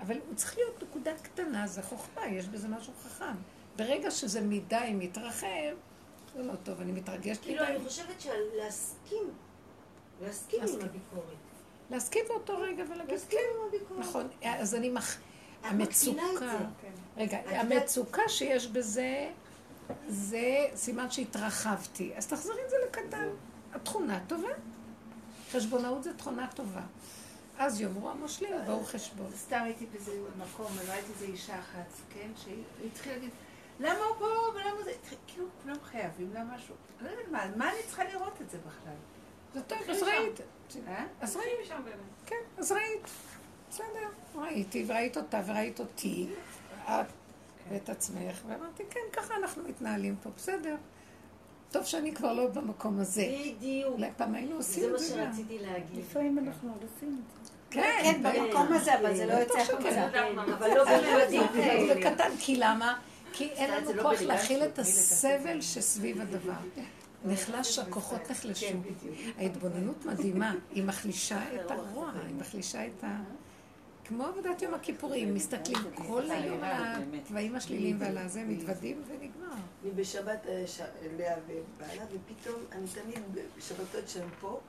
[0.00, 3.34] אבל הוא צריך להיות נקודה קטנה, זה חוכמה, יש בזה משהו חכם.
[3.76, 5.74] ברגע שזה מדי מתרחב,
[6.36, 7.76] זה לא טוב, אני מתרגשת כאילו, מדי.
[7.76, 9.30] אני חושבת שלהסכים,
[10.22, 10.88] להסכים עם להסכים.
[10.88, 11.24] הביקורת.
[11.90, 14.00] להסכים באותו רגע ולהגיד, להסכים כן, עם הביקורת.
[14.00, 14.28] נכון.
[14.42, 15.16] אז אני מח...
[15.62, 16.46] המצוקה, זה.
[17.16, 19.30] רגע, המצוקה שיש בזה,
[20.08, 22.12] זה סימן שהתרחבתי.
[22.16, 23.28] אז תחזרי את זה לקטן.
[23.74, 24.48] התכונה טובה.
[25.52, 26.80] חשבונאות זה תכונה טובה.
[27.58, 29.30] אז יאמרו המושלים, בואו חשבון.
[29.36, 33.30] סתם הייתי באיזה מקום, וראיתי איזה אישה אחת, כן, שהיא התחילה להגיד,
[33.80, 34.92] למה הוא פה ולמה זה,
[35.26, 36.74] כאילו כולם חייבים לה משהו.
[37.00, 38.94] אני לא יודעת מה, מה אני צריכה לראות את זה בכלל?
[39.54, 40.40] זה טוב, אז ראית.
[40.88, 41.04] אה?
[41.20, 41.70] אז ראית.
[42.26, 43.08] כן, אז ראית.
[43.70, 46.28] בסדר, ראיתי, וראית אותה, וראית אותי,
[46.84, 47.06] את
[47.68, 50.76] ואת עצמך, ואמרתי, כן, ככה אנחנו מתנהלים פה, בסדר.
[51.70, 53.34] טוב שאני כבר לא במקום הזה.
[53.40, 53.92] בדיוק.
[53.92, 55.32] אולי פעם היינו עושים זה את מה זה גם.
[55.32, 55.98] שרציתי להגיד.
[55.98, 57.43] לפעמים אנחנו עוד עושים את זה.
[57.74, 59.58] כן, כן, במקום הזה, אבל זה לא יוצא.
[59.58, 60.08] החוצה.
[60.58, 62.14] אבל לא בממדים זה כאלה.
[62.14, 62.98] קטן, כי למה?
[63.32, 66.52] כי אין לנו לא כוח להכיל את הסבל שסביב הדבר.
[67.24, 68.66] נחלש, הכוחות נחלשו.
[69.38, 73.20] ההתבוננות מדהימה, היא מחלישה את הרוע, היא מחלישה את ה...
[74.04, 76.82] כמו עבודת יום הכיפורים, מסתכלים כל היום על
[77.14, 79.54] התוואים השליליים ועל הזה, מתוודים ונגמר.
[79.82, 80.64] אני בשבת, אה,
[81.18, 84.60] לאה ובעלה, ופתאום אני תמיד בשבתות שהם פה,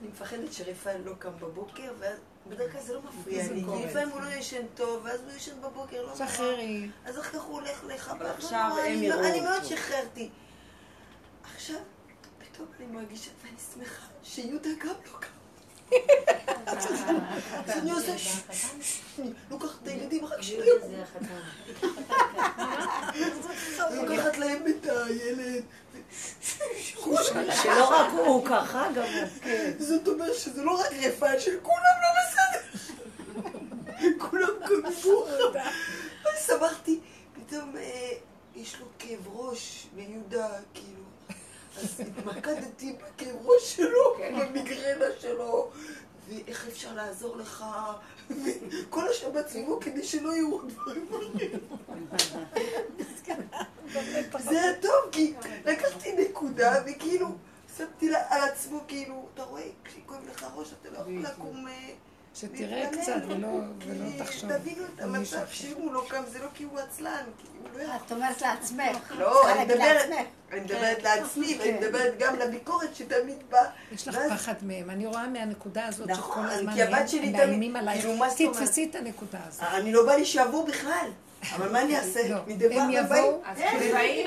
[0.00, 2.18] אני מפחדת שרפאל לא קם בבוקר, ואז
[2.48, 3.86] בדרך כלל זה לא מפריע לי, כי.
[3.86, 6.16] לפעמים הוא לא ישן טוב, ואז הוא ישן בבוקר, לא נורא.
[6.26, 6.88] שחררי.
[7.04, 9.68] אז אחר כך הוא הולך לחב"ד, לא עכשיו הם אני- יראו אני מאוד אותו.
[9.76, 10.28] שחררתי.
[11.54, 11.76] עכשיו,
[12.38, 15.28] פתאום אני מרגישה, ואני שמחה שיהודה גם לא קם.
[16.66, 16.86] אז
[17.78, 18.12] אני עושה,
[19.50, 21.26] לוקחת את הילדים רק שנייה, יהודה זה החתן.
[23.96, 25.62] לוקחת להם את הילד.
[27.62, 29.52] שלא רק הוא ככה, גם הוא.
[29.78, 32.66] זאת אומרת שזה לא רק רפאל, שכולם לא בסדר.
[34.18, 35.26] כולם קמו
[36.24, 37.00] אז שמחתי,
[37.34, 38.12] פתאום אה,
[38.56, 41.02] יש לו כאב ראש ביהודה, כאילו.
[41.76, 45.70] אז התמקדתי בכאב ראש שלו, במיגרנה שלו,
[46.28, 47.64] ואיך אפשר לעזור לך,
[48.30, 51.50] וכל השבת סביבו כדי שלא יראו דברים אחרים.
[54.38, 57.28] זה היה טוב, כי לקחתי נקודה וכאילו
[57.76, 61.66] שמתי לה על עצמו, כאילו, אתה רואה, כשכואב לך ראש אתה לא יכול לקום...
[62.44, 62.86] אה, שתראה.
[63.02, 63.48] קצת ולא
[64.24, 64.52] תחשוב.
[64.52, 65.44] תבינו את המצב אחר.
[65.50, 67.96] שאם הוא לא קם, זה לא כי הוא עצלן, כי הוא לא יכול.
[68.06, 69.12] את אומרת לעצמך.
[69.18, 70.06] לא, צריכה אני מדברת.
[70.52, 71.76] אני מדברת לעצמי, ואני כן.
[71.86, 73.64] מדברת גם לביקורת שתמיד באה.
[73.92, 74.90] יש לך פחד מהם.
[74.90, 78.06] אני רואה מהנקודה הזאת נכון, שכל הזמן הם תמיד- מאיימים עלייך.
[78.36, 78.52] כאילו?
[78.52, 79.62] תתפסי את הנקודה הזאת.
[79.62, 81.08] אני לא בא לי שיבואו בכלל,
[81.54, 82.28] אבל מה אני אעשה?
[82.28, 82.90] לא, הם.
[82.90, 83.40] יבואו,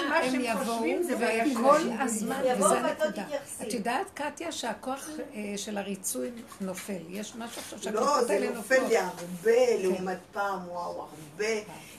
[0.09, 1.79] מה הם שהם יבואו, חושבים זה בעיה וכל.
[1.99, 3.23] הזמן, וזה לא הנקודה.
[3.61, 6.29] את יודעת, קטיה, שהכוח אה, של הריצוי
[6.61, 6.99] נופל.
[7.09, 8.87] יש משהו עכשיו לא, שהכוחות זה האלה נופל.
[8.87, 11.45] לי הרבה לעומת פעם, וואו, הרבה.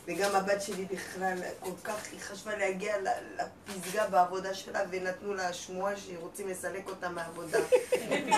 [0.07, 2.94] וגם הבת שלי בכלל, כל כך, היא חשבה להגיע
[3.36, 7.59] לפסגה בעבודה שלה, ונתנו לה שמועה שרוצים לסלק אותה מהעבודה.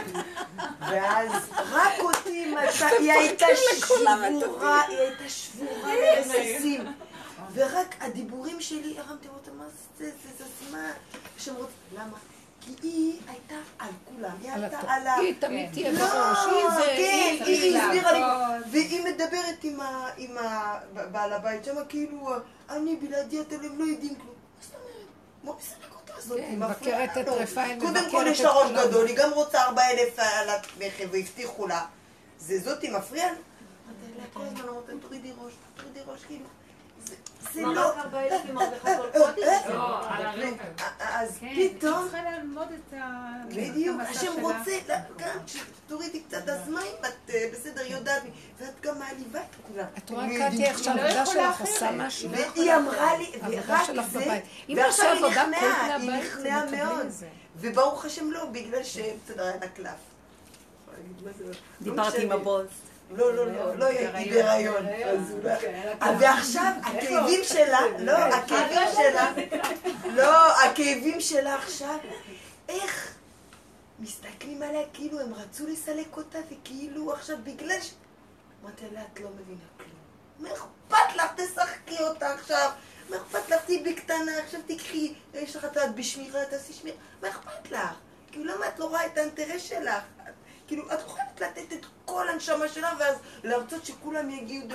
[0.91, 6.87] ואז רק אותי מצא, היא הייתה שבורה, היא הייתה שבורה לרסיסים.
[7.55, 9.65] ורק הדיבורים שלי, הרמתם אותה, מה
[9.99, 10.93] זה, זה, זה, מה?
[11.37, 12.19] עכשיו רוצים, למה?
[12.65, 14.79] כי היא הייתה על כולם, היא הייתה.
[14.93, 15.15] על ה...
[15.15, 18.21] היא תמיד תהיה לא, בראש, היא זה, כן, היא הסבירה לי.
[18.71, 20.79] והיא מדברת עם ה- עם ה-
[21.13, 22.29] בעל הבית שם, כאילו,
[22.71, 24.35] אני בלעדי אתם לא יודעים כלום.
[25.45, 25.89] מה זאת אומרת?
[25.89, 26.39] מה אותה הזאת?
[26.39, 27.37] כן, היא מפריעה את לנו.
[27.37, 28.71] רפאל, קודם כל יש לה ראש.
[28.71, 31.85] גדול, היא גם רוצה ארבע אלף על הרכב, והבטיחו לה.
[32.39, 32.91] זה זאתי
[34.19, 36.45] לה, כל הזמן אמרתי, תורידי ראש, תורידי ראש, כאילו.
[37.55, 37.73] זה- לא...
[39.69, 40.01] לא,
[40.99, 43.33] אז כן, פתאום, צריכה ללמוד את ה...
[43.49, 44.33] בדיוק, השם.
[44.41, 44.79] רוצה,
[45.17, 48.23] גם שתורידי קצת, אז מה אם את אה, בסדר, יודעת,
[48.59, 49.87] ואת גם מעליבה את כולם.
[49.99, 50.97] את רואה, קטי, איך כולם.
[50.97, 51.91] שהעבודה שלך עושה.
[51.93, 52.31] משהו.
[52.31, 53.81] והיא אמרה לי, ורק
[54.13, 54.41] זה,
[54.77, 57.07] ועכשיו היא נכנעה, היא נכנעה מאוד.
[57.57, 59.91] וברוך השם לא, בגלל שבסדר, היה לה קלף.
[61.25, 61.31] לא
[61.81, 62.35] דיברתי עם משנה.
[62.35, 62.67] הבוס.
[63.17, 64.87] לא, לא, לא, לא הייתי בהיריון.
[64.87, 69.33] אולי- כן, אה, ועכשיו הכאבים שלה, לא, הכאבים שלה,
[70.05, 71.99] לא, הכאבים שלה עכשיו,
[72.69, 73.15] איך
[73.99, 77.91] מסתכלים עליה כאילו הם רצו לסלק אותה, וכאילו עכשיו בגלל ש...
[78.65, 79.91] אמרתי לה, את לא מבינה כלום.
[80.39, 81.33] מה אכפת לך?
[81.37, 82.71] תשחקי אותה עכשיו.
[83.11, 83.65] מה אכפת לך?
[83.65, 86.97] תהיי בקטנה, עכשיו תיקחי, יש לך את בשמירה, תעשי שמירה.
[87.23, 87.81] מה אכפת לך?
[88.33, 90.03] כאילו, למה את לא רואה את האינטרס שלך?
[90.73, 93.15] את- כאילו, את חייבת לתת את כל הנשמה שלך, ואז
[93.45, 94.67] להרצות שכולם יגיעו...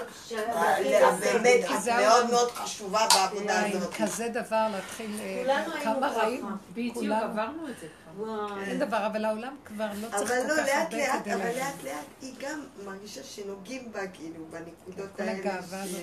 [1.20, 3.94] באמת, את מאוד מאוד חשובה בעבודה הזאת.
[3.94, 6.20] כזה דבר להתחיל, אה, כולנו היינו כמה ככה.
[6.20, 8.62] רעים, בדיוק, עברנו את זה כבר.
[8.64, 11.44] אין דבר, אבל העולם כבר לא צריך אבל כל לא, כך הרבה לאט, כדי אבל
[11.44, 11.58] להבין.
[11.58, 15.32] לאט לאט היא גם מרגישה שנוגעים בה, כאילו, בנקודות האלה.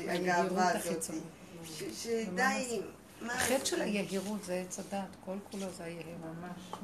[0.09, 1.05] הגאווה הזאת,
[1.95, 2.81] שדי,
[3.21, 3.33] מה...
[3.35, 6.07] החטא של היהירות זה עץ הדת, כל כולו זה היהירות.
[6.41, 6.79] ממש.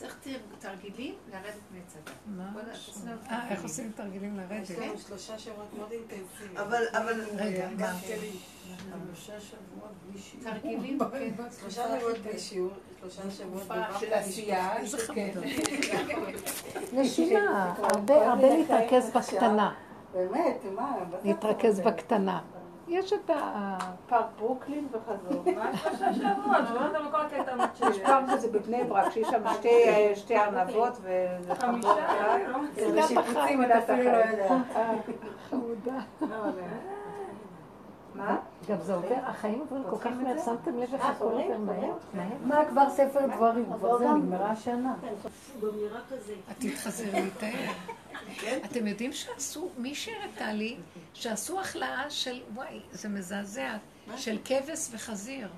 [0.00, 2.14] צריך תר- תרגילים לרדת מעץ הדת.
[3.30, 3.62] אה, איך תרגילים.
[3.62, 4.50] עושים תרגילים לרדת?
[4.66, 4.72] כן.
[4.74, 6.56] יש לנו שלושה שבועות מאוד אינטנסיביים.
[6.56, 7.20] אבל, אבל...
[7.36, 7.92] רגע, מה?
[9.14, 10.44] שלושה שבועות בלי שיעור.
[10.44, 11.32] תרגילים, כן.
[11.60, 12.70] שלושה שבועות בלי שיעור,
[13.00, 13.66] שלושה שבועות
[14.00, 14.76] של עשייה.
[14.76, 15.30] איזה כן.
[15.34, 16.40] חמודות.
[16.92, 19.74] נשימה, הרבה להתרכז בקטנה.
[20.14, 20.96] באמת, מה?
[21.24, 22.40] להתרכז בקטנה.
[22.90, 25.42] יש את הפארק ברוקלין וחזור.
[25.58, 26.56] מה שלושה שבועות?
[26.56, 28.04] עברת בכל הקייטנות יש שלי.
[28.04, 29.42] פארק כזה בבני ברק, שיש שם
[30.14, 31.88] שתי- ארנבות וזה חמישה?
[32.48, 32.58] לא
[34.12, 34.48] לא יודע.
[35.50, 35.98] חמודה.
[38.14, 38.36] מה?
[38.68, 41.92] גם זה עובר, החיים עוברים כל כך מהר, שמתם לב איך הכל עובר מהר?
[42.44, 43.64] מה כבר ספר דברים?
[43.78, 44.94] כבר זה נגמרה השנה.
[46.10, 46.34] כזה.
[46.50, 47.72] את תתחזרי להתאר.
[48.64, 50.76] אתם יודעים שעשו, מישהי הראתה לי,
[51.14, 53.76] שעשו החלאה של, וואי, זה מזעזע,
[54.16, 55.48] של כבש וחזיר.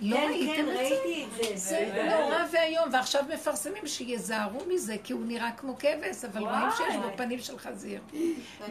[0.00, 0.78] לא כן, ראיתם כן, את זה?
[0.78, 1.56] ראיתי את זה.
[1.56, 6.96] זה נורא ואיום, ועכשיו מפרסמים שיזהרו מזה, כי הוא נראה כמו כבש, אבל רואים שיש
[6.96, 8.00] בו פנים של חזיר.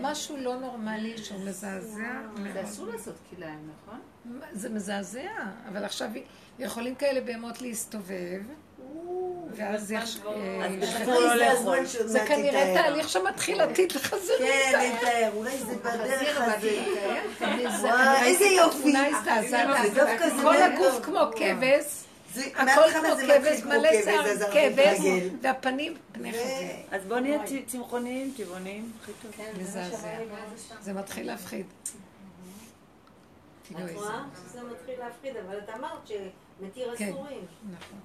[0.02, 2.12] משהו לא נורמלי שהוא מזעזע
[2.54, 2.64] זה.
[2.64, 4.00] אסור לעשות כלאיים, נכון?
[4.52, 5.30] זה מזעזע,
[5.68, 6.10] אבל עכשיו
[6.60, 8.42] יכולים כאלה בהמות להסתובב,
[9.58, 10.70] ואז אה.
[10.82, 12.74] בכלל זה כנראה.
[12.76, 14.38] תהליך שמתחיל עתיד לחזיר.
[14.38, 16.82] כן, נתאר, אולי זה בדרך וואי,
[17.40, 18.94] כנראה איזה יופי.
[20.42, 21.06] כל הגוף.
[21.06, 22.04] כמו כבש,
[22.56, 25.00] הכל כמו כבש, מלא שיער כבש.
[25.42, 26.68] והפנים פני חזיר.
[26.92, 29.32] אז בואו נהיה צמחוניים, טבעוניים, הכי טוב.
[29.60, 30.08] מזעזע.
[30.82, 31.66] זה מתחיל להפחיד.
[33.72, 33.78] את.
[33.96, 34.24] רואה?
[34.50, 37.10] שזה מתחיל להפחיד, אבל את אמרת שמתיר כן.
[37.10, 37.46] אסורים.
[37.72, 38.00] נכון.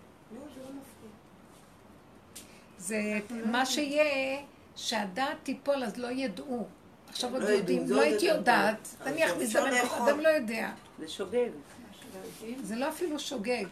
[2.79, 4.43] זה לא מה שיהיה,
[4.77, 6.67] שהדעת תיפול אז לא ידעו.
[7.09, 8.89] עכשיו עוד לא יודעים, ידעו, זה לא עוד הייתי יודעת.
[9.07, 9.71] נניח מזדמן.
[10.07, 10.71] אדם לא יודע.
[10.99, 11.49] זה שוגג.
[12.63, 13.65] זה לא אפילו שוגג,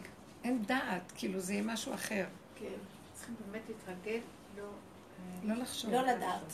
[0.43, 2.25] אין דעת, כאילו זה יהיה משהו אחר.
[2.55, 2.65] כן.
[3.13, 4.19] צריכים באמת להתרגל,
[4.57, 4.63] לא...
[5.43, 5.91] לא לחשוב.
[5.91, 6.53] לא לדעת.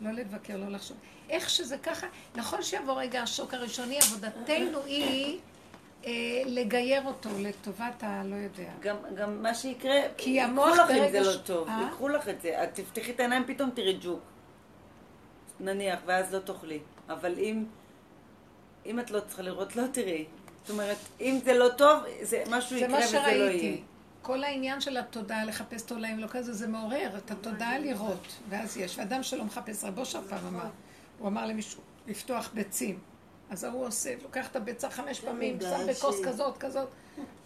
[0.00, 0.96] לא לבקר, לא לחשוב.
[1.30, 5.40] איך שזה ככה, נכון שיבוא רגע השוק הראשוני, עבודתנו היא אה,
[6.46, 8.70] לגייר אותו לטובת הלא יודע.
[8.80, 11.80] גם, גם מה שיקרה, כי ייקחו המוח לך אם ברגע זה ש- לא טוב, אה?
[11.82, 12.62] ייקחו לך את זה.
[12.64, 14.20] את תפתחי את העיניים, פתאום תראי ג'וק.
[15.60, 16.78] נניח, ואז לא תאכלי.
[17.08, 17.64] אבל אם,
[18.86, 20.24] אם את לא צריכה לראות, לא תראי.
[20.62, 23.36] זאת אומרת, אם זה לא טוב, זה משהו זה יקרה מה וזה לא יהיה.
[23.50, 23.82] שראיתי.
[24.22, 28.98] כל העניין של התודעה, לחפש תולעים, לא כזה, זה מעורר את התודעה לראות, ואז יש.
[28.98, 30.68] ואדם שלא מחפש, רבו שם פעם אמר,
[31.18, 32.98] הוא אמר למישהו, לפתוח ביצים.
[33.50, 36.88] אז ההוא עושה, לוקח את הביצה חמש פעמים, שם בכוס כזאת, כזאת.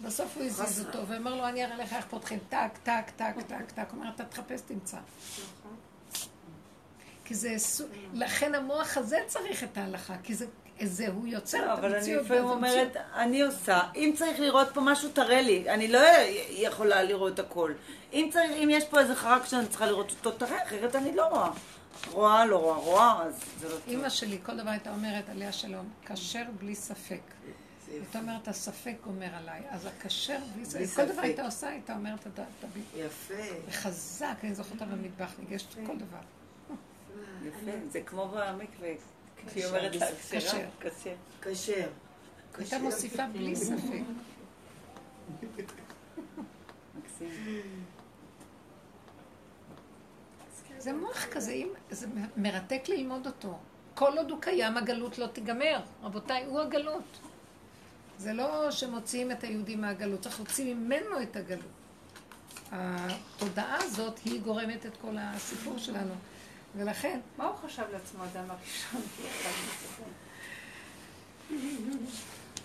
[0.01, 3.70] בסוף הוא הזיז אותו, ואמר לו, אני אראה לך איך פותחים, טק, טק, טק, טק,
[3.74, 3.84] טק.
[3.90, 4.96] הוא אומר, אתה תחפש, תמצא.
[7.24, 7.57] כי זה,
[8.14, 10.46] לכן המוח הזה צריך את ההלכה, כי זה,
[10.82, 12.24] זה הוא יוצר לא, את אבל אני המציאות.
[12.24, 15.70] לפעמים אומרת, אני עושה, אם צריך לראות פה משהו, תראה לי.
[15.70, 16.01] אני לא
[16.48, 17.72] יכולה לראות הכל.
[18.12, 21.24] אם צריך, אם יש פה איזה חרק שאני צריכה לראות אותו, תראה, אחרת אני לא
[21.26, 21.51] רואה.
[22.11, 23.82] רואה, לא רואה, רואה, אז זה לא טוב.
[23.88, 27.20] אימא שלי כל דבר הייתה אומרת עליה שלום, כשר בלי ספק.
[27.88, 29.62] הייתה אומרת, הספק גומר עליי.
[29.70, 30.96] אז הכשר בלי ספק.
[30.96, 31.22] כל דבר.
[31.22, 32.82] הייתה עושה, הייתה אומרת, אתה תביא.
[32.96, 33.34] יפה.
[33.68, 36.18] וחזק, אני זוכרת אותה במטבח, ניגשת כל דבר.
[37.44, 38.88] יפה, זה כמו במקווה.
[39.53, 40.59] שהיא אומרת לה, כשר.
[41.42, 41.88] כשר.
[42.59, 44.01] הייתה מוסיפה בלי ספק.
[46.98, 47.84] מקסים.
[50.81, 52.07] זה מוח כזה, אם- זה
[52.37, 53.59] מרתק ללמוד אותו.
[53.95, 55.81] כל עוד הוא קיים, הגלות לא תיגמר.
[56.03, 57.18] רבותיי, הוא הגלות.
[58.18, 61.64] זה לא שמוציאים את היהודי מהגלות, צריך להוציא ממנו את הגלות.
[62.72, 66.14] התודעה הזאת היא גורמת את כל הסיפור שלנו.
[66.76, 67.20] ולכן...
[67.39, 69.03] מה הוא חשב לעצמו, אדם הראשון?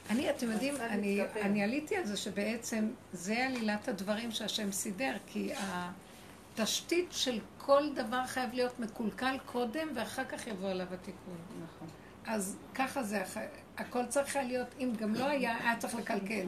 [0.10, 5.54] אני, אתם יודעים, אני, אני עליתי על זה שבעצם זה עלילת הדברים שהשם סידר, כי
[6.60, 11.38] התשתית של כל דבר חייב להיות מקולקל קודם, ואחר כך יבוא עליו התיקון.
[11.64, 11.88] נכון.
[12.26, 13.24] אז ככה זה,
[13.78, 16.46] הכל צריך להיות, אם גם לא היה, היה צריך לקלקל.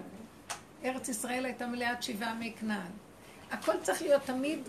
[0.84, 2.92] ארץ ישראל הייתה מלאת שבעה מי כנען.
[3.52, 4.60] הכל צריך להיות תמיד,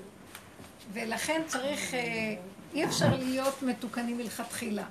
[0.93, 2.34] ולכן צריך, אה,
[2.74, 4.84] אי אפשר להיות מתוקנים מלכתחילה.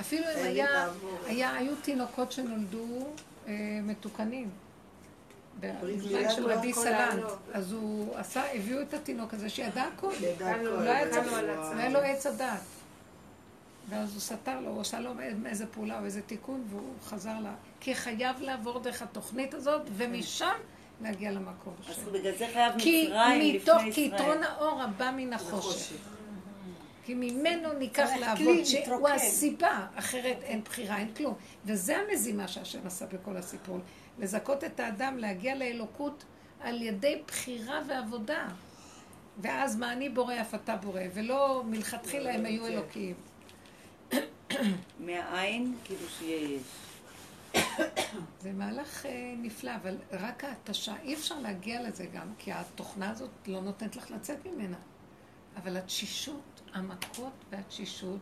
[0.00, 0.88] אפילו אם היה,
[1.26, 3.06] היה, היו תינוקות שנולדו
[3.46, 3.52] אה,
[3.82, 4.50] מתוקנים.
[5.60, 11.88] בזמן של רבי סלנט, אז הוא עשה, הביאו את התינוק הזה שידע הכל, לא היה
[11.88, 12.60] לו עץ הדת.
[13.88, 15.10] ואז הוא סתר לו, הוא עשה לו
[15.46, 17.54] איזה פעולה או איזה תיקון, והוא חזר לה.
[17.80, 20.54] כי חייב לעבור דרך התוכנית הזאת, ומשם
[21.02, 21.94] להגיע למקור שלו.
[21.94, 23.92] אז בגלל זה חייב מצרים לפני ישראל.
[23.92, 25.96] כי יתרון האור הבא מן החושך.
[27.04, 31.34] כי ממנו ניקח לעבוד, שהוא הסיבה, אחרת אין בחירה, אין כלום.
[31.64, 33.78] וזה המזימה שהשם עשה בכל הסיפור.
[34.18, 36.24] לזכות את האדם להגיע לאלוקות
[36.60, 38.48] על ידי בחירה ועבודה.
[39.38, 43.14] ואז מה אני בורא אף אתה בורא, ולא מלכתחילה הם היו אלוקים.
[44.98, 46.62] מהעין, כאילו שיהיה יש.
[48.40, 53.30] זה מהלך אה, נפלא, אבל רק ההתשה, אי אפשר להגיע לזה גם, כי התוכנה הזאת
[53.46, 54.76] לא נותנת לך לצאת ממנה.
[55.56, 58.18] אבל התשישות, המכות והתשישות,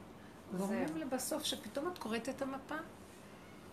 [0.56, 2.76] גורמים לבסוף שפתאום את קוראת את המפה.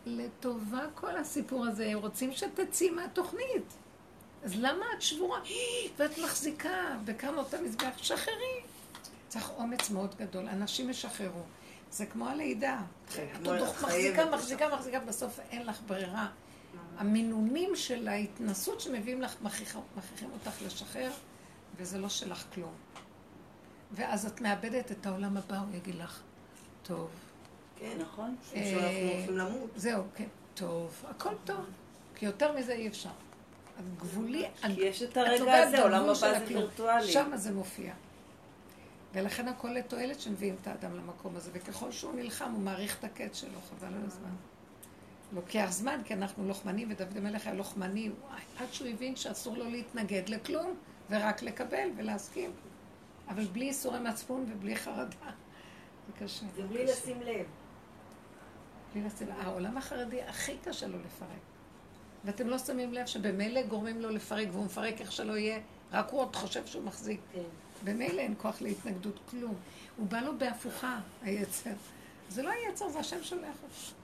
[0.05, 3.73] לטובה כל הסיפור הזה, הם רוצים שתצאי מהתוכנית.
[4.43, 5.39] אז למה את שבורה?
[5.97, 8.61] ואת מחזיקה בכמה אותה מזבח, שחררי.
[9.27, 11.41] צריך אומץ מאוד גדול, אנשים ישחררו.
[11.91, 12.81] זה כמו הלידה.
[13.13, 16.27] כן, את עוד מחזיקה, מחזיקה, מחזיקה, בסוף אין לך ברירה.
[16.97, 21.11] המינונים של ההתנסות שמביאים לך, מכריחים אותך לשחרר,
[21.77, 22.73] וזה לא שלך כלום.
[23.91, 26.21] ואז את מאבדת את העולם הבא, הוא יגיד לך,
[26.83, 27.09] טוב.
[27.79, 28.35] כן, נכון.
[28.53, 29.69] שאנחנו הולכים למות.
[29.75, 31.03] זהו, כן, טוב.
[31.09, 31.65] הכל טוב.
[32.15, 33.09] כי יותר מזה אי אפשר.
[33.97, 37.07] גבולי, כי יש את הרגע הזה, עולם הבא זה וירטואלי.
[37.07, 37.93] שם זה מופיע.
[39.13, 43.39] ולכן הכל לתועלת שמביאים את האדם למקום הזה, וככל שהוא נלחם הוא מעריך את הקץ
[43.39, 44.29] שלו, חבל על הזמן.
[45.33, 48.09] לוקח זמן, כי אנחנו לוחמנים, ודוד המלך היה לוחמני,
[48.57, 50.73] עד שהוא הבין שאסור לו להתנגד לכלום,
[51.09, 52.51] ורק לקבל ולהסכים.
[53.27, 55.15] אבל בלי ייסורי מצפון ובלי חרדה.
[56.07, 56.45] זה קשה.
[56.55, 57.45] ובלי לשים לב.
[58.93, 59.27] בלי לשים.
[59.41, 61.39] העולם החרדי הכי קשה לו לפרק.
[62.25, 65.59] ואתם לא שמים לב שבמילא גורמים לו לפרק, והוא מפרק איך שלא יהיה,
[65.91, 67.19] רק הוא עוד חושב שהוא מחזיק.
[67.33, 67.41] כן.
[67.83, 69.55] במילא אין כוח להתנגדות כלום.
[69.97, 71.73] הוא בא לו בהפוכה, היצר.
[72.29, 73.95] זה לא היצר, זה השם שולח אותו.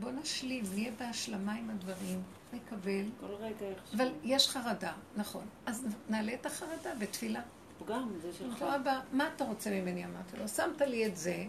[0.00, 2.22] בוא נשלים, נהיה בהשלמה עם הדברים,
[2.52, 3.04] נקבל.
[3.20, 5.44] כל רגע איך אבל יש חרדה, נכון.
[5.66, 7.40] אז נעלה את החרדה בתפילה.
[7.86, 8.62] גם, זה שלך.
[8.62, 10.04] אבא, מה אתה רוצה ממני?
[10.04, 11.44] אמרתי לו, שמת לי את זה,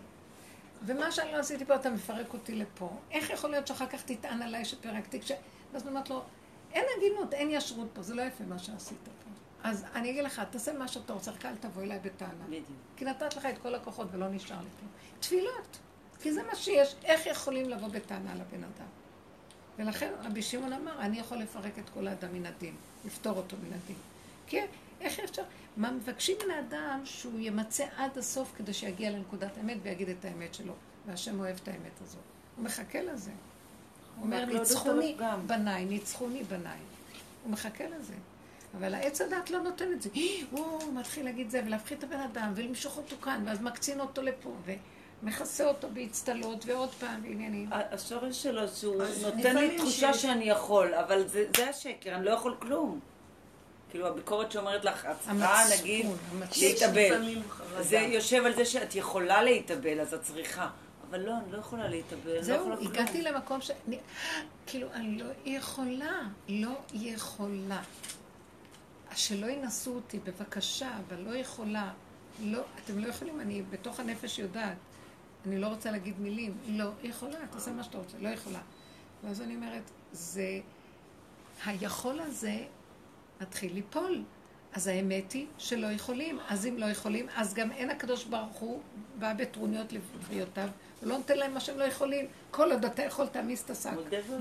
[0.85, 2.89] ומה שאני לא עשיתי פה, אתה מפרק אותי לפה.
[3.11, 5.21] איך יכול להיות שאחר כך תטען עליי שפרקתי?
[5.21, 5.31] כש...
[5.73, 6.23] ואז אמרתי לו,
[6.73, 9.29] אין הגינות, אין ישרות פה, זה לא יפה מה שעשית פה.
[9.63, 12.45] אז אני אגיד לך, תעשה מה שאתה רוצה, רק אל תבוא אליי בטענה.
[12.47, 12.65] בדיוק.
[12.97, 14.91] כי נתת לך את כל הכוחות ולא נשאר לי כלום.
[15.19, 15.77] תפילות,
[16.21, 16.95] כי זה מה שיש.
[17.03, 18.87] איך יכולים לבוא בטענה לבן אדם?
[19.79, 22.75] ולכן רבי שמעון אמר, אני יכול לפרק את כל האדם מן הדין,
[23.05, 23.95] לפתור אותו מן הדין.
[24.47, 24.59] כי
[25.03, 25.43] איך אפשר?
[25.77, 30.53] מה מבקשים מן האדם שהוא ימצא עד הסוף כדי שיגיע לנקודת האמת ויגיד את האמת
[30.53, 30.73] שלו.
[31.05, 32.21] והשם אוהב את האמת הזאת.
[32.55, 33.31] הוא מחכה לזה.
[34.15, 35.15] הוא אומר, ניצחוני
[35.47, 36.77] בניי, ניצחוני בניי.
[37.43, 38.13] הוא מחכה לזה.
[38.77, 40.09] אבל העץ הדת לא נותן את זה.
[40.51, 44.55] הוא מתחיל להגיד זה, ולהפחית את הבן אדם, ולמשוך אותו כאן, ואז מקצין אותו לפה,
[45.23, 47.69] ומכסה אותו באצטלות, ועוד פעם בעניינים.
[47.71, 52.99] השורש שלו, שהוא נותן לי תחושה שאני יכול, אבל זה השקר, אני לא יכול כלום.
[53.93, 56.05] כאילו הביקורת שאומרת לך, את צריכה נגיד
[56.57, 57.41] להתאבל.
[57.79, 60.69] זה יושב על זה שאת יכולה להתאבל, אז את צריכה.
[61.09, 62.35] אבל לא, אני לא יכולה להתאבל.
[62.35, 63.71] לא זהו, לא הגעתי למקום ש...
[64.65, 67.81] כאילו, אני לא יכולה, לא יכולה.
[69.15, 71.91] שלא ינסו אותי, בבקשה, אבל לא יכולה.
[72.39, 74.77] לא, אתם לא יכולים, אני בתוך הנפש יודעת.
[75.45, 76.57] אני לא רוצה להגיד מילים.
[76.67, 78.59] לא יכולה, תעשה מה שאתה רוצה, לא יכולה.
[79.23, 80.59] ואז אני אומרת, זה...
[81.65, 82.57] היכול הזה
[83.43, 84.23] מתחיל ליפול.
[84.73, 86.39] אז האמת היא שלא יכולים.
[86.49, 88.81] אז אם לא יכולים, אז גם אין הקדוש ברוך הוא
[89.19, 90.67] בא בטרוניות לבריאותיו,
[91.03, 92.25] ולא נותן להם מה שהם לא יכולים.
[92.51, 93.89] כל עוד אתה יכול, תעמיס את השק.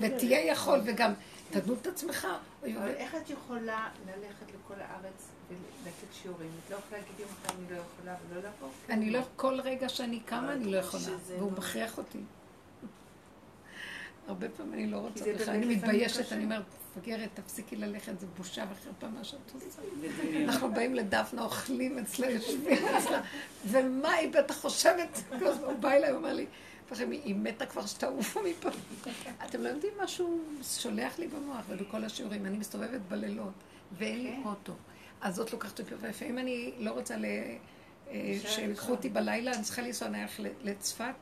[0.00, 1.12] ותהיה יכול, וגם
[1.50, 2.28] תדון את עצמך.
[2.62, 6.50] אבל איך את יכולה ללכת לכל הארץ ולתת שיעורים?
[6.66, 8.68] את לא יכולה להגיד יום אחד אני לא יכולה ולא לבוא?
[8.90, 12.18] אני לא, כל רגע שאני קמה אני לא יכולה, והוא מכריח אותי.
[14.28, 16.32] הרבה פעמים אני לא רוצה בכלל, אני מתביישת.
[16.32, 16.62] אני אומרת,
[16.96, 19.82] מפגרת, תפסיקי ללכת, זה בושה וחרפה מה שאת עושה.
[20.44, 23.20] אנחנו באים לדפנה, אוכלים אצלה, יושבים אצלה,
[23.66, 25.08] ומה היא בטח חושבת?
[25.64, 26.46] הוא בא אליי, הוא אומר לי,
[26.88, 28.68] "פחד, היא מתה כבר שתעופו מפה.
[29.48, 33.52] אתם לא יודעים מה שהוא שולח לי במוח, ובכל השיעורים, אני מסתובבת בלילות,
[33.98, 34.72] ואין לי אוטו.
[35.20, 37.14] אז זאת לוקחת אותי, ולפעמים אני לא רוצה.
[38.10, 41.14] אה, שיקחו אותי בלילה, אני צריכה לנסוע נניח ל- לצפת,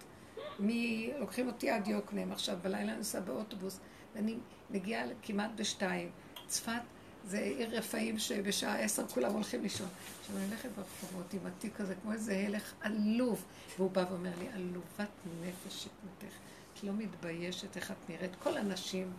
[0.60, 3.80] מ- לוקחים אותי עד יוקנעם עכשיו, בלילה אני נוסעה באוטובוס,
[4.14, 4.36] ואני
[4.70, 6.10] מגיעה כמעט בשתיים.
[6.46, 6.80] צפת
[7.24, 9.88] זה עיר רפאים שבשעה עשר כולם הולכים לישון.
[10.20, 13.44] עכשיו אני הולכת ברחובות עם התיק הזה, כמו איזה הלך עלוב,
[13.78, 15.10] והוא בא ואומר לי, עלובת
[15.42, 16.34] נפש שכמותך,
[16.74, 18.30] את לא מתביישת איך את נראית.
[18.42, 19.12] כל הנשים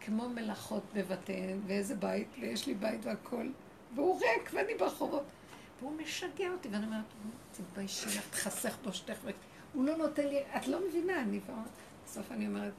[0.00, 3.52] כמו מלאכות בבתיהן, ואיזה בית, ויש לי בית והכול,
[3.94, 5.24] והוא ריק ואני ברחובות.
[5.80, 7.04] והוא משגע אותי, ואני אומרת,
[7.52, 9.16] תתביישי לך, תחסך בושתך.
[9.72, 11.54] הוא לא נותן לי, את לא מבינה, אני כבר...
[12.04, 12.72] בסוף אני אומרת,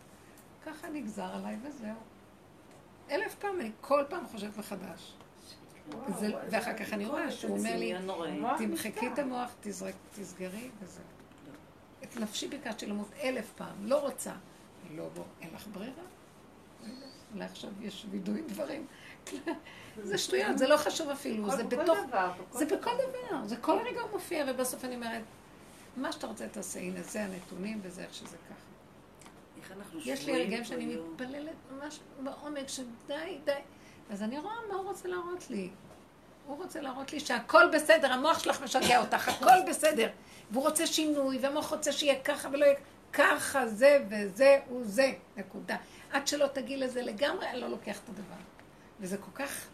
[0.65, 1.95] ככה נגזר עליי וזהו.
[3.11, 5.13] אלף אני כל פעם חושבת מחדש.
[6.19, 7.93] זה- ואחר כך אני רואה שהוא אומר לי.
[8.57, 11.03] תמחקי את המוח, תזרק, תסגרי, וזהו.
[12.03, 14.33] את נפשי ביקשתי למות אלף פעם, לא רוצה.
[14.95, 15.93] לא, בוא, אין לך ברירה.
[17.33, 18.85] אולי עכשיו יש וידוי דברים.
[20.03, 21.97] זה שטויות, זה לא חשוב אפילו, זה בכל בתוך...
[22.07, 25.21] דבר, זה בכל דבר, זה כל רגע הוא מופיע, ובסוף אני אומרת,
[25.97, 28.68] מה שאתה רוצה תעשה, הנה זה הנתונים וזה איך שזה ככה.
[29.97, 30.95] יש לי שבויים רגעים כל שאני.
[30.95, 33.51] מתפללת ממש בעומק שדי, די.
[34.09, 35.69] אז אני רואה מה הוא רוצה להראות לי.
[36.45, 40.09] הוא רוצה להראות לי שהכל בסדר, המוח שלך משגע אותך, הכל בסדר.
[40.51, 42.79] והוא רוצה שינוי, והמוח רוצה שיהיה ככה ולא יהיה
[43.13, 45.77] ככה, זה וזה הוא זה, נקודה.
[46.11, 48.35] עד שלא תגיעי לזה לגמרי, אני לא לוקח את הדבר.
[48.99, 49.67] וזה כל כך...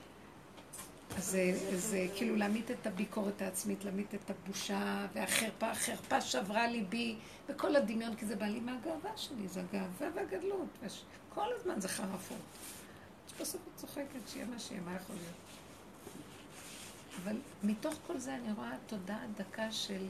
[1.18, 7.16] אז זה, זה כאילו להמית את הביקורת העצמית, להמית את הבושה והחרפה, החרפה שברה ליבי,
[7.50, 10.68] וכל הדמיון, כי זה בא לי מהגאווה שלי, זה הגאווה והגדלות.
[11.30, 12.38] כל הזמן זה חרפות.
[13.40, 15.36] בסוף את צוחקת, שיהיה מה שיהיה, מה יכול להיות?
[17.24, 20.06] אבל מתוך כל זה אני רואה תודעה דקה של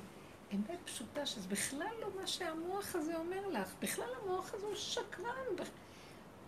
[0.53, 3.73] אמת פשוטה, שזה בכלל לא מה שהמוח הזה אומר לך.
[3.79, 5.65] בכלל המוח הזה הוא שקרן.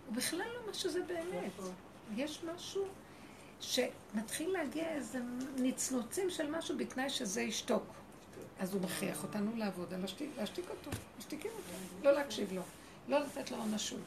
[0.06, 1.52] הוא בכלל לא מה שזה באמת.
[2.16, 2.84] יש משהו
[3.60, 5.18] שמתחיל להגיע איזה
[5.56, 7.82] נצנוצים של משהו בתנאי שזה ישתוק.
[8.60, 12.62] אז הוא מכריח אותנו לעבוד להשתיק, להשתיק אותו, משתיקים אותו, לא להקשיב לו,
[13.08, 14.00] לא לתת לו ממשות.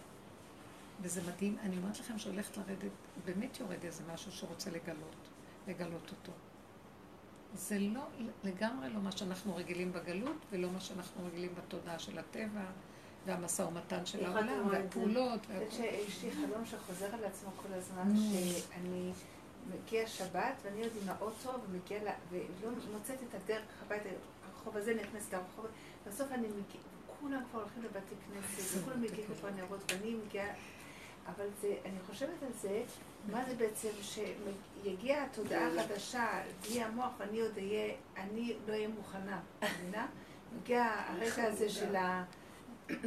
[1.02, 2.92] וזה מדהים, אני אומרת לכם שהולכת לרדת,
[3.26, 5.16] באמת יורד איזה משהו שרוצה לגלות,
[5.68, 6.32] לגלות אותו.
[7.54, 8.02] זה לא,
[8.44, 12.64] לגמרי לא מה שאנחנו רגילים בגלות, ולא מה שאנחנו רגילים בתודעה של הטבע,
[13.26, 14.68] והמשא ומתן של העולם?
[14.72, 15.66] והפעולות, אני.
[15.70, 18.16] חושבת שיש לי חלום שחוזר על עצמו כל הזמן.
[18.16, 19.12] שאני
[19.70, 22.08] מגיע שבת ואני עוד עם האוטו ומגיע ל...
[22.32, 24.10] ולא מוצאת את הדרך הביתה,
[24.46, 25.66] הרחוב הזה נכנס לרחוב,
[26.08, 26.84] בסוף אני מגיעה,
[27.20, 30.48] כולם כבר הולכים לבתי כנסת, וכולם מגיעים כבר נרות, ואני מגיעה,
[31.28, 32.84] אבל זה, אני חושבת על זה,
[33.32, 36.28] מה זה בעצם, שיגיע התודעה החדשה,
[36.62, 40.08] בלי המוח, ואני עוד אהיה, אני לא אהיה מוכנה, מבינה?
[40.56, 41.70] מגיע הרגע הזה.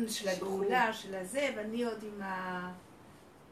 [0.08, 2.72] של הגאולה, של הזה, ואני עוד עם ה...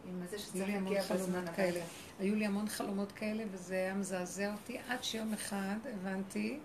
[0.09, 1.45] עם היו שצריך להגיע בזמן.
[1.57, 1.81] כאלה.
[2.21, 6.59] היו לי המון חלומות כאלה, וזה היה מזעזע אותי, עד שיום אחד הבנתי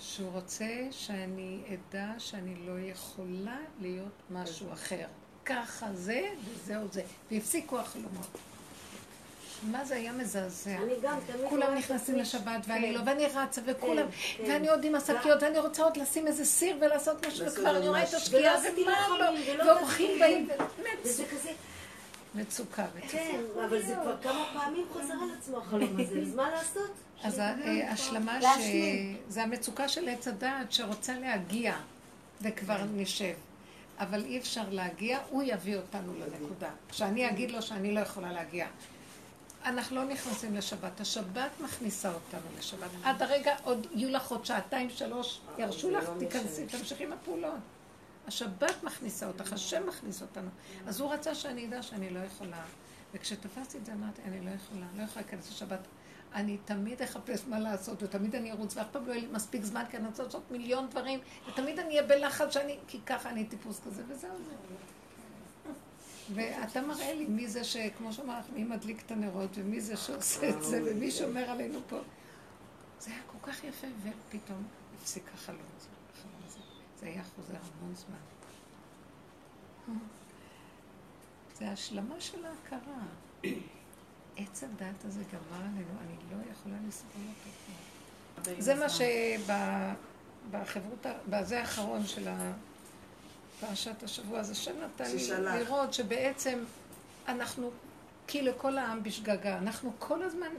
[0.00, 5.06] שהוא רוצה שאני אדע שאני לא יכולה להיות משהו אחר.
[5.44, 7.02] ככה זה, וזהו זה.
[7.30, 8.38] והפסיקו החלומות.
[9.62, 10.76] מה זה היה מזעזע.
[10.76, 12.92] אני גם תמיד כולם נכנסים לשבת ואני כן.
[12.92, 14.44] לא, ואני רצה וכולם, כן.
[14.48, 18.02] ואני עוד עם השקיות, ואני רוצה עוד לשים איזה סיר ולעשות משהו, וכבר אני רואה
[18.02, 18.14] את.
[18.14, 20.48] השקיעה, ומה לא, ואורחים באים,
[21.04, 21.50] וזה כזה,
[22.34, 23.08] מצוקה, מצוקה.
[23.08, 26.90] כן, אבל זה כבר כמה פעמים חוזר על עצמו החלום הזה, אז מה לעשות?
[27.22, 28.44] אז ההשלמה ש...
[28.44, 29.16] להשלים.
[29.28, 31.76] זה המצוקה של עץ הדעת שרוצה להגיע,
[32.42, 33.34] וכבר נשב.
[33.98, 36.70] אבל אי אפשר להגיע, הוא יביא אותנו לנקודה.
[36.88, 38.66] כשאני אגיד לו שאני לא יכולה להגיע.
[39.64, 42.90] אנחנו לא נכנסים לשבת, השבת מכניסה אותנו לשבת.
[43.04, 47.54] עד הרגע עוד יהיו לך עוד שעתיים, שלוש, ירשו לך, תיכנסי, תמשיכי עם הפעולות.
[48.26, 50.50] השבת מכניסה אותך, השם מכניס אותנו.
[50.86, 52.64] אז הוא רצה שאני אדע שאני לא יכולה.
[53.14, 55.80] וכשתפסתי את זה אמרתי, אני לא יכולה, לא יכולה להיכנס לשבת.
[56.34, 59.84] אני תמיד אחפש מה לעשות, ותמיד אני ארוץ, ואף פעם לא יהיה לי מספיק זמן,
[59.90, 63.80] כי אני רוצה לעשות מיליון דברים, ותמיד אני אהיה בלחץ שאני, כי ככה אני טיפוס
[63.86, 64.54] כזה, וזהו זה.
[66.34, 70.48] ואתה מראה לי מי זה שכמו שאמר לך, מי מדליק את הנרות, ומי זה שעושה
[70.48, 71.98] את זה, ומי שומר עלינו פה.
[73.00, 74.62] זה היה כל כך יפה, ופתאום
[75.00, 75.93] הפסיק החלום.
[77.04, 78.16] זה היה חוזר המון זמן.
[81.58, 83.02] זה השלמה של ההכרה.
[84.36, 87.22] עץ הדת הזה גמר עלינו, אני לא יכולה לסבול
[88.38, 88.62] אותו.
[88.62, 88.86] זה מה
[90.50, 92.52] שבחברות, בזה האחרון של ה...
[93.56, 95.28] בפרשת השבוע, אז השם נתן לי.
[95.58, 96.58] לראות שבעצם
[97.28, 97.70] אנחנו,
[98.26, 100.50] כאילו כל העם בשגגה, אנחנו כל הזמן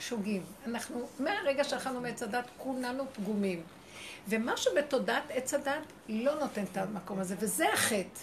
[0.00, 0.42] שוגים.
[0.66, 3.62] אנחנו, מהרגע שאכלנו מעץ הדת, כולנו פגומים.
[4.28, 8.20] ומשהו בתודעת עץ הדת לא נותן את המקום הזה, וזה החטא.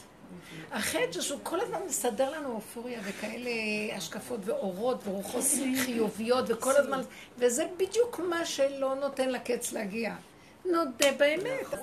[0.72, 3.50] החטא שהוא כל הזמן מסדר לנו אופוריה וכאלה
[3.96, 5.44] השקפות ואורות ורוחות
[5.86, 7.02] חיוביות וכל הזמן,
[7.38, 10.16] וזה בדיוק מה שלא נותן לקץ להגיע.
[10.66, 11.74] נודה באמת.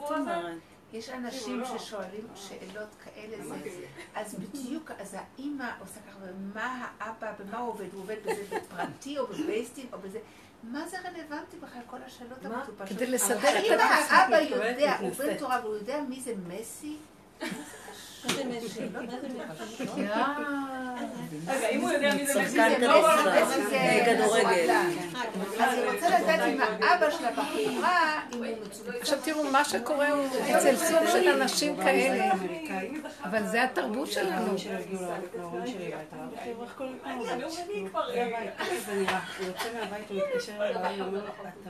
[0.92, 3.54] יש אנשים ששואלים שאלות כאלה, זה,
[4.14, 7.92] אז בדיוק, אז האימא עושה ככה, ומה האבא, במה הוא עובד?
[7.92, 10.18] הוא עובד בזה בפרטי או בבייסטים או בזה?
[10.72, 12.88] מה זה רלוונטי בכלל, כל השאלות המטופשות?
[12.88, 13.80] כדי לסדר את האם.
[14.10, 16.96] האבא יודע, הוא בן תורה והוא יודע מי זה מסי?
[21.48, 22.76] רגע, אם הוא יודע מי זה מסי, שחקן זה.
[22.86, 23.44] כדורסל.
[23.70, 24.70] זה כדורגל.
[25.60, 28.20] אז היא רוצה לדעת אם האבא שלה בחברה.
[29.00, 32.32] עכשיו תראו, מה שקורה הוא אצל סוג של אנשים כאלה,
[33.24, 34.52] אבל זה התרבות שלנו.
[34.52, 34.58] אתה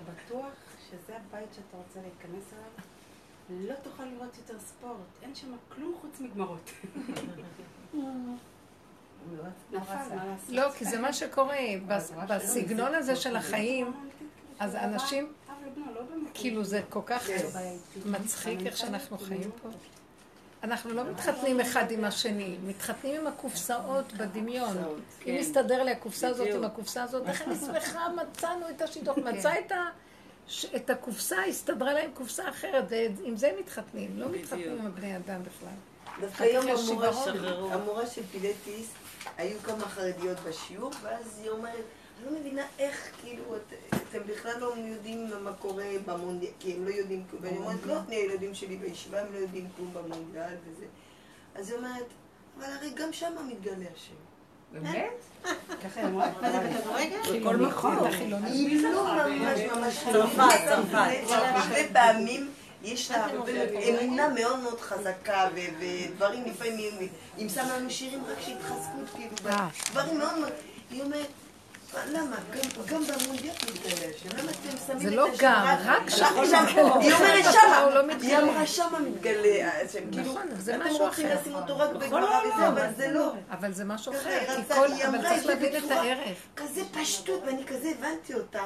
[0.01, 0.47] בטוח
[0.91, 2.94] שזה הבית שאתה רוצה להיכנס אליו?
[3.51, 6.71] לא תוכל לראות יותר ספורט, אין שם כלום חוץ מגמרות.
[10.49, 13.93] לא, כי זה מה שקורה, בס- בסגנון הזה של החיים,
[14.59, 15.33] אז אנשים,
[15.95, 16.01] לא.
[16.35, 17.29] כאילו זה כל כך
[18.07, 19.69] מצחיק איך שאנחנו חיים פה.
[20.63, 24.77] אנחנו לא מתחתנים אחד עם השני, מתחתנים עם הקופסאות בדמיון.
[25.27, 29.53] אם מסתדר לי הקופסה הזאת עם הקופסה הזאת, איך אני שמחה, מצאנו את השידוך, מצא
[29.67, 29.77] את ה...
[30.49, 35.41] ש- את הקופסה, הסתדרה להם קופסה אחרת, ועם זה מתחתנים, לא מתחתנים עם הבני אדם
[35.43, 35.69] בכלל.
[36.21, 37.13] דווקא היום המורה.
[37.25, 37.47] של-
[38.33, 38.91] פילטיס,
[39.37, 41.75] היו כמה חרדיות בשיעור, ואז היא אומרת,
[42.19, 46.85] אני לא מבינה איך, כאילו, את- אתם בכלל לא יודעים מה קורה במונדיאל, כי הם
[46.85, 47.43] לא יודעים כלום.
[47.45, 50.87] ואני אומרת, לא, אני הילדים שלי בישיבה, הם לא יודעים כלום במונדיאל וזה.
[51.55, 52.05] אז היא אומרת,
[52.59, 54.15] אבל הרי גם שם מתגלה השם.
[54.75, 55.11] באמת?
[55.85, 57.41] ככה היא אמרה, מה זה בכדורגל?
[57.41, 57.97] בכל מקום.
[58.45, 60.05] היא לא ממש ממש...
[60.13, 61.31] צרפת, צרפת.
[61.31, 62.51] הרבה פעמים
[62.83, 63.27] יש לה
[64.01, 66.93] אמונה מאוד מאוד חזקה, ודברים לפעמים,
[67.37, 69.69] היא שמה לנו שירים רק של התחזקות, כאילו, אה.
[69.91, 70.53] דברים מאוד מאוד...
[70.91, 71.44] היא אומרת, "מה,
[72.13, 72.37] למה?
[72.53, 76.25] גם- גם במונדיאל מתגלה השם, למה אתם שמים זה לא גם, רק שם?
[77.01, 78.39] היא אומרת שמה, לא היא.
[78.39, 79.71] אמרה שמה מתגלה
[80.13, 81.41] כאילו, נכון, זה אתם משהו רוצים אחר.
[81.41, 83.33] לשים אותו רק בגמרא וזה, אבל זה לא.
[83.51, 84.39] אבל זה משהו אחר,
[85.09, 86.39] אבל צריך להבין את הערך.
[86.57, 88.63] כזה פשטות, ואני כזה הבנתי אותה.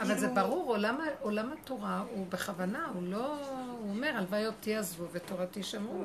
[0.00, 3.26] אבל זה כאילו- ברור, עולם, עולם התורה הוא בכוונה, הוא לא,
[3.78, 6.04] הוא אומר, הלוואי אותי עזבו ותורתי שמרו.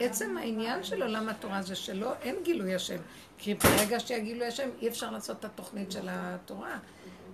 [0.00, 2.98] עצם העניין של עולם התורה זה שלא, אין גילוי השם.
[3.38, 6.78] כי ברגע שיהיה גילוי השם, אי אפשר לעשות את התוכנית של התורה.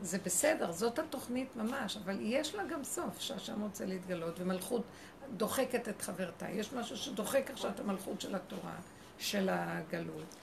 [0.02, 4.82] זה בסדר, זאת התוכנית ממש, אבל יש לה גם סוף, שהשם רוצה להתגלות, ומלכות
[5.36, 6.50] דוחקת את חברתה.
[6.50, 8.74] יש משהו שדוחק עכשיו את המלכות של התורה,
[9.18, 10.34] של הגלות.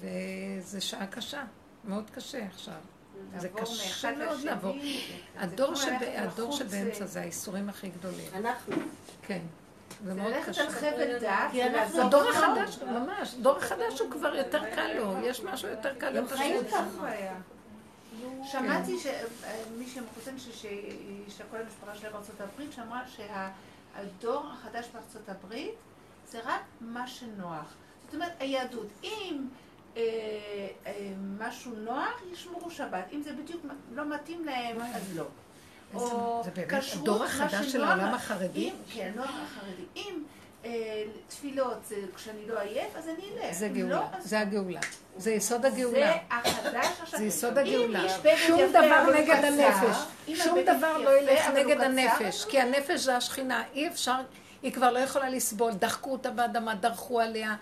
[0.00, 1.44] וזה שעה קשה,
[1.84, 2.80] מאוד קשה עכשיו.
[3.38, 4.76] זה קשה מאוד לעבור.
[5.36, 8.28] הדור, שבאמצע זה האיסורים הכי גדולים.
[8.34, 8.76] אנחנו.
[9.26, 9.40] כן.
[10.04, 10.62] זה זה מאוד ללכת קשה.
[10.62, 12.30] על חבל דעת כי אנחנו לו.
[12.30, 16.64] החדש, ממש, דור החדש הוא כבר יותר קל לו, יש משהו יותר קל לו חיים.
[16.64, 17.34] ככה היה.
[18.44, 25.74] שמעתי שמישהי מחותנת שיש לה כל המשפחה שלה בארצות הברית, שאמרה שהדור החדש בארצות הברית
[26.28, 27.74] זה רק מה שנוח.
[28.04, 29.46] זאת אומרת, היהדות, אם
[29.96, 30.02] אה,
[30.86, 33.04] אה, משהו נוח, ישמרו שבת.
[33.12, 35.24] אם זה בדיוק לא מתאים להם, אז לא.
[35.94, 38.72] או זה באמת כשרות, הדור החדש של העולם החרדי?
[38.94, 39.82] כן, נוח החרדי.
[39.96, 40.22] אם
[40.64, 43.54] אה, תפילות זה כשאני לא עייף, אז אני אלך.
[43.54, 44.80] זה גאולה, לא, אז זה הגאולה.
[45.16, 46.16] זה יסוד זה הגאולה.
[46.30, 47.18] החדש עכשיו.
[47.18, 48.08] זה יסוד הגאולה.
[48.46, 49.96] שום דבר נגד הנפש.
[50.34, 52.44] שום דבר לא ילך נגד הנפש.
[52.44, 53.62] כי הנפש זה השכינה.
[53.74, 54.20] אי אפשר,
[54.62, 55.72] היא כבר לא יכולה לסבול.
[55.72, 57.56] דחקו אותה באדמה, דרכו עליה,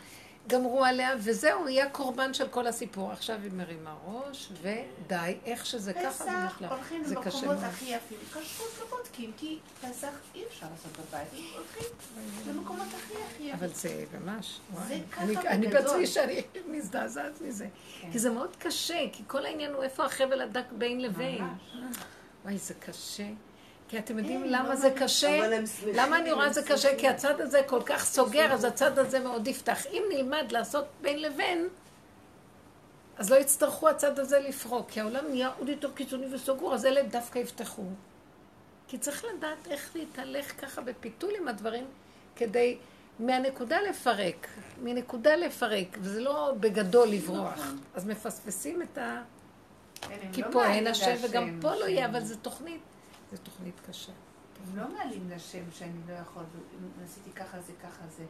[0.47, 3.13] גמרו עליה, וזהו, היא הקורבן של כל הסיפור.
[3.13, 6.67] עכשיו היא מרימה ראש, ודי, איך שזה ככה, זה פסח נפלא.
[6.67, 7.65] הולכים זה קשה למקומות.
[7.65, 8.19] הכי יפים.
[8.31, 11.29] כשרות לא בודקים, כי פסח אי אפשר לעשות בבית.
[11.33, 11.89] הולכים
[12.49, 13.55] למקומות הכי הכי יפים.
[13.55, 15.03] אבל זה ממש, וואי.
[15.47, 15.67] אני.
[15.67, 17.67] בעצמי שאני מזדעזעת מזה.
[18.13, 21.45] כי זה מאוד קשה, כי כל העניין הוא איפה החבל הדק בין לבין.
[22.45, 23.27] וואי, זה קשה.
[23.93, 25.49] כי אתם יודעים למה זה קשה?
[25.95, 26.99] למה אני רואה זה קשה?
[26.99, 29.87] כי הצד הזה כל כך סוגר, אז הצד הזה מאוד יפתח.
[29.87, 31.69] אם נלמד לעשות בין לבין,
[33.19, 37.03] אז לא יצטרכו הצד הזה לפרוק, כי העולם נהיה עוד יותר קיצוני וסגור, אז אלה
[37.03, 37.83] דווקא יפתחו.
[38.89, 41.85] כי צריך לדעת איך להתהלך ככה בפיתול עם הדברים,
[42.37, 42.77] כדי
[43.19, 44.49] מהנקודה לפרק,
[44.83, 47.73] מנקודה לפרק, וזה לא בגדול לברוח.
[47.95, 49.23] אז מפספסים את ה...
[50.01, 52.81] כן, כי לא פה אין השם, וגם פה לא יהיה, אבל זו תוכנית,
[53.33, 54.13] זו תוכנית קשה.
[54.67, 58.25] הם לא מעלים לשם שאני לא יכול, אם עשיתי ככה זה ככה זה.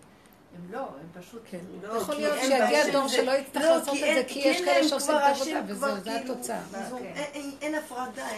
[0.57, 1.43] הם לא, הם פשוט...
[1.51, 1.59] כן.
[1.83, 4.89] לא, יכול להיות שיגיע דור שלא יצטרך לא, לעשות את זה, כי כי יש כאלה
[4.89, 6.63] שעושים את העבודה, וזהו, זה כאילו- התוצאה.
[6.73, 6.97] כן.
[7.05, 8.29] אין- אין- אין הפרדה,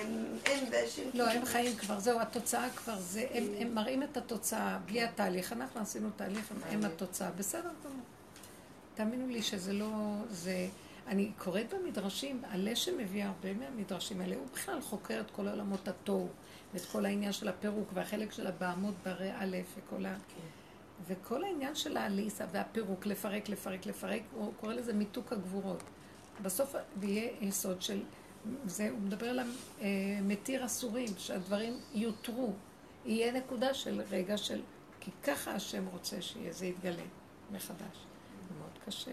[0.47, 1.03] אין בהשם.
[1.15, 5.53] לא, הם חיים כבר, זהו, התוצאה כבר, זה, הם, הם מראים את התוצאה בלי התהליך.
[5.53, 7.31] אנחנו עשינו תהליך, הם, הם התוצאה.
[7.31, 8.03] בסדר גמור.
[8.95, 9.89] תאמינו לי שזה לא,
[10.31, 10.69] זה...
[11.07, 14.35] אני קוראת במדרשים, הלשם מביא הרבה מהמדרשים האלה.
[14.36, 16.28] הוא בכלל חוקר את כל עולמות התוהו,
[16.75, 20.17] ואת כל העניין של הפירוק, והחלק של הבעמות ברי א', וכל ה...
[21.07, 25.83] וכל העניין של האליסה והפירוק, לפרק, לפרק, לפרק, הוא קורא לזה מיתוק הגבורות.
[26.43, 28.03] בסוף יהיה יסוד של,
[28.65, 29.41] זה, הוא מדבר על
[29.81, 32.53] המתיר אסורים, שהדברים יותרו.
[33.05, 34.63] יהיה נקודה של רגע של,
[35.01, 37.03] כי ככה השם רוצה שיהיה, זה יתגלה
[37.53, 38.07] מחדש.
[38.49, 39.11] זה מאוד קשה.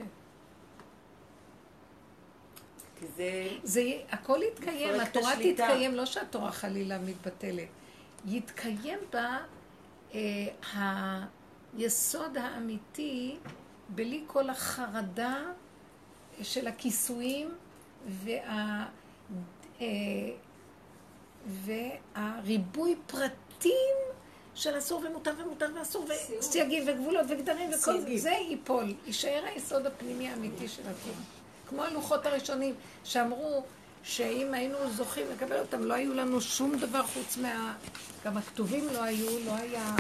[3.01, 3.47] כי זה...
[3.63, 5.33] זה, הכל יתקיים, התורה.
[5.35, 7.67] תתקיים, לא שהתורה חלילה מתבטלת.
[8.25, 9.37] יתקיים בה
[10.13, 11.23] אה,
[11.77, 13.37] היסוד האמיתי
[13.89, 15.43] בלי כל החרדה
[16.41, 17.49] של הכיסויים
[18.07, 18.85] וה,
[19.81, 19.87] אה,
[21.47, 23.95] והריבוי פרטים
[24.55, 26.05] של אסור ומותר ומותר ואסור
[26.39, 31.40] וסייגים וגבולות וגדרים וכל זה, זה ייפול, יישאר היסוד הפנימי האמיתי של התורה.
[31.71, 33.63] כמו הלוחות הראשונים שאמרו
[34.03, 37.75] שאם היינו זוכים לקבל אותם, לא היו לנו שום דבר חוץ מה...
[38.25, 39.95] גם הכתובים לא היו, לא היה...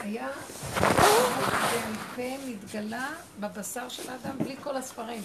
[0.00, 0.28] היה
[0.80, 3.08] בעל פה מתגלה
[3.40, 5.22] בבשר של האדם בלי כל הספרים.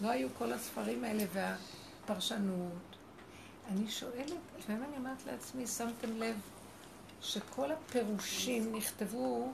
[0.00, 2.96] לא היו כל הספרים האלה והפרשנות.
[3.70, 6.36] אני שואלת, לפעמים אני אומרת לעצמי, שמתם לב
[7.20, 9.52] שכל הפירושים נכתבו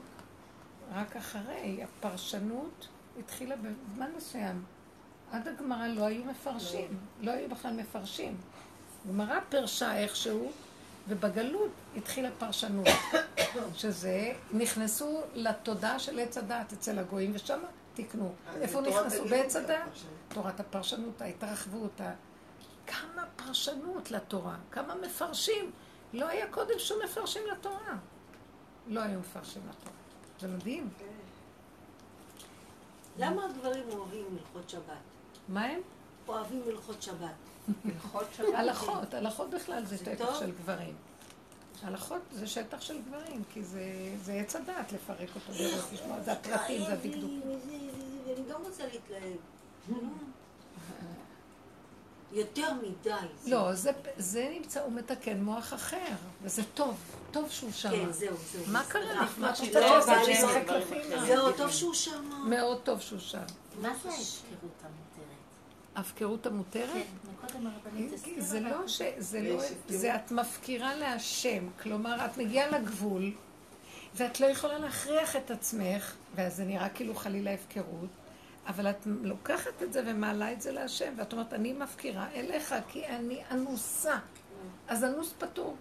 [0.93, 2.87] רק אחרי, הפרשנות
[3.19, 4.76] התחילה בזמן מסוים.
[5.31, 6.87] עד הגמרא לא היו מפרשים,
[7.21, 8.37] לא היו בכלל מפרשים.
[9.09, 10.51] גמרא פרשה איכשהו,
[11.07, 12.87] ובגלות התחילה פרשנות,
[13.75, 14.19] שזה,
[14.53, 17.59] נכנסו לתודעה של עץ הדעת אצל הגויים, ושם
[17.93, 18.33] תיקנו.
[18.61, 19.25] איפה נכנסו?
[19.25, 19.89] בעץ הדעת?
[20.27, 22.13] תורת הפרשנות, ההתרחבות, ה-
[22.87, 25.71] כמה פרשנות לתורה, כמה מפרשים.
[26.13, 27.95] לא היה קודם שום מפרשים לתורה.
[28.87, 29.95] לא היו מפרשים לתורה.
[30.39, 30.89] זה מדהים.
[33.19, 34.81] למה הגברים אוהבים הלכות שבת?
[35.49, 35.79] מה הם?
[36.27, 37.29] אוהבים הלכות שבת.
[37.85, 38.47] הלכות שבת.
[38.53, 40.39] הלכות, הלכות בכלל זה שטח?
[40.39, 40.95] של גברים.
[41.83, 45.53] הלכות זה שטח של גברים, כי זה, עץ הדעת לפרק אותו
[46.23, 47.31] זה הפרטים, זה הדקדוק.
[48.25, 49.37] אני גם רוצה להתלהב.
[52.31, 53.11] יותר מדי.
[53.45, 56.97] לא, זה, זה נמצא, הוא מתקן מוח אחר, וזה טוב,
[57.31, 57.89] טוב שהוא שם.
[57.89, 58.63] כן, זהו, זהו.
[58.67, 59.27] מה קרה?
[59.37, 60.63] מה את לא, רוצה שישחק?
[61.27, 62.29] זהו, טוב שהוא שם.
[62.49, 63.43] מאוד טוב שהוא שם.
[63.81, 64.86] מה זה ההפקרות?
[65.97, 66.89] ההפקרות המותרת?
[68.23, 68.59] כן, זה.
[68.59, 69.01] לא ש...
[69.17, 69.61] זה לא...
[69.87, 71.67] זה את מפקירה להשם.
[71.83, 73.31] כלומר, את מגיעה לגבול,
[74.15, 78.09] ואת לא יכולה להכריח את עצמך, ואז זה נראה כאילו חלילה הפקרות,
[78.67, 83.07] אבל את לוקחת את זה ומעלה את זה להשם, ואת אומרת, אני מפקירה אליך, כי
[83.07, 84.17] אני אנוסה.
[84.87, 85.75] אז אנוס פטור.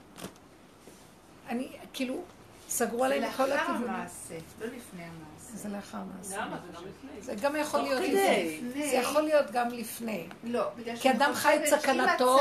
[1.49, 2.23] אני, כאילו,
[2.69, 3.91] סגרו זה עליי מכל לאחר הכיוונים.
[3.91, 5.36] המעשה, לא לפני המעשה.
[5.55, 6.37] זה לאחר מעשה.
[6.37, 6.57] למה?
[6.67, 7.23] זה גם לפני.
[7.23, 8.01] זה גם יכול להיות.
[8.01, 8.91] לפני.
[8.91, 10.27] זה יכול להיות גם לפני.
[10.45, 12.39] לא, בגלל כי אדם חי את את סכנתו,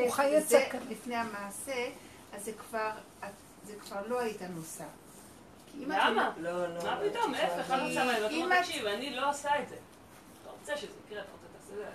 [0.00, 1.86] הוא חי את לזה סכנ- לפני המעשה,
[2.36, 2.90] אז זה כבר,
[3.24, 3.28] את-
[3.64, 4.84] זה כבר לא היית נוסע.
[4.84, 4.88] את-
[5.86, 6.30] למה?
[6.38, 6.84] לא, לא.
[6.84, 7.32] מה פתאום?
[7.32, 9.74] להפך, אני שמה אם אתה אומר, את- תקשיב, אני לא עושה את זה.
[10.42, 11.82] אתה רוצה שזה יקרה, אתה רוצה תעשה זה.
[11.82, 11.88] אתה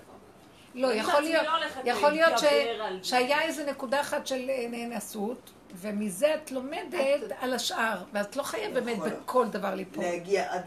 [0.76, 0.88] אומר.
[0.88, 1.45] לא, יכול להיות,
[1.85, 2.69] לא יכול להיות זה.
[3.03, 7.00] שהיה איזה נקודה אחת של אה, נאנסות, ומזה את לומדת
[7.40, 9.00] על השאר, ואת לא חייבת באמת.
[9.24, 10.04] בכל דבר ליפול.
[10.04, 10.62] להגיע עד.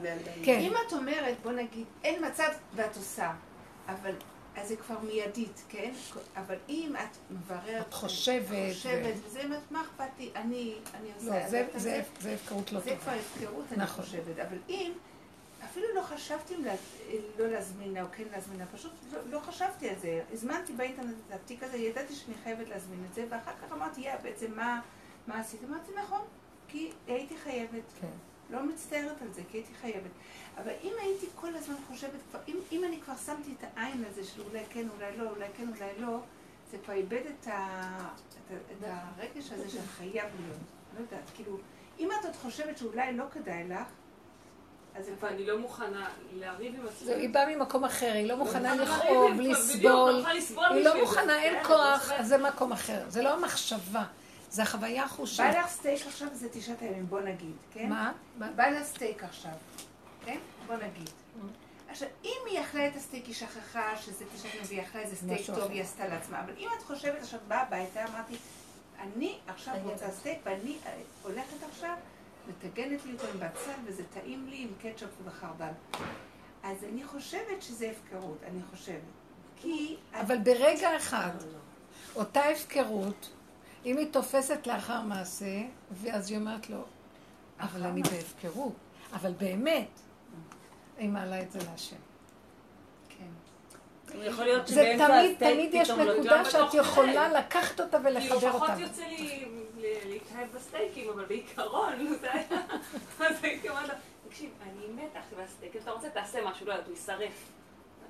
[0.45, 0.59] כן.
[0.61, 3.33] אם את אומרת, בוא נגיד, אין מצב ואת עושה,
[3.89, 4.13] אבל,
[4.57, 5.93] אז זה כבר מיידית, כן?
[6.37, 7.87] אבל אם את מבררת...
[7.89, 10.31] את חושבת, חושבת, וזה, מה אכפת לי?
[10.37, 11.43] אני, אני עושה...
[11.43, 13.17] לא, זה- את- זה זה הפקרות לא זה כבר טובה.
[13.17, 14.05] הפקרות, אני נכון.
[14.05, 14.39] חושבת.
[14.49, 14.93] אבל אם,
[15.65, 16.65] אפילו לא חשבתי אם
[17.39, 20.23] לא להזמין לה או כן להזמין לה, פשוט לא, לא חשבתי על זה.
[20.33, 24.17] הזמנתי באינטרנט את התיק הזה, ידעתי שאני חייבת להזמין את זה, ואחר כך אמרתי, יא,
[24.23, 24.81] בעצם מה,
[25.27, 25.61] מה עשית?
[25.65, 26.21] אמרתי, נכון,
[26.69, 27.83] כי הייתי חייבת.
[28.01, 28.07] כן.
[28.51, 30.11] לא מצטערת על זה, כי הייתי חייבת.
[30.57, 34.25] אבל אם הייתי כל הזמן חושבת, כבר, אם, אם אני כבר שמתי את העין הזה
[34.25, 36.19] של אולי כן, אולי לא, אולי כן, אולי לא,
[36.71, 38.09] זה כבר איבד את, ה,
[38.49, 40.59] את, את הרגש הזה של חייב להיות.
[40.95, 41.59] לא יודעת, כאילו,
[41.99, 43.87] אם את עוד חושבת שאולי לא כדאי לך,
[44.99, 45.29] אז כבר...
[45.29, 47.15] ואני לא מוכנה לריב עם עצמי.
[47.15, 51.01] היא באה ממקום אחר, היא לא מוכנה לכאוב, לסבול, לא לסבול היא לא.
[51.01, 53.05] מוכנה, אין כן, כוח, אז זה מקום אחר.
[53.09, 54.05] זה לא המחשבה,
[54.51, 55.47] זה החוויה החושית.
[55.47, 57.89] בא לך סטייק עכשיו זה תשעת הימים, בוא נגיד, כן?
[57.89, 58.13] מה?
[58.39, 59.53] בא לה סטייק עכשיו,
[60.25, 60.39] כן?
[60.67, 61.11] בוא נגיד.
[61.89, 65.47] עכשיו, אם היא אכלה את הסטייק, היא שכחה שזה תשעת ימים והיא אכלה איזה סטייק
[65.47, 65.71] טוב.
[65.71, 66.41] היא עשתה לעצמה.
[66.41, 68.37] אבל אם את חושבת עכשיו, באה הביתה, אמרתי,
[69.01, 70.93] אני עכשיו רוצה סטייק, ואני אה,
[71.23, 71.95] הולכת עכשיו,
[72.49, 75.73] מטגנת לי אותו עם בצל, וזה טעים לי עם קטשופ וחרדל.
[76.63, 79.01] אז אני חושבת שזה הפקרות, אני חושבת.
[79.57, 79.97] כי...
[80.15, 81.31] אבל ברגע אחד,
[82.17, 83.31] אותה הפקרות,
[83.87, 85.63] אם היא תופסת לאחר מעשה,
[85.93, 86.85] ואז היא אומרת לו,
[87.61, 88.73] אבל אני בהפקרות,
[89.13, 89.89] אבל באמת,
[90.99, 91.97] היא מעלה את זה להשם.
[94.23, 96.79] יכול להיות זה תמיד, תמיד יש לא נקודה בתוך שאת זה.
[96.79, 98.81] יכולה לקחת אותה כאילו ולחבר פחות אותה.
[98.81, 99.45] יוצא לי
[100.07, 102.45] להתאהב בסטייקים, אבל בעיקרון, זה היה...
[103.21, 103.95] אז הייתי אומרת לו,
[104.29, 107.33] תקשיב, אני מתה אחרי הסטייק, אם אתה רוצה תעשה משהו, לא יודעת, הוא יישרף.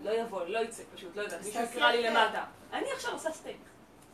[0.05, 2.45] לא יבוא, לא יצא פשוט, לא יודעת, מישהו יקרא לי למטה.
[2.73, 3.57] אני עכשיו עושה סטייק.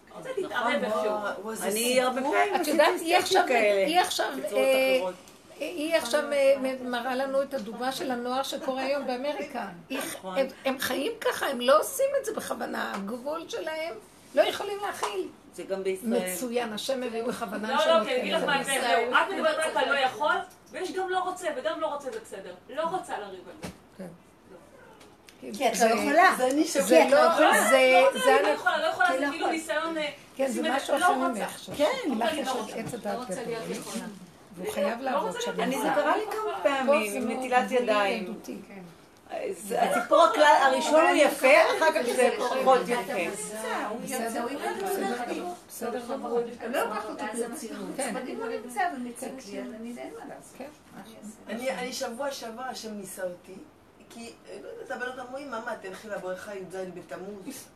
[0.09, 1.63] אתה רוצה תתערב איכשהו.
[1.63, 3.87] אני הרבה פעמים את יודעת, היא עכשיו, סטייקים כאלה.
[3.87, 5.67] היא עכשיו, בצורות אה.
[5.67, 9.67] היא עכשיו אה, מראה לנו את הדוגמה של הנוער שקורה היום באמריקה.
[9.91, 10.39] נכון.
[10.39, 12.93] הם- הם חיים ככה, הם לא עושים את זה בכוונה.
[12.95, 13.95] הגבול שלהם
[14.35, 15.29] לא יכולים להכיל.
[15.55, 16.33] זה גם בישראל.
[16.35, 18.73] מצוין, השם מביא בכוונה לא, לא, כי אני אגיד לך מה ההבדל.
[19.13, 20.35] את מדברת רק על לא יכול,
[20.71, 22.55] ויש גם לא רוצה, וגם לא רוצה זה בסדר.
[22.71, 23.55] לא רוצה לריב על
[23.99, 24.05] זה.
[25.57, 26.35] כי את זה- לא יכולה.
[26.37, 27.05] זה אני זה שבוע.
[27.11, 29.53] לא, לא, זה, לא אני לא יכולה, לא יכולה, זה לא כאילו יכולה.
[29.53, 29.99] ניסיון...
[29.99, 31.29] אה, כן, זה משהו לא אחר רוצה.
[31.29, 31.71] ממך.
[31.77, 31.85] כן,
[32.19, 32.77] לך אני יש לא עוד רוצה.
[32.77, 33.35] עץ הדעת לא.
[33.75, 34.05] יכולה.
[34.57, 35.61] והוא חייב לא לעבוד שם.
[35.61, 35.95] אני, זה יכולה.
[35.95, 38.35] קרה לי כמה פעמים עם נטילת ידיים.
[39.79, 41.49] הסיפור הכלל הראשון הוא יפה,
[41.79, 43.31] אחר כך זה פחות יפה.
[45.69, 46.41] בסדר, גמור.
[46.61, 48.01] אני לא לוקחת אותו ברצינות.
[48.01, 50.57] אבל אם הוא נמצא ומציק לי, אז אני יודע מה לעשות.
[50.61, 51.37] מה אני אעשה?
[51.49, 53.55] אני, אני שבוע שעבר השם ניסה אותי,
[54.11, 57.69] כי אה, לא יודעת, הבנות אמרו לי, ממא, תלכי לבריכה י"ז בתמוז.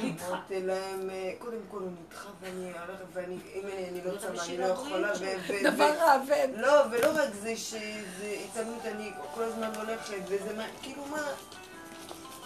[0.00, 4.44] אמרתי להם, אה, קודם כל הוא נדחה ואני הולכת ואני, אם אני אני לא צמה,
[4.44, 5.24] אני לא יכולה, ו...
[5.48, 6.50] ו- דבר ו- האבן.
[6.60, 11.22] לא, ולא רק זה שזה התאמנות, אני כל הזמן הולכת, וזה מה, כאילו מה...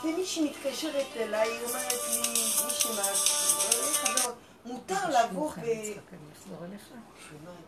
[0.04, 2.18] ומישהי מתקשרת אליי, היא אומרת לי,
[2.64, 3.02] מישהי מה...
[4.64, 5.54] מותר לבוא ב...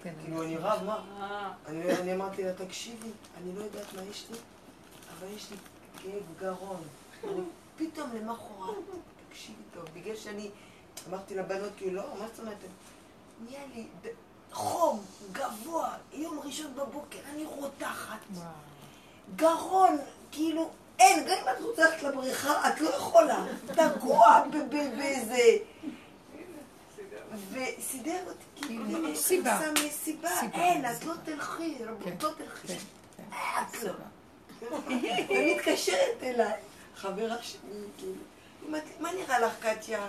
[0.03, 1.53] כן, כאילו, אני רב, מה?
[1.67, 3.11] אני, אני אמרתי לה, תקשיבי,
[3.43, 4.37] אני לא יודעת מה יש לי,
[5.19, 5.57] אבל יש לי
[6.03, 6.83] כאב גרון.
[7.77, 8.85] פתאום למחרת,
[9.35, 10.51] תקשיבי טוב, בגלל שאני,
[11.09, 12.57] אמרתי לבנות, כאילו, לא, מה זאת אומרת?
[13.47, 13.87] נהיה לי
[14.53, 18.19] חום, גבוה, יום ראשון בבוקר, אני רותחת.
[19.37, 19.99] גרון,
[20.33, 23.47] כאילו, אין, גם אם את רוצה ללכת לבריכה, את לא יכולה.
[23.67, 25.39] תקוע ב- באיזה...
[27.53, 29.61] וסידר אותי, כאילו, כאילו, הנה, סיבה.
[29.91, 30.41] סיבה.
[30.53, 32.69] אין, את לא תלכי, רבות, כן, לא תלכי.
[32.69, 32.79] כן,
[33.33, 33.93] אה, את לא.
[35.29, 36.53] ומתקשרת אליי,
[36.97, 37.59] חברה שלי,
[37.99, 38.13] כאילו,
[39.01, 40.09] מה נראה לך, קטיה?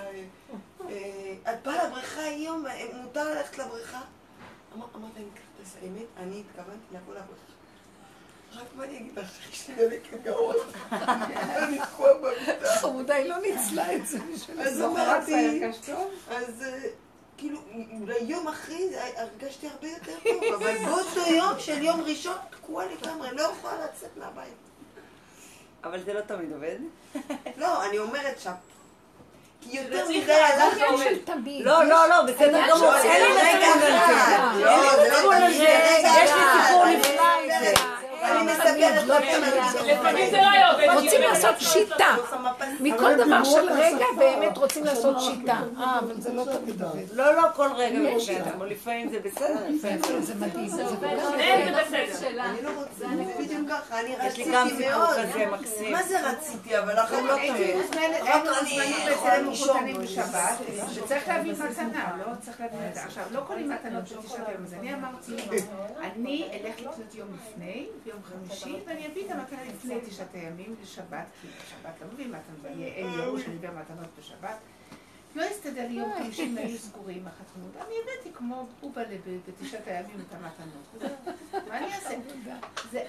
[0.90, 4.02] אה, את באה לבריכה היום, אה, מותר ללכת לבריכה?
[4.76, 5.42] אמר- אמרתי, אני אקח
[5.78, 7.56] את האמת, אני התכוונתי לבוא לבריכה.
[8.56, 10.56] רק מה אני אגיד לך, יש לי דלקת גרון,
[10.92, 12.68] אני תקועה במיטה.
[12.82, 14.82] חמודה, היא לא ניצלה את זה בשביל אז.
[14.82, 15.62] אמרתי?
[16.30, 16.80] אז אה,
[17.38, 17.60] כאילו,
[18.02, 23.30] אולי יום אחרי הרגשתי הרבה יותר טוב, אבל באותו יום של יום ראשון תקועה לגמרי,
[23.32, 24.54] לא יכולה לצאת מהבית.
[25.86, 26.76] אבל זה לא תמיד עובד.
[27.58, 28.52] לא, אני אומרת שם.
[29.62, 30.18] כי יותר מדי
[31.04, 31.66] של תמיד.
[31.66, 32.96] לא, לא, לא, בסדר גמור.
[32.96, 34.00] אין לי נתון על
[34.54, 34.66] זה.
[34.66, 36.38] לא, זה לא תמיד יש לי.
[36.68, 37.95] סיפור נפלא.
[38.32, 39.94] אני מספרת לא לכם על זה.
[39.94, 40.88] לפעמים זה לא היה עובד.
[41.04, 42.16] רוצים לעשות שיטה.
[42.80, 45.60] מכל דבר של רגע באמת רוצים לעשות שיטה.
[45.80, 47.04] אה, אבל זה לא תמיד עובד.
[47.14, 48.00] לא, לא, כל רגע.
[48.58, 49.56] אבל לפעמים זה בסדר.
[50.22, 50.68] זה מדהים.
[50.68, 52.42] זה זה בסדר.
[52.42, 55.10] אני לא רוצה, זה בדיוק ככה, אני יש לי רציתי מאוד.
[55.10, 55.92] כזה מקסים.
[55.92, 57.78] מה זה רציתי, אבל אנחנו לא הייתי טועים.
[57.78, 58.22] מוזמנת,
[59.14, 60.58] אצל לישון מחותנים בשבת,
[60.96, 63.04] וצריך להביא מתנה, לא צריך להביא מתנה.
[63.04, 65.58] עכשיו, לא קונים מתנות בתשעת הימים, אז אני אמרתי,
[66.00, 71.26] אני אלך לקנות יום לפני, ביום חמישי, ואני אביא את המתנה לפני תשעת הימים לשבת,
[71.42, 74.58] כי בשבת לא מביאים מתנות, יהיה אין ייאוש, אני אביא מתנות בשבת.
[75.36, 77.72] לא הסתדר לי יום חמישי, הם היו סגורים החתונות.
[77.76, 81.14] אני הבאתי כמו בובלה ב- בתשעת הימים את המתנות.
[81.70, 82.18] מה אני אעשה?
[82.92, 83.04] זה,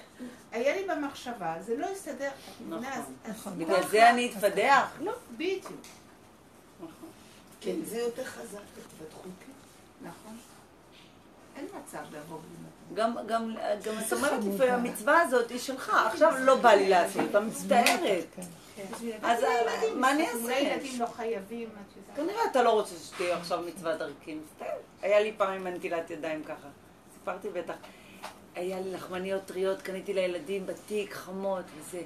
[0.51, 2.31] היה לי במחשבה, זה לא הסתדר.
[2.61, 2.95] מבינה?
[2.95, 4.89] אז- אז בגלל זה אני אתפדח.
[5.01, 5.65] לא, בדיוק.
[7.61, 9.31] כן, זה יותר חזק, התפתחות.
[10.01, 10.37] נכון.
[11.57, 13.03] אין מצב לבוא בלי מתנה.
[13.03, 17.21] גם, גם, גם את אומרת לפעמים, המצווה הזאת היא שלך, עכשיו לא בא לי לעשות
[17.21, 18.35] אותה, מצטערת.
[19.21, 20.59] אז אה, מה אני אולי אעשה?
[20.59, 22.15] ילדים לא חייבים, את יודעת.
[22.15, 24.77] כנראה אתה לא רוצה שתהיה עכשיו מצווה דרכי, מצטער.
[25.01, 26.67] היה לי פעם עם הנטילת ידיים ככה.
[27.13, 27.73] סיפרתי בטח.
[28.55, 32.01] היה לי לחמניות טריות, קניתי לילדים בתיק, חמות וזה.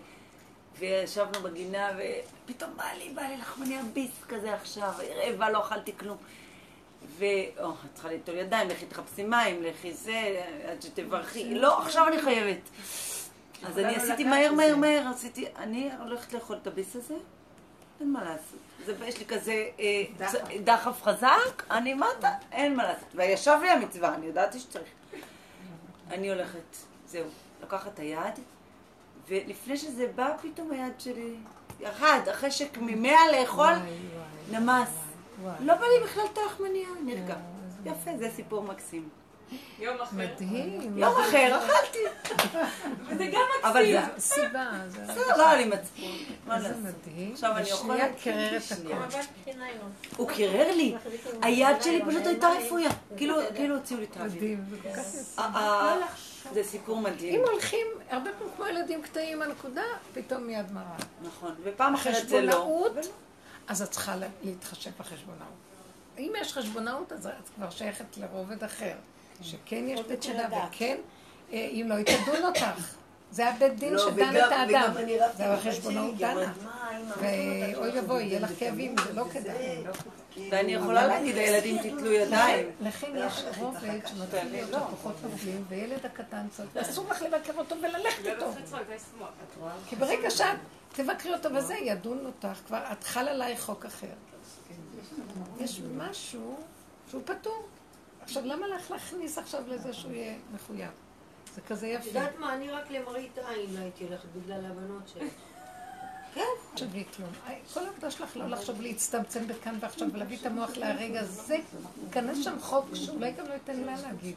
[0.79, 6.17] וישבנו בגינה, ופתאום בא לי, בא לי לחמניה ביס כזה עכשיו, רעבה, לא אכלתי כלום.
[7.07, 7.25] ו...
[7.59, 11.55] או, את צריכה ליטול ידיים, לכי תחפשי מים, לכי זה, עד שתברכי.
[11.55, 12.69] לא, עכשיו אני חייבת.
[13.63, 14.75] אז אני לא עשיתי מהר, מהר.
[14.75, 17.15] מהר, עשיתי, אני הולכת לאכול את הביס הזה,
[17.99, 18.59] אין מה לעשות.
[18.85, 20.03] זה, יש לי כזה אה,
[20.63, 23.07] דחף חזק, אני מטה, אין מה לעשות.
[23.15, 24.89] וישב לי המצווה, אני ידעתי שצריך.
[26.11, 26.75] אני הולכת,
[27.07, 27.25] זהו,
[27.63, 28.39] לקחת את היד,
[29.27, 31.35] ולפני שזה בא, פתאום היד שלי
[31.79, 33.73] ירד, אחרי שממאה לאכול,
[34.51, 35.10] נמס.
[35.59, 37.35] לא בא לי בכלל את הלחמניה, נרגע.
[37.85, 39.09] יפה, זה סיפור מקסים.
[39.79, 40.15] יום אחר.
[40.17, 40.97] מדהים.
[40.97, 41.99] יום אחר, אכלתי.
[43.07, 43.41] וזה גם
[43.71, 44.01] אבל מקסים.
[44.17, 46.11] זה, סיבה, זה בסדר, לא היה לי מצפון.
[46.47, 46.83] מה זה לעשות?
[46.83, 47.33] מדהים.
[47.33, 48.13] עכשיו אני בשנייה יכולה...
[48.23, 48.97] קרר את שנייה.
[49.03, 49.17] הכל.
[50.17, 50.95] הוא קירר לי.
[51.41, 52.89] היד שלי פשוט הייתה רפויה.
[53.17, 54.35] כאילו כאילו הוציאו לי את האוויר.
[54.41, 55.41] מדהים, זה כל כך יפה.
[55.41, 55.97] ה- ה-
[56.53, 57.41] זה סיפור אם מדהים.
[57.41, 59.81] הולכים, הרבה פעמים כמו ילדים קטעים הנקודה,
[60.13, 60.85] פתאום מיד מראה.
[61.21, 61.55] נכון.
[61.63, 62.51] ופעם אחרת זה לא.
[62.51, 62.91] חשבונאות,
[63.67, 65.47] אז את צריכה לה- להתחשב בחשבונאות.
[66.17, 68.93] אם יש חשבונאות, אז את כבר שייכת לרובד אחר.
[69.41, 70.97] שכן יש נקודה, וכן,
[71.53, 72.65] אה, אם לא, היא תדון אותך.
[73.31, 74.93] זה הבית דין לא, שדן את האדם.
[75.37, 76.31] זה החשבונאות דנה.
[76.33, 77.13] אמרת, "מה, אמא,
[77.77, 79.83] ואוי ואבוי, יהיה לך כאבים, זה לא כדאי.
[80.31, 82.67] כאילו, ואני יכולה להגיד, הילדים תתלו ידיים.
[82.81, 88.25] לכן יש רובד שמתחיל להיות שהכוחות נופלים, וילד הקטן צועק, ואסור לך לבקר אותו וללכת
[88.25, 88.45] איתו.
[88.45, 88.87] לא צריך.
[89.89, 90.45] כי ברגע שאת
[90.93, 94.07] תבקרי אותו וזה, ידון אותך, כבר את חל עלייך חוק אחר.
[95.59, 96.57] יש משהו
[97.09, 97.67] שהוא פטור.
[98.21, 100.89] עכשיו, למה לך להכניס עכשיו לזה שהוא יהיה מחויב?
[101.55, 102.07] זה כזה את יפה.
[102.19, 105.13] יודעת מה, אני רק למראית עין הייתי הולכת בגלל ההבנות
[106.33, 106.43] שלי.
[106.73, 107.29] תחשבי כלום.
[107.73, 111.57] כל העבודה שלך לא לחשוב להצטמצם בכאן ועכשיו ולהביא את המוח להרגע זה,
[112.05, 114.35] ייכנס שם חוק שאולי גם לא ייתן לה להגיד.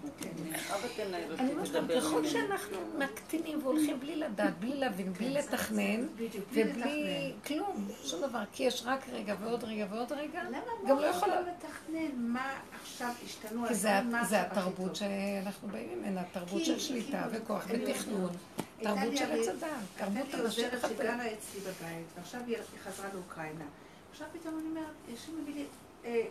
[1.38, 6.06] אני אומרת לכם, ככל שאנחנו מקטינים והולכים בלי לדעת, בלי להבין, בלי לתכנן,
[6.52, 10.42] ובלי כלום, שום דבר, כי יש רק רגע ועוד רגע ועוד רגע,
[10.88, 11.34] גם לא יכולה...
[11.34, 12.52] יכול לתכנן מה
[12.82, 14.00] עכשיו השתנו כי זה,
[14.40, 14.96] התרבות?
[14.96, 18.30] שאנחנו באים ממנה, תרבות של שליטה וכוח ותכנון,
[18.84, 20.96] תרבות לי של עץ הדעת, תרבות עוזרת חטאים.
[20.96, 23.64] שגרה אצלי בבית, ועכשיו היא חזרה לאוקראינה.
[24.10, 25.66] עכשיו פתאום אני אומרת, יש לי מביא לי
[26.04, 26.26] אה,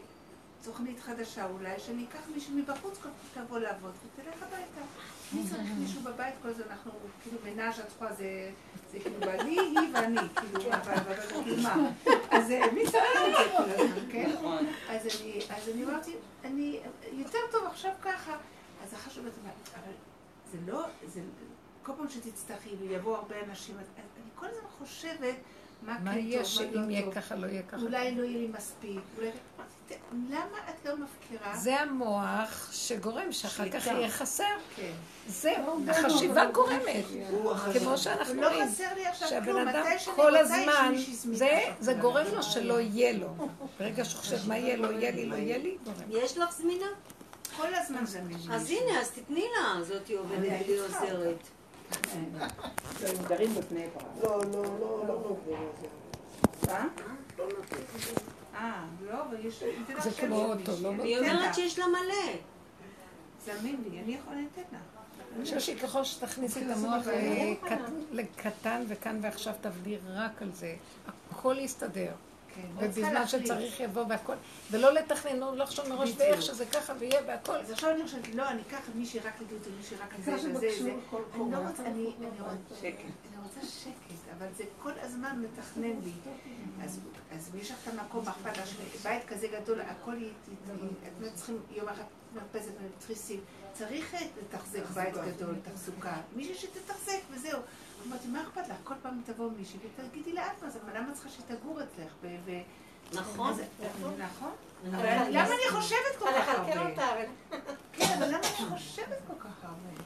[0.63, 4.81] תוכנית חדשה אולי, שאני אקח מישהו מבחוץ כל פעם תבוא לעבוד ותלך הביתה.
[5.34, 6.91] מי צריך מישהו בבית כל זה, אנחנו
[7.23, 11.91] כאילו מנאז' את רואה, זה כאילו בעלי, היא ואני, כאילו, אבל כאילו מה?
[12.31, 14.31] אז אה, מי צריך את זה כל הזמן, כן?
[14.34, 14.65] נכון.
[14.89, 16.80] אז אני, אז אני אמרתי, אני,
[17.11, 18.38] יותר טוב עכשיו ככה.
[18.84, 19.31] אז אחר שבאת,
[19.73, 19.93] אבל
[20.51, 21.21] זה לא, זה,
[21.84, 24.05] כל פעם שתצטרכי ויבואו הרבה אנשים, אני
[24.35, 25.35] כל הזמן חושבת
[25.81, 27.14] מה מה כן יהיה טוב, שאם מה לא יהיה טוב.
[27.14, 27.81] ככה, לא יהיה ככה.
[27.81, 29.30] אולי לא יהיה לי מספיק, אולי...
[30.30, 31.55] למה את לא מפקירה?
[31.55, 33.88] זה המוח שגורם שאחר כך.
[33.88, 34.43] יהיה חסר.
[34.76, 34.91] כן.
[35.27, 35.53] זה,
[35.88, 37.05] החשיבה גורמת.
[37.80, 38.69] כמו שאנחנו לא רואים.
[38.69, 41.38] חסר לי עכשיו שהבן כלום, אדם מתי שאני כל רוצה הזמן, יש מישהי זמינה.
[41.38, 43.27] זה, זה גורם לו שלא יהיה לו.
[43.80, 45.95] ברגע שהוא חושב מה יהיה, לא יהיה לי, לא יהיה לי, גורם.
[46.10, 46.88] יש לך זמינה?
[47.57, 48.53] כל הזמן זה מישהי.
[48.53, 51.38] אז הנה, אז תתני לה, זאתי עובדת בלי עוזרת.
[54.23, 55.38] לא, לא, לא, לא.
[56.69, 56.85] אה?
[58.55, 59.23] אה, לא,
[60.03, 60.72] זה כמו אוטו.
[60.81, 61.55] לא אני היא אומרת.
[61.55, 62.34] שיש לה מלא.
[63.45, 64.80] זמין לי, אני יכולה לתת לך.
[65.41, 70.76] חושבת שככל שתכניסי את המוח לקט- לקטן וכאן ועכשיו תעבדי רק על זה,
[71.31, 72.11] הכל יסתדר.
[72.55, 73.27] כן, לא ובזמן.
[73.27, 74.34] שצריך יבוא והכל,
[74.71, 76.09] ולא לתכנן, לא לחשוב מראש.
[76.17, 77.55] ואיך שזה ככה ויהיה והכל.
[77.55, 80.91] אז עכשיו אני חושבת, לא, אני אקח מישהי רק לדיוטי, מישהי רק לזה וזה, זה.
[81.35, 82.99] אני לא רוצה, אני רוצה- שקט.
[83.34, 86.11] אני רוצה שקט, אבל זה כל הזמן מתכנן לי.
[87.34, 88.69] אז יש לך את המקום, אכפת לך,
[89.03, 90.30] בית כזה גדול, הכל י...
[90.67, 92.03] אתם צריכים יום אחד
[92.35, 92.71] מרפסת
[93.07, 93.39] תריסים.
[93.73, 96.13] צריך לתחזק בית גדול, תחזוקה.
[96.35, 97.59] מישהי שתתחזק וזהו.
[98.07, 98.75] אמרתי, מה אכפת לך?
[98.84, 99.77] כל פעם תבוא מישהי
[100.07, 102.13] ותגידי לה, את מה זה, למה את צריכה שתגור אצלך?
[103.13, 103.49] נכון.
[103.53, 103.61] אז-
[104.17, 104.51] נכון?
[104.89, 106.73] אבל למה אני חושבת כל כך הרבה?
[107.93, 110.03] כן, אבל למה אני חושבת כל כך הרבה?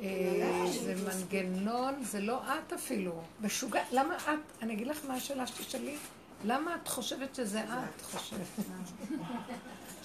[0.00, 3.22] אה, זה מנגנון, זה לא את אפילו.
[3.40, 4.22] משוגע, למה את?
[4.62, 5.96] אני אגיד לך מה השאלה שתשאלי.
[6.44, 8.46] למה את חושבת שזה את חושבת?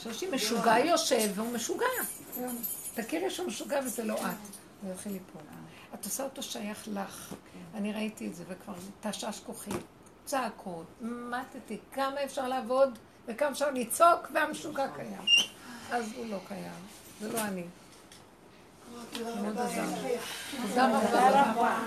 [0.03, 1.85] שושי משוגע יושב והוא משוגע.
[2.95, 4.21] תכירי שהוא משוגע וזה לא את.
[4.81, 5.41] הוא יתחיל ליפול.
[5.93, 7.33] את עושה אותו שייך לך.
[7.73, 9.71] אני ראיתי את זה וכבר תשש כוחי.
[10.25, 15.21] צעקות, מתתי, כמה אפשר לעבוד וכמה אפשר לצעוק והמשוגע קיים.
[15.91, 16.71] אז הוא לא קיים.
[17.21, 17.63] זה לא אני.
[19.41, 19.83] מאוד עזר.
[20.61, 21.79] תודה רבה.